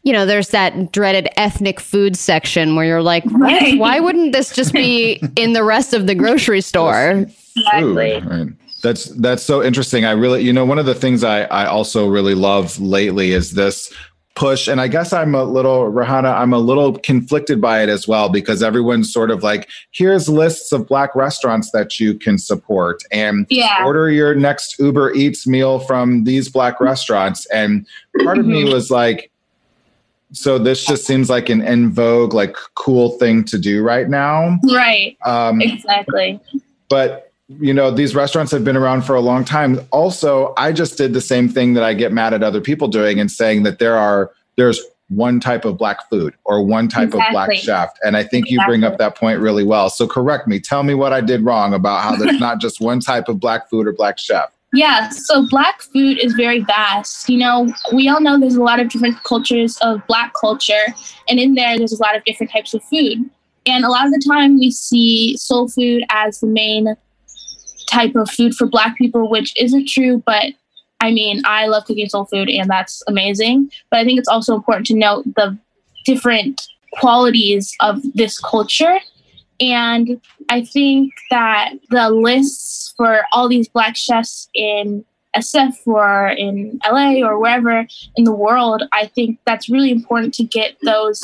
[0.03, 3.79] you know, there's that dreaded ethnic food section where you're like, right.
[3.79, 7.27] why wouldn't this just be in the rest of the grocery store?
[7.57, 8.17] Exactly.
[8.17, 8.49] Ooh, right.
[8.83, 10.05] That's that's so interesting.
[10.05, 13.53] I really, you know, one of the things I I also really love lately is
[13.53, 13.91] this
[14.35, 18.09] push and i guess i'm a little rahanna i'm a little conflicted by it as
[18.09, 23.03] well because everyone's sort of like here's lists of black restaurants that you can support
[23.13, 23.85] and yeah.
[23.85, 27.87] order your next uber eats meal from these black restaurants and
[28.25, 28.73] part of me mm-hmm.
[28.73, 29.31] was like
[30.33, 34.59] so this just seems like an in vogue like cool thing to do right now
[34.73, 36.41] right um, exactly
[36.89, 40.97] but you know these restaurants have been around for a long time also i just
[40.97, 43.79] did the same thing that i get mad at other people doing and saying that
[43.79, 47.27] there are there's one type of black food or one type exactly.
[47.27, 48.55] of black chef and i think exactly.
[48.55, 51.43] you bring up that point really well so correct me tell me what i did
[51.43, 55.09] wrong about how there's not just one type of black food or black chef yeah,
[55.11, 57.29] so black food is very vast.
[57.29, 60.87] You know, we all know there's a lot of different cultures of black culture,
[61.29, 63.19] and in there, there's a lot of different types of food.
[63.67, 66.97] And a lot of the time, we see soul food as the main
[67.95, 70.53] type of food for black people, which isn't true, but
[71.01, 73.71] I mean, I love cooking soul food and that's amazing.
[73.91, 75.59] But I think it's also important to note the
[76.05, 78.99] different qualities of this culture.
[79.61, 85.05] And I think that the lists for all these black chefs in
[85.37, 90.45] SF or in LA or wherever in the world, I think that's really important to
[90.45, 91.23] get those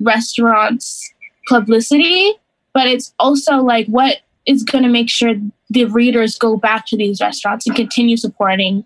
[0.00, 1.12] restaurants
[1.48, 2.32] publicity.
[2.72, 5.34] But it's also like what is going to make sure
[5.70, 8.84] the readers go back to these restaurants and continue supporting.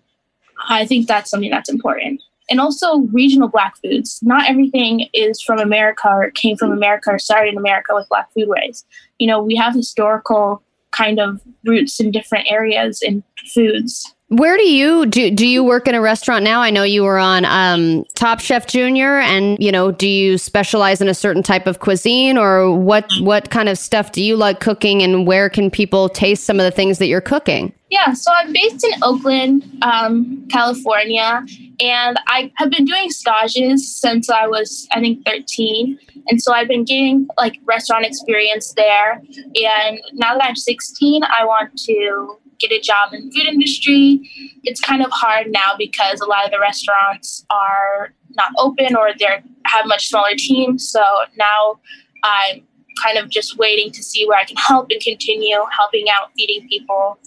[0.69, 2.21] I think that's something that's important.
[2.49, 4.19] And also regional black foods.
[4.21, 8.29] Not everything is from America or came from America or started in America with black
[8.35, 8.83] foodways.
[9.17, 10.61] You know, we have historical
[10.91, 13.23] kind of roots in different areas and
[13.53, 14.12] foods.
[14.29, 16.61] Where do you do do you work in a restaurant now?
[16.61, 21.01] I know you were on um, Top Chef Junior, and you know, do you specialize
[21.01, 24.59] in a certain type of cuisine, or what what kind of stuff do you like
[24.59, 27.73] cooking, and where can people taste some of the things that you're cooking?
[27.89, 31.45] Yeah, so I'm based in Oakland, um, California,
[31.79, 35.99] and I have been doing stages since I was, I think, 13.
[36.29, 39.21] And so I've been getting like restaurant experience there.
[39.61, 44.29] And now that I'm 16, I want to get a job in food industry.
[44.63, 49.09] It's kind of hard now because a lot of the restaurants are not open or
[49.17, 50.89] they have much smaller teams.
[50.89, 51.03] So
[51.37, 51.79] now
[52.23, 52.63] I'm
[53.03, 56.67] kind of just waiting to see where I can help and continue helping out feeding
[56.67, 57.17] people.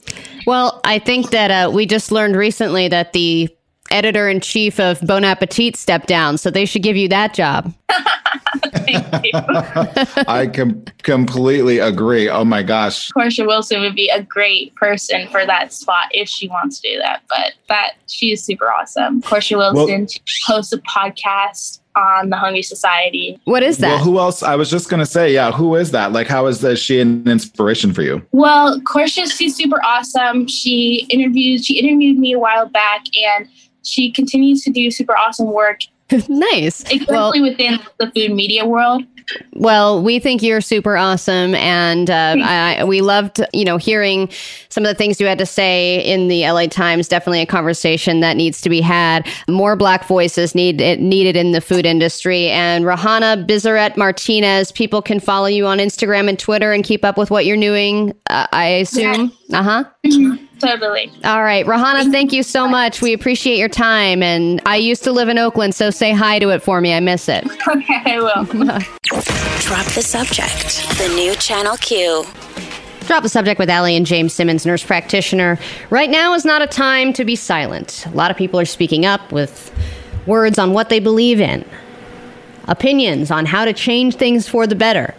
[0.46, 3.48] Well, I think that uh, we just learned recently that the
[3.90, 7.72] editor in chief of Bon Appetit stepped down, so they should give you that job.
[10.28, 12.28] I com- completely agree.
[12.28, 13.10] Oh my gosh.
[13.12, 16.98] Portia Wilson would be a great person for that spot if she wants to do
[16.98, 17.22] that.
[17.28, 19.22] But that she is super awesome.
[19.22, 20.08] Portia Wilson well,
[20.46, 23.40] hosts a podcast on the Hungry Society.
[23.44, 23.88] What is that?
[23.88, 24.42] Well, who else?
[24.42, 26.12] I was just gonna say, yeah, who is that?
[26.12, 28.24] Like, how is that she an inspiration for you?
[28.32, 30.46] Well, Portia, she's super awesome.
[30.46, 33.48] She interviewed, she interviewed me a while back, and
[33.86, 35.80] she continues to do super awesome work
[36.28, 36.82] nice.
[36.82, 39.02] especially Well, within the food media world.
[39.54, 44.30] Well, we think you're super awesome, and uh, I, we loved, you know, hearing
[44.68, 47.08] some of the things you had to say in the LA Times.
[47.08, 49.28] Definitely a conversation that needs to be had.
[49.48, 52.50] More Black voices need it needed in the food industry.
[52.50, 57.18] And Rahanna Bisseret Martinez, people can follow you on Instagram and Twitter and keep up
[57.18, 58.12] with what you're doing.
[58.30, 59.32] Uh, I assume.
[59.52, 59.62] Uh
[60.04, 60.36] huh.
[60.58, 61.12] Totally.
[61.24, 63.02] All right, Rahanna, thank you so much.
[63.02, 64.22] We appreciate your time.
[64.22, 66.94] And I used to live in Oakland, so say hi to it for me.
[66.94, 67.46] I miss it.
[67.68, 68.44] Okay, I will.
[69.60, 70.86] Drop the subject.
[70.98, 72.24] The new Channel Q.
[73.00, 75.58] Drop the subject with Allie and James Simmons, nurse practitioner.
[75.90, 78.06] Right now is not a time to be silent.
[78.06, 79.74] A lot of people are speaking up with
[80.26, 81.64] words on what they believe in,
[82.68, 85.14] opinions on how to change things for the better.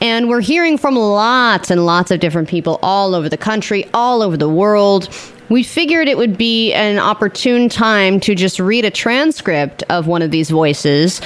[0.00, 4.22] And we're hearing from lots and lots of different people all over the country, all
[4.22, 5.08] over the world.
[5.50, 10.22] We figured it would be an opportune time to just read a transcript of one
[10.22, 11.20] of these voices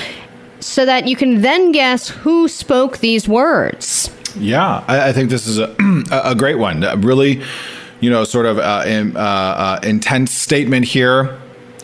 [0.60, 4.10] so that you can then guess who spoke these words.
[4.36, 5.74] Yeah, I, I think this is a,
[6.10, 6.80] a great one.
[7.02, 7.42] Really,
[8.00, 11.38] you know, sort of uh, in, uh, uh, intense statement here.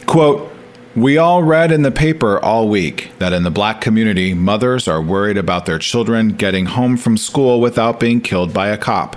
[0.06, 0.49] Quote,
[0.96, 5.00] we all read in the paper all week that in the black community, mothers are
[5.00, 9.16] worried about their children getting home from school without being killed by a cop.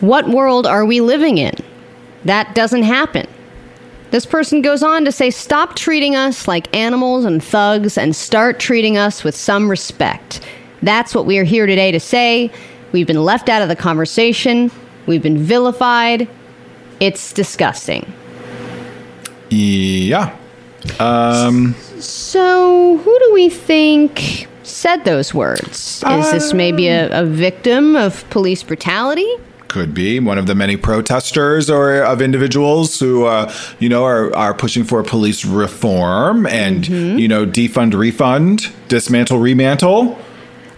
[0.00, 1.54] What world are we living in?
[2.24, 3.28] That doesn't happen.
[4.10, 8.58] This person goes on to say, Stop treating us like animals and thugs and start
[8.58, 10.40] treating us with some respect.
[10.82, 12.50] That's what we are here today to say.
[12.90, 14.72] We've been left out of the conversation,
[15.06, 16.28] we've been vilified.
[16.98, 18.12] It's disgusting.
[19.52, 20.36] Yeah.
[20.98, 26.02] Um, So, who do we think said those words?
[26.06, 29.30] Is this maybe a, a victim of police brutality?
[29.68, 34.34] could be one of the many protesters or of individuals who, uh, you know, are,
[34.36, 40.18] are pushing for police reform and, you know, defund, refund, dismantle, remantle.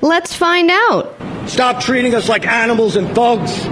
[0.01, 1.13] Let's find out.
[1.47, 3.65] Stop treating us like animals and thugs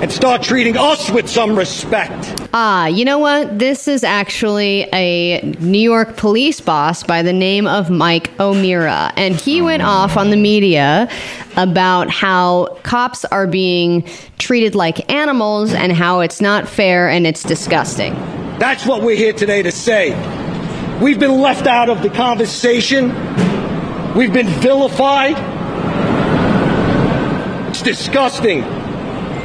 [0.00, 2.45] and start treating us with some respect.
[2.58, 3.58] Ah, you know what?
[3.58, 9.12] This is actually a New York police boss by the name of Mike O'Meara.
[9.14, 11.06] And he went off on the media
[11.58, 14.08] about how cops are being
[14.38, 18.14] treated like animals and how it's not fair and it's disgusting.
[18.58, 20.12] That's what we're here today to say.
[20.98, 23.08] We've been left out of the conversation.
[24.14, 25.36] We've been vilified.
[27.68, 28.62] It's disgusting.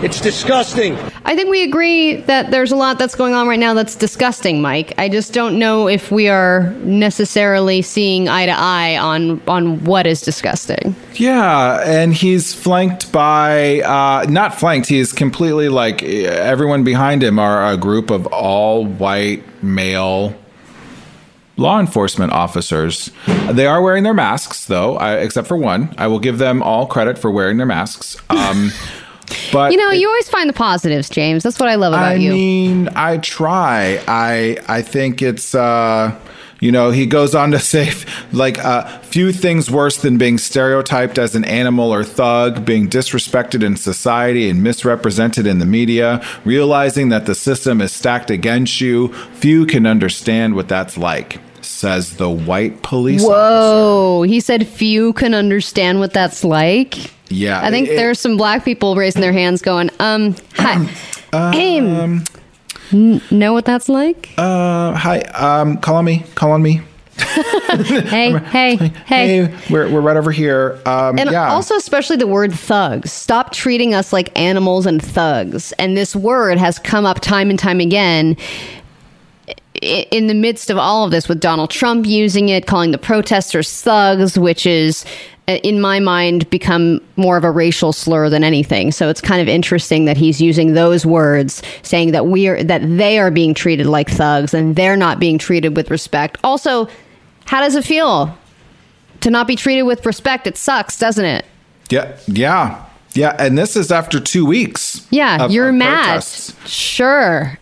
[0.01, 0.97] It's disgusting.
[1.23, 4.61] I think we agree that there's a lot that's going on right now that's disgusting,
[4.61, 4.93] Mike.
[4.97, 10.07] I just don't know if we are necessarily seeing eye to eye on on what
[10.07, 10.95] is disgusting.
[11.13, 14.89] Yeah, and he's flanked by uh, not flanked.
[14.89, 20.35] He is completely like everyone behind him are a group of all white male
[21.57, 23.11] law enforcement officers.
[23.51, 25.93] They are wearing their masks, though, I, except for one.
[25.97, 28.17] I will give them all credit for wearing their masks.
[28.29, 28.71] Um,
[29.51, 31.43] but You know, you always find the positives, James.
[31.43, 32.31] That's what I love about I you.
[32.31, 34.03] I mean, I try.
[34.07, 36.17] I I think it's uh
[36.59, 37.91] you know, he goes on to say
[38.31, 43.63] like uh few things worse than being stereotyped as an animal or thug, being disrespected
[43.63, 49.09] in society and misrepresented in the media, realizing that the system is stacked against you.
[49.33, 53.33] Few can understand what that's like, says the white police officer.
[53.33, 57.11] Whoa, he said few can understand what that's like.
[57.31, 57.61] Yeah.
[57.61, 60.75] I think it- there's some black people raising their hands going, um, hi.
[61.53, 64.29] hey, n- know what that's like?
[64.37, 66.81] uh hi, um call on me, call on me.
[67.21, 68.91] hey, hey, hey.
[69.05, 70.79] Hey, we're we're right over here.
[70.85, 71.49] Um And yeah.
[71.51, 73.11] also, especially the word thugs.
[73.11, 75.71] Stop treating us like animals and thugs.
[75.73, 78.35] And this word has come up time and time again
[79.81, 83.81] in the midst of all of this, with Donald Trump using it, calling the protesters
[83.81, 85.03] thugs, which is,
[85.47, 88.91] uh, in my mind, become more of a racial slur than anything.
[88.91, 92.81] So it's kind of interesting that he's using those words, saying that we are that
[92.97, 96.37] they are being treated like thugs and they're not being treated with respect.
[96.43, 96.87] Also,
[97.45, 98.37] how does it feel
[99.21, 100.45] to not be treated with respect?
[100.45, 101.45] It sucks, doesn't it?
[101.89, 103.35] Yeah, yeah, yeah.
[103.39, 105.05] And this is after two weeks.
[105.09, 106.05] Yeah, of- you're of mad.
[106.05, 106.55] protests.
[106.69, 107.57] Sure.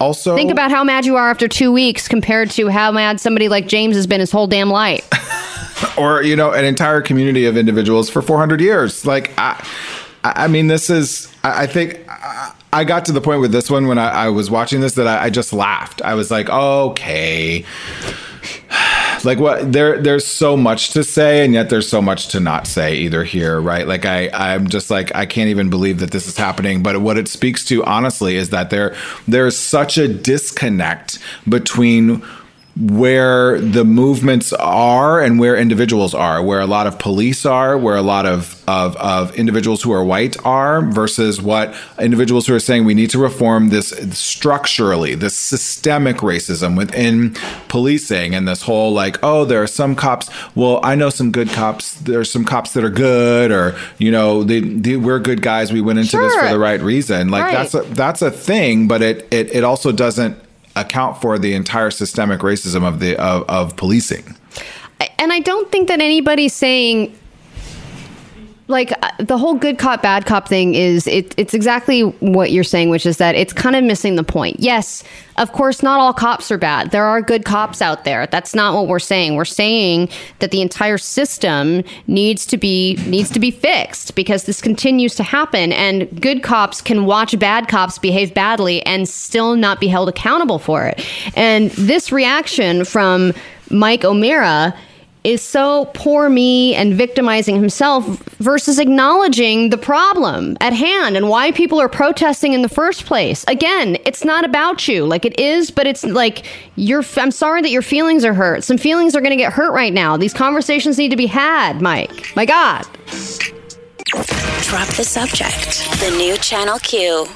[0.00, 3.48] Also, Think about how mad you are after two weeks compared to how mad somebody
[3.50, 5.06] like James has been his whole damn life.
[5.98, 9.04] or you know, an entire community of individuals for 400 years.
[9.04, 9.62] Like, I,
[10.24, 11.30] I mean, this is.
[11.44, 14.28] I I think I- I got to the point with this one when I, I
[14.28, 16.00] was watching this that I, I just laughed.
[16.02, 17.64] I was like, okay.
[19.24, 22.66] Like what there there's so much to say and yet there's so much to not
[22.66, 23.86] say either here, right?
[23.86, 27.18] Like I I'm just like I can't even believe that this is happening, but what
[27.18, 28.94] it speaks to honestly is that there
[29.28, 31.18] there's such a disconnect
[31.48, 32.22] between
[32.80, 37.96] where the movements are and where individuals are, where a lot of police are, where
[37.96, 42.60] a lot of, of, of individuals who are white are, versus what individuals who are
[42.60, 47.34] saying we need to reform this structurally, this systemic racism within
[47.68, 50.30] policing and this whole like, oh, there are some cops.
[50.54, 51.94] Well, I know some good cops.
[51.94, 55.70] There's some cops that are good, or you know, they, they, we're good guys.
[55.70, 57.28] We went into this for the right reason.
[57.28, 57.52] Like Right.
[57.52, 60.36] that's a, that's a thing, but it, it it also doesn't
[60.76, 64.36] account for the entire systemic racism of the of, of policing.
[65.18, 67.16] and I don't think that anybody's saying
[68.70, 72.64] like uh, the whole good cop bad cop thing is it, it's exactly what you're
[72.64, 74.56] saying which is that it's kind of missing the point.
[74.60, 75.02] Yes
[75.36, 76.90] of course not all cops are bad.
[76.90, 78.26] There are good cops out there.
[78.26, 79.36] That's not what we're saying.
[79.36, 84.60] We're saying that the entire system needs to be needs to be fixed because this
[84.60, 89.80] continues to happen and good cops can watch bad cops behave badly and still not
[89.80, 91.04] be held accountable for it.
[91.34, 93.32] And this reaction from
[93.70, 94.74] mike o'meara
[95.24, 98.06] is so poor me and victimizing himself
[98.38, 103.44] versus acknowledging the problem at hand and why people are protesting in the first place.
[103.48, 105.04] Again, it's not about you.
[105.04, 108.64] Like it is, but it's like you're I'm sorry that your feelings are hurt.
[108.64, 110.16] Some feelings are going to get hurt right now.
[110.16, 112.34] These conversations need to be had, Mike.
[112.34, 112.84] My god.
[114.62, 115.88] Drop the subject.
[116.00, 117.26] The new Channel Q.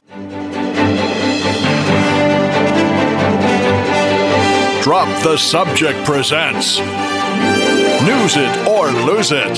[4.83, 6.79] Drop the Subject presents
[8.05, 9.57] News It or Lose It.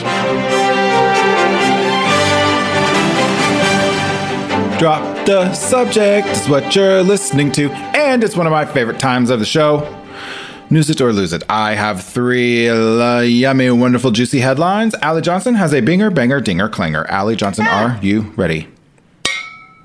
[4.79, 9.31] Drop the subject is what you're listening to, and it's one of my favorite times
[9.31, 9.81] of the show.
[10.71, 11.43] News it or lose it.
[11.49, 14.95] I have three uh, yummy, wonderful, juicy headlines.
[15.03, 17.05] Allie Johnson has a binger, banger, dinger, clanger.
[17.07, 18.69] Allie Johnson, are you ready?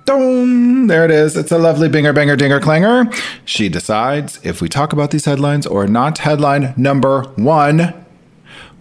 [0.06, 0.86] Dong!
[0.86, 1.36] There it is.
[1.38, 3.06] It's a lovely binger, banger, dinger, clanger.
[3.46, 6.20] She decides if we talk about these headlines or not.
[6.20, 8.01] Headline number one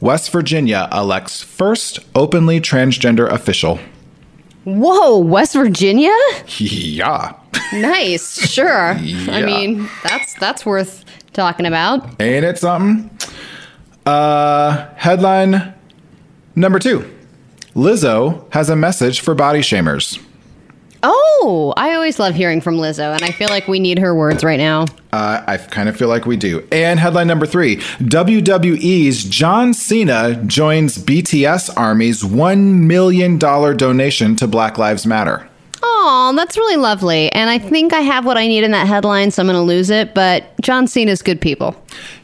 [0.01, 3.79] West Virginia elects first openly transgender official.
[4.65, 6.13] Whoa, West Virginia?
[6.59, 7.35] Yeah.
[7.73, 8.39] Nice.
[8.51, 8.95] Sure.
[9.01, 9.33] Yeah.
[9.37, 12.21] I mean, that's that's worth talking about.
[12.21, 13.11] Ain't it something?
[14.07, 15.75] Uh, headline
[16.57, 17.09] number two
[17.75, 20.23] Lizzo has a message for body shamers.
[21.03, 24.45] Oh, I always love hearing from Lizzo, and I feel like we need her words
[24.45, 24.87] right now.
[25.13, 26.67] Uh, I kind of feel like we do.
[26.71, 34.79] And headline number three WWE's John Cena joins BTS Army's $1 million donation to Black
[34.79, 35.50] Lives Matter.
[36.03, 37.31] Oh, that's really lovely.
[37.33, 39.61] And I think I have what I need in that headline, so I'm going to
[39.61, 40.15] lose it.
[40.15, 41.77] But John Cena's good people.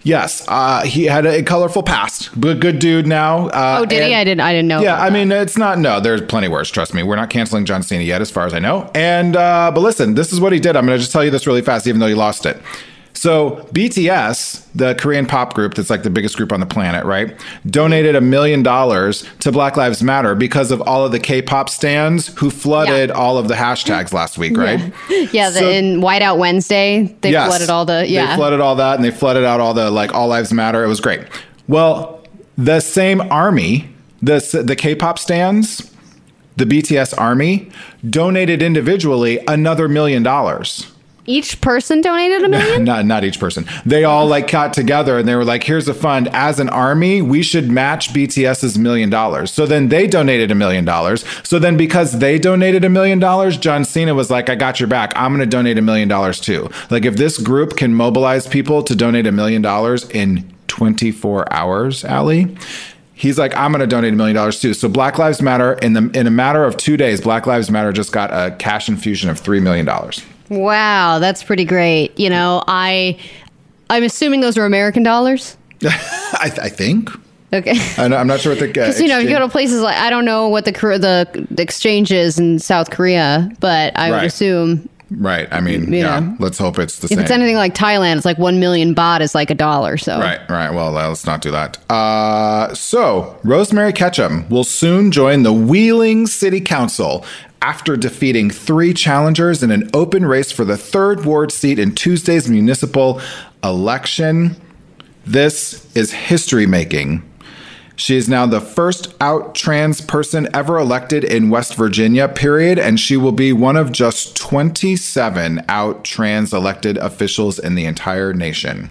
[0.03, 2.40] Yes, uh, he had a colorful past.
[2.40, 3.48] Good, good dude now.
[3.48, 4.15] Uh, Oh, did he?
[4.15, 4.40] I didn't.
[4.40, 4.81] I didn't know.
[4.81, 5.78] Yeah, I mean, it's not.
[5.78, 6.70] No, there's plenty worse.
[6.70, 7.03] Trust me.
[7.03, 8.90] We're not canceling John Cena yet, as far as I know.
[8.94, 10.74] And uh, but listen, this is what he did.
[10.77, 12.61] I'm going to just tell you this really fast, even though you lost it.
[13.16, 17.34] So BTS, the Korean pop group that's like the biggest group on the planet, right,
[17.68, 22.28] donated a million dollars to Black Lives Matter because of all of the K-pop stans
[22.38, 23.14] who flooded Yeah.
[23.16, 24.93] all of the hashtags last week, right?
[25.32, 25.48] yeah.
[25.48, 27.48] The, So- in Whiteout Wednesday, they Yes.
[27.48, 28.06] flooded all the.
[28.06, 28.26] Yeah.
[28.32, 30.84] They flooded all that and they flooded out all the like all lives matter.
[30.84, 31.22] It was great.
[31.68, 32.20] Well,
[32.59, 33.88] the same army,
[34.20, 35.90] the the K-pop stans,
[36.59, 37.70] the BTS army
[38.09, 40.86] donated individually another million dollars.
[41.27, 42.85] Each person donated a million.
[42.85, 43.66] Not not each person.
[43.85, 46.28] They all like got together and they were like, "Here's a fund.
[46.32, 50.85] As an army, we should match BTS's million dollars." So then they donated a million
[50.85, 51.24] dollars.
[51.43, 54.89] So then because they donated a million dollars, John Cena was like, "I got your
[54.89, 55.12] back.
[55.16, 58.82] I'm going to donate a million dollars too." Like if this group can mobilize people
[58.85, 62.57] to donate a million dollars in 24 hours, Allie.
[63.19, 64.74] He's like, I'm going to donate a million dollars too.
[64.74, 67.90] So Black Lives Matter in the in a matter of two days, Black Lives Matter
[67.90, 70.23] just got a cash infusion of three million dollars.
[70.48, 72.18] Wow, that's pretty great.
[72.18, 73.18] You know, I,
[73.90, 75.56] I'm assuming those are American dollars.
[75.82, 77.10] I, I think.
[77.52, 77.78] Okay.
[77.97, 78.66] I I'm not sure what the.
[78.66, 80.73] Uh, Because you know, if you go to places like I don't know what the
[80.73, 85.47] the, the exchange is in South Korea, but I would assume Right.
[85.52, 86.20] I mean, yeah.
[86.20, 86.36] know.
[86.40, 87.18] Let's hope it's the if same.
[87.18, 89.97] If it's anything like Thailand, it's like one million baht is like a dollar.
[89.97, 90.70] So Right, right.
[90.70, 91.78] Well, uh, let's not do that.
[91.90, 97.24] Uh, so, Rosemary Ketchum will soon join the Wheeling City Council
[97.66, 102.48] after defeating three challengers in an open race for the third ward seat in Tuesday's
[102.48, 103.20] municipal
[103.64, 104.55] election.
[105.26, 107.28] This is history making.
[107.97, 113.01] She is now the first out trans person ever elected in West Virginia, period, and
[113.01, 118.90] she will be one of just 27 out trans elected officials in the entire nation.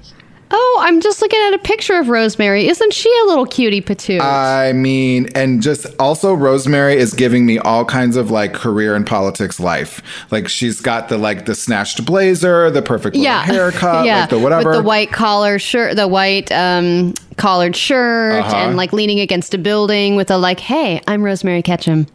[0.52, 2.68] Oh, I'm just looking at a picture of Rosemary.
[2.68, 4.20] Isn't she a little cutie patoo?
[4.22, 9.06] I mean, and just also Rosemary is giving me all kinds of like career and
[9.08, 10.02] politics life.
[10.32, 14.30] Like she's got the like the snatched blazer, the perfect little yeah, haircut, yeah, like
[14.30, 14.70] the whatever.
[14.70, 18.56] with the white collar shirt, the white um, collared shirt, Uh-huh.
[18.56, 22.06] and like leaning against a building with a like, "Hey, I'm Rosemary Ketchum."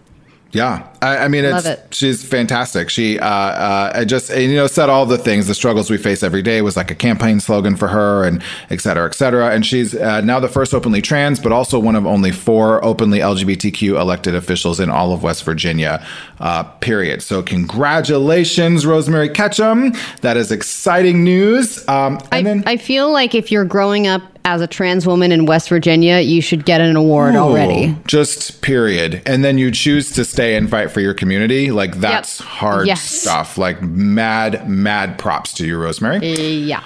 [0.52, 1.86] Yeah, I, I mean, it's it.
[1.92, 2.90] she's fantastic.
[2.90, 6.42] She, uh, uh, just you know said all the things, the struggles we face every
[6.42, 9.50] day was like a campaign slogan for her, and et cetera, et cetera.
[9.50, 13.20] And she's uh, now the first openly trans, but also one of only four openly
[13.20, 16.04] LGBTQ elected officials in all of West Virginia.
[16.40, 17.22] Uh, period.
[17.22, 19.92] So congratulations, Rosemary Ketchum.
[20.22, 21.86] That is exciting news.
[21.86, 25.30] Um, and I, then I feel like if you're growing up as a trans woman
[25.30, 27.96] in West Virginia, you should get an award already.
[28.08, 29.22] Just period.
[29.24, 31.70] And then you choose to stay and fight for your community.
[31.70, 33.00] Like that's hard Yes.
[33.02, 33.56] stuff.
[33.56, 36.18] Like mad, mad props to you, Rosemary.
[36.26, 36.82] Yeah.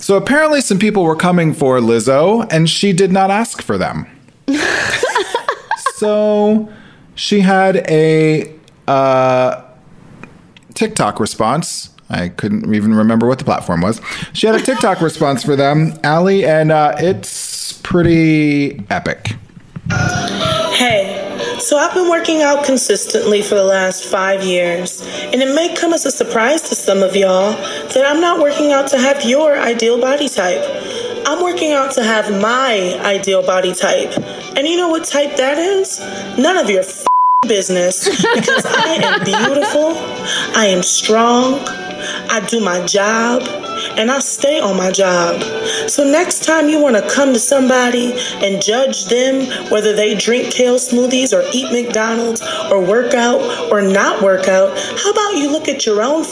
[0.00, 4.06] So apparently some people were coming for Lizzo and she did not ask for them.
[5.96, 6.68] so
[7.14, 8.52] she had a
[8.86, 9.62] uh,
[10.74, 11.90] TikTok response.
[12.10, 14.00] I couldn't even remember what the platform was.
[14.32, 19.36] She had a TikTok response for them, Allie, and uh, it's pretty epic.
[19.90, 25.74] Hey, so I've been working out consistently for the last five years, and it may
[25.74, 29.24] come as a surprise to some of y'all that I'm not working out to have
[29.24, 30.62] your ideal body type.
[31.26, 34.16] I'm working out to have my ideal body type.
[34.56, 36.00] And you know what type that is?
[36.38, 36.84] None of your
[37.46, 39.92] business because I am beautiful,
[40.56, 41.60] I am strong,
[42.30, 43.42] I do my job,
[43.96, 45.40] and I stay on my job.
[45.88, 48.12] So next time you want to come to somebody
[48.44, 53.82] and judge them whether they drink kale smoothies or eat McDonald's or work out or
[53.82, 56.24] not work out, how about you look at your own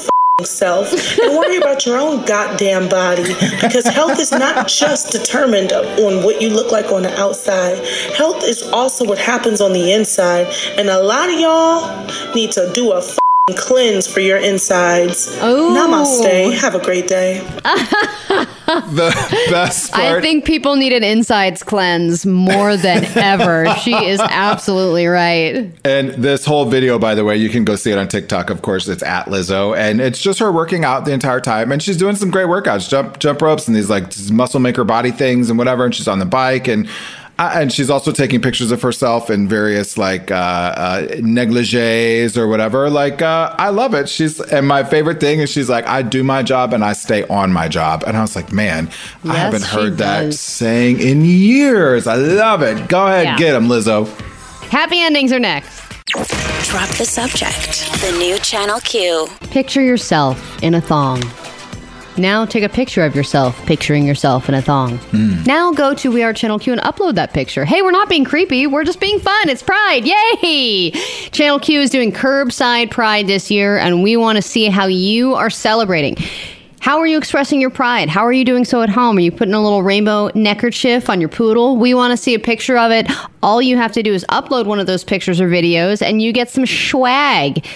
[0.44, 3.22] self and worry about your own goddamn body
[3.62, 7.78] because health is not just determined on what you look like on the outside.
[8.14, 10.47] Health is also what happens on the inside.
[10.76, 13.01] And a lot of y'all need to do a
[13.55, 15.28] cleanse for your insides.
[15.40, 15.73] Oh.
[15.73, 16.59] Namaste.
[16.59, 17.47] Have a great day.
[18.66, 20.18] The best part.
[20.18, 23.73] I think people need an insides cleanse more than ever.
[23.77, 25.73] she is absolutely right.
[25.85, 28.51] And this whole video, by the way, you can go see it on TikTok.
[28.51, 31.81] Of course, it's at Lizzo, and it's just her working out the entire time, and
[31.81, 35.48] she's doing some great workouts, jump jump ropes, and these like muscle maker body things
[35.48, 35.85] and whatever.
[35.85, 36.89] And she's on the bike, and
[37.38, 42.48] uh, and she's also taking pictures of herself in various like uh, uh, negligees or
[42.48, 42.88] whatever.
[42.90, 44.08] Like uh, I love it.
[44.08, 47.26] She's and my favorite thing is she's like I do my job and I stay
[47.28, 48.90] on my job, and I was like, man,
[49.24, 50.40] I haven't heard that does.
[50.40, 52.06] saying in years.
[52.06, 52.88] I love it.
[52.88, 53.36] Go ahead, Yeah.
[53.38, 54.06] get him, Lizzo.
[54.70, 55.82] Happy endings are next.
[56.68, 57.90] Drop the subject.
[58.00, 59.28] The new Channel Q.
[59.50, 61.22] Picture yourself in a thong.
[62.18, 64.97] Now take a picture of yourself picturing yourself in a thong.
[64.98, 65.43] Hmm.
[65.44, 67.64] Now go to We Are Channel Q and upload that picture.
[67.64, 68.66] Hey, we're not being creepy.
[68.66, 69.48] We're just being fun.
[69.48, 70.05] It's Pride.
[70.05, 70.90] Yay!
[71.30, 75.34] Channel Q is doing curbside Pride this year, and we want to see how you
[75.34, 76.16] are celebrating.
[76.80, 78.09] How are you expressing your pride?
[78.09, 79.16] How are you doing so at home?
[79.16, 81.76] Are you putting a little rainbow neckerchief on your poodle?
[81.76, 83.10] We want to see a picture of it.
[83.43, 86.32] All you have to do is upload one of those pictures or videos, and you
[86.32, 87.66] get some swag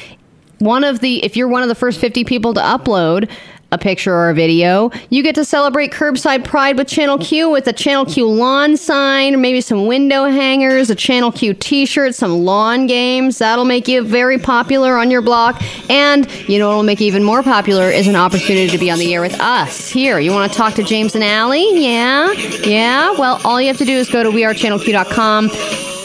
[0.61, 3.31] one of the if you're one of the first 50 people to upload
[3.73, 7.67] a picture or a video, you get to celebrate curbside pride with Channel Q with
[7.67, 12.87] a Channel Q lawn sign, maybe some window hangers, a Channel Q t-shirt, some lawn
[12.87, 13.39] games.
[13.39, 15.63] That'll make you very popular on your block.
[15.89, 18.99] And you know what'll make you even more popular is an opportunity to be on
[18.99, 19.89] the air with us.
[19.89, 21.69] Here, you want to talk to James and Allie?
[21.81, 22.33] Yeah?
[22.65, 23.13] Yeah?
[23.13, 25.51] Well, all you have to do is go to wearechannelq.com.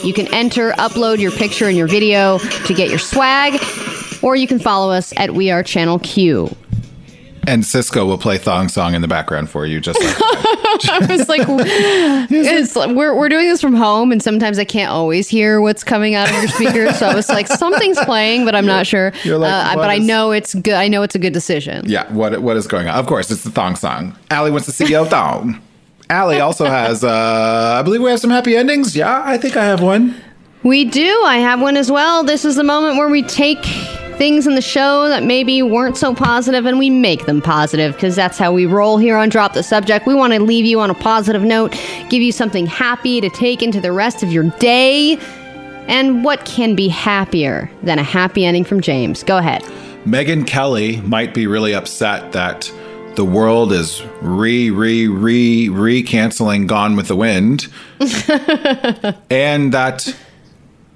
[0.03, 3.59] You can enter, upload your picture and your video to get your swag,
[4.21, 6.55] or you can follow us at We Are Channel Q.
[7.47, 10.15] And Cisco will play Thong Song in the background for you, just like
[10.89, 15.27] I was like, it's, we're, we're doing this from home, and sometimes I can't always
[15.29, 16.85] hear what's coming out of your speaker.
[16.95, 19.11] So I was like, something's playing, but I'm not sure.
[19.23, 20.75] You're like, uh, but I know it's good.
[20.75, 21.83] I know it's a good decision.
[21.87, 22.11] yeah.
[22.13, 22.97] What what is going on?
[22.97, 24.15] Of course, it's the Thong Song.
[24.31, 25.61] Allie wants to see yo thong.
[26.09, 28.95] Allie also has, uh, I believe we have some happy endings.
[28.95, 30.15] Yeah, I think I have one.
[30.65, 31.21] We do.
[31.23, 32.23] I have one as well.
[32.23, 33.63] This is the moment where we take
[34.17, 38.15] things in the show that maybe weren't so positive and we make them positive because
[38.15, 40.07] that's how we roll here on Drop the Subject.
[40.07, 41.79] We want to leave you on a positive note,
[42.09, 45.19] give you something happy to take into the rest of your day.
[45.87, 49.21] And what can be happier than a happy ending from James?
[49.21, 49.61] Go ahead.
[50.07, 52.71] Megyn Kelly might be really upset that
[53.13, 57.67] the world is re re re re canceling Gone with the Wind,
[59.29, 60.15] and that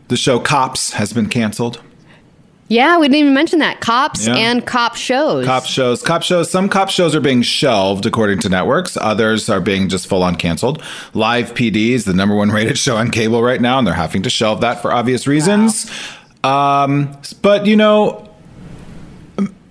[0.09, 1.81] the show Cops has been canceled.
[2.71, 3.79] Yeah, we didn't even mention that.
[3.81, 4.35] Cops Yeah.
[4.35, 5.43] and cop shows.
[5.43, 6.51] Cop shows, cop shows.
[6.51, 8.95] Some cop shows are being shelved according to networks.
[9.01, 10.83] Others are being just full on canceled.
[11.15, 14.21] Live PD is the number one rated show on cable right now, and they're having
[14.21, 15.89] to shelve that for obvious reasons.
[16.43, 18.29] Um, but you know,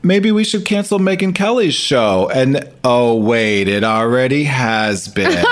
[0.03, 2.29] maybe we should cancel Megyn Kelly's show.
[2.35, 5.31] And oh wait, it already has been.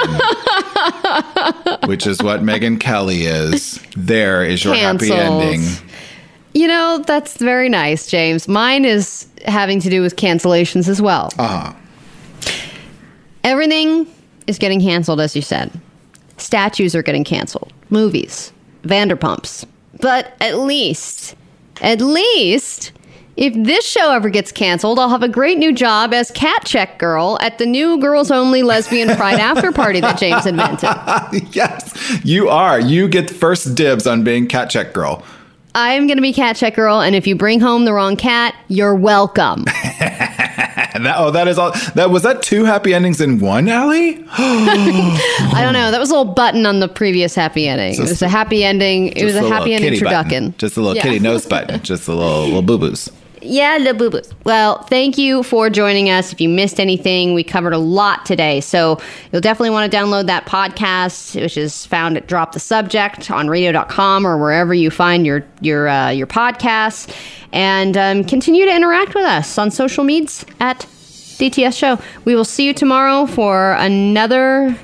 [1.86, 3.80] Which is what Megyn Kelly is.
[3.96, 5.62] There is your happy ending.
[6.54, 8.48] You know, that's very nice, James.
[8.48, 11.30] Mine is having to do with cancellations as well.
[11.38, 11.72] Uh huh.
[13.44, 14.06] Everything
[14.46, 15.70] is getting canceled, as you said.
[16.38, 18.52] Statues are getting canceled, movies,
[18.82, 19.66] Vanderpumps.
[20.00, 21.34] But at least,
[21.80, 22.92] at least,
[23.36, 26.98] if this show ever gets canceled, I'll have a great new job as cat check
[26.98, 30.88] girl at the new girls only lesbian pride after party that James invented.
[31.54, 32.80] yes, you are.
[32.80, 35.22] You get first dibs on being cat check girl.
[35.74, 38.54] I'm going to be cat check girl, and if you bring home the wrong cat,
[38.68, 39.66] you're welcome.
[41.02, 41.72] That, oh, that is all.
[41.94, 44.24] That was that two happy endings in one, Allie.
[44.32, 45.90] I don't know.
[45.90, 47.94] That was a little button on the previous happy ending.
[47.94, 49.08] It was a happy ending.
[49.08, 50.54] It was Just a little happy ending kitty button.
[50.56, 51.02] Just a little Yeah.
[51.02, 51.82] kitty nose button.
[51.82, 53.10] Just a little little boo boos.
[53.42, 54.32] Yeah, the boo boos.
[54.44, 56.32] Well, thank you for joining us.
[56.32, 58.60] If you missed anything, we covered a lot today.
[58.60, 58.98] So
[59.30, 63.48] you'll definitely want to download that podcast, which is found at Drop the Subject on
[63.48, 67.14] radio.com or wherever you find your your uh, your podcasts.
[67.52, 71.98] And um, continue to interact with us on social medias at DTS Show.
[72.24, 74.76] We will see you tomorrow for another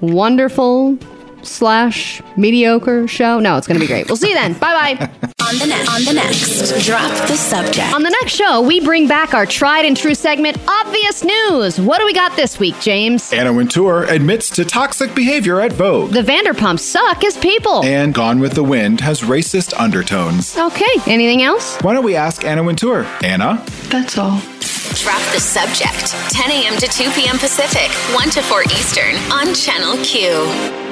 [0.00, 0.98] wonderful
[1.42, 3.38] slash mediocre show.
[3.38, 4.08] No, it's going to be great.
[4.08, 4.54] We'll see you then.
[4.54, 5.30] Bye bye.
[5.46, 7.92] On the next, on the next, drop the subject.
[7.92, 11.78] On the next show, we bring back our tried and true segment, Obvious News.
[11.78, 13.30] What do we got this week, James?
[13.32, 16.12] Anna Wintour admits to toxic behavior at Vogue.
[16.12, 17.84] The Vanderpumps suck as people.
[17.84, 20.56] and Gone with the Wind has racist undertones.
[20.56, 21.76] Okay, anything else?
[21.82, 23.04] Why don't we ask Anna Wintour?
[23.22, 23.62] Anna?
[23.90, 24.38] That's all.
[24.40, 26.12] Drop the subject.
[26.32, 26.76] 10 a.m.
[26.78, 27.38] to 2 p.m.
[27.38, 30.83] Pacific, 1 to 4 Eastern on Channel Q.